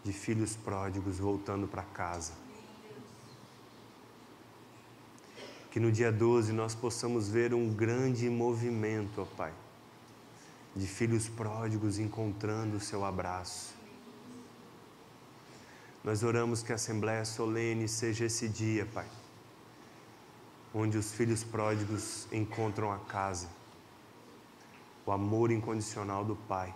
de 0.02 0.14
filhos 0.14 0.56
pródigos 0.56 1.18
voltando 1.18 1.68
para 1.68 1.84
casa. 1.84 2.32
Que 5.72 5.78
no 5.78 5.92
dia 5.92 6.10
12 6.10 6.54
nós 6.54 6.74
possamos 6.74 7.28
ver 7.28 7.54
um 7.54 7.68
grande 7.74 8.30
movimento, 8.30 9.22
ó 9.22 9.26
Pai, 9.26 9.52
de 10.74 10.88
filhos 10.88 11.28
pródigos 11.28 12.00
encontrando 12.00 12.78
o 12.78 12.80
seu 12.80 13.04
abraço. 13.04 13.76
Nós 16.02 16.24
oramos 16.24 16.64
que 16.64 16.72
a 16.72 16.76
Assembleia 16.76 17.26
Solene 17.26 17.90
seja 17.90 18.24
esse 18.24 18.48
dia, 18.48 18.86
Pai, 18.86 19.08
onde 20.74 20.98
os 20.98 21.12
filhos 21.12 21.44
pródigos 21.44 22.26
encontram 22.32 22.90
a 22.90 23.00
casa 23.00 23.59
o 25.10 25.12
amor 25.12 25.50
incondicional 25.50 26.24
do 26.24 26.36
Pai, 26.36 26.72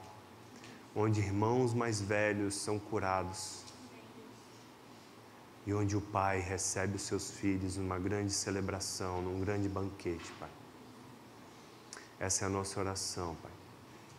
onde 0.95 1.19
irmãos 1.19 1.71
mais 1.71 2.01
velhos 2.01 2.55
são 2.55 2.79
curados 2.79 3.61
e 5.67 5.73
onde 5.73 5.95
o 5.95 6.01
Pai 6.01 6.39
recebe 6.39 6.95
os 6.95 7.03
seus 7.03 7.29
filhos 7.29 7.77
numa 7.77 7.99
grande 7.99 8.33
celebração, 8.33 9.21
num 9.21 9.39
grande 9.39 9.69
banquete, 9.69 10.33
Pai. 10.39 10.49
Essa 12.19 12.45
é 12.45 12.47
a 12.47 12.49
nossa 12.49 12.79
oração, 12.79 13.37
Pai, 13.39 13.51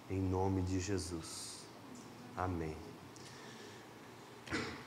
em 0.09 0.21
nome 0.21 0.62
de 0.62 0.79
Jesus. 0.79 1.65
Amém. 2.37 2.77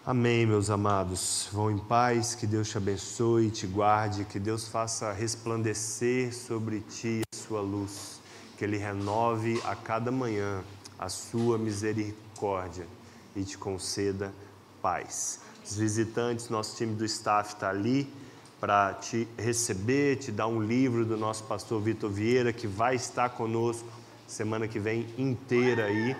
Amém, 0.05 0.45
meus 0.45 0.69
amados. 0.69 1.49
Vão 1.51 1.69
em 1.69 1.79
paz, 1.79 2.33
que 2.33 2.47
Deus 2.47 2.69
te 2.69 2.77
abençoe 2.77 3.47
e 3.47 3.51
te 3.51 3.67
guarde, 3.67 4.23
que 4.23 4.39
Deus 4.39 4.69
faça 4.69 5.11
resplandecer 5.11 6.33
sobre 6.33 6.79
ti 6.79 7.23
a 7.33 7.35
sua 7.35 7.59
luz 7.59 8.16
que 8.57 8.65
Ele 8.65 8.77
renove 8.77 9.61
a 9.63 9.75
cada 9.75 10.11
manhã 10.11 10.63
a 10.97 11.09
sua 11.09 11.57
misericórdia 11.57 12.87
e 13.35 13.43
te 13.43 13.57
conceda 13.57 14.33
paz. 14.81 15.39
Os 15.63 15.77
visitantes, 15.77 16.49
nosso 16.49 16.75
time 16.75 16.95
do 16.95 17.05
staff 17.05 17.53
está 17.53 17.69
ali 17.69 18.11
para 18.59 18.93
te 18.95 19.27
receber, 19.37 20.17
te 20.17 20.31
dar 20.31 20.47
um 20.47 20.61
livro 20.61 21.05
do 21.05 21.15
nosso 21.15 21.43
pastor 21.43 21.79
Vitor 21.81 22.09
Vieira, 22.09 22.51
que 22.51 22.65
vai 22.65 22.95
estar 22.95 23.29
conosco 23.29 23.87
semana 24.27 24.67
que 24.67 24.79
vem 24.79 25.05
inteira 25.17 25.85
aí. 25.85 26.15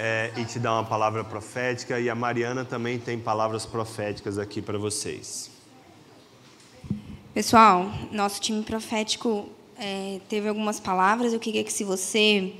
É, 0.00 0.32
e 0.36 0.44
te 0.44 0.60
dar 0.60 0.74
uma 0.74 0.84
palavra 0.84 1.24
profética. 1.24 1.98
E 1.98 2.08
a 2.08 2.14
Mariana 2.14 2.64
também 2.64 3.00
tem 3.00 3.18
palavras 3.18 3.66
proféticas 3.66 4.38
aqui 4.38 4.62
para 4.62 4.78
vocês. 4.78 5.50
Pessoal, 7.34 7.90
nosso 8.12 8.40
time 8.40 8.62
profético 8.62 9.48
é, 9.78 10.20
teve 10.28 10.48
algumas 10.48 10.80
palavras. 10.80 11.32
Eu 11.32 11.40
queria 11.40 11.62
que 11.62 11.72
se 11.72 11.84
você, 11.84 12.52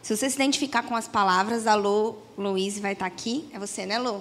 se 0.00 0.16
você 0.16 0.30
se 0.30 0.36
identificar 0.36 0.82
com 0.84 0.94
as 0.94 1.08
palavras, 1.08 1.66
a 1.66 1.74
Lô, 1.74 2.14
Luiz 2.38 2.78
vai 2.78 2.92
estar 2.92 3.06
aqui. 3.06 3.48
É 3.52 3.58
você, 3.58 3.84
né, 3.84 3.98
Lô? 3.98 4.20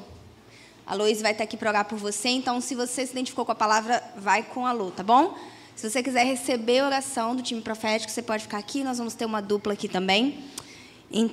A 0.86 0.96
Luiz 0.96 1.22
vai 1.22 1.32
estar 1.32 1.44
aqui 1.44 1.56
para 1.56 1.70
orar 1.70 1.86
por 1.86 1.98
você. 1.98 2.30
Então, 2.30 2.60
se 2.60 2.74
você 2.74 3.06
se 3.06 3.12
identificou 3.12 3.46
com 3.46 3.52
a 3.52 3.56
palavra, 3.56 4.04
vai 4.18 4.44
com 4.44 4.66
a 4.66 4.72
Lô, 4.72 4.90
tá 4.92 5.04
bom? 5.04 5.38
Se 5.76 5.90
você 5.90 6.04
quiser 6.04 6.26
receber 6.26 6.80
a 6.80 6.86
oração 6.88 7.36
do 7.36 7.42
time 7.42 7.62
profético, 7.62 8.12
você 8.12 8.22
pode 8.22 8.44
ficar 8.44 8.58
aqui. 8.58 8.84
Nós 8.84 8.98
vamos 8.98 9.14
ter 9.14 9.26
uma 9.26 9.42
dupla 9.42 9.74
aqui 9.74 9.88
também. 9.88 10.44
Então 11.10 11.28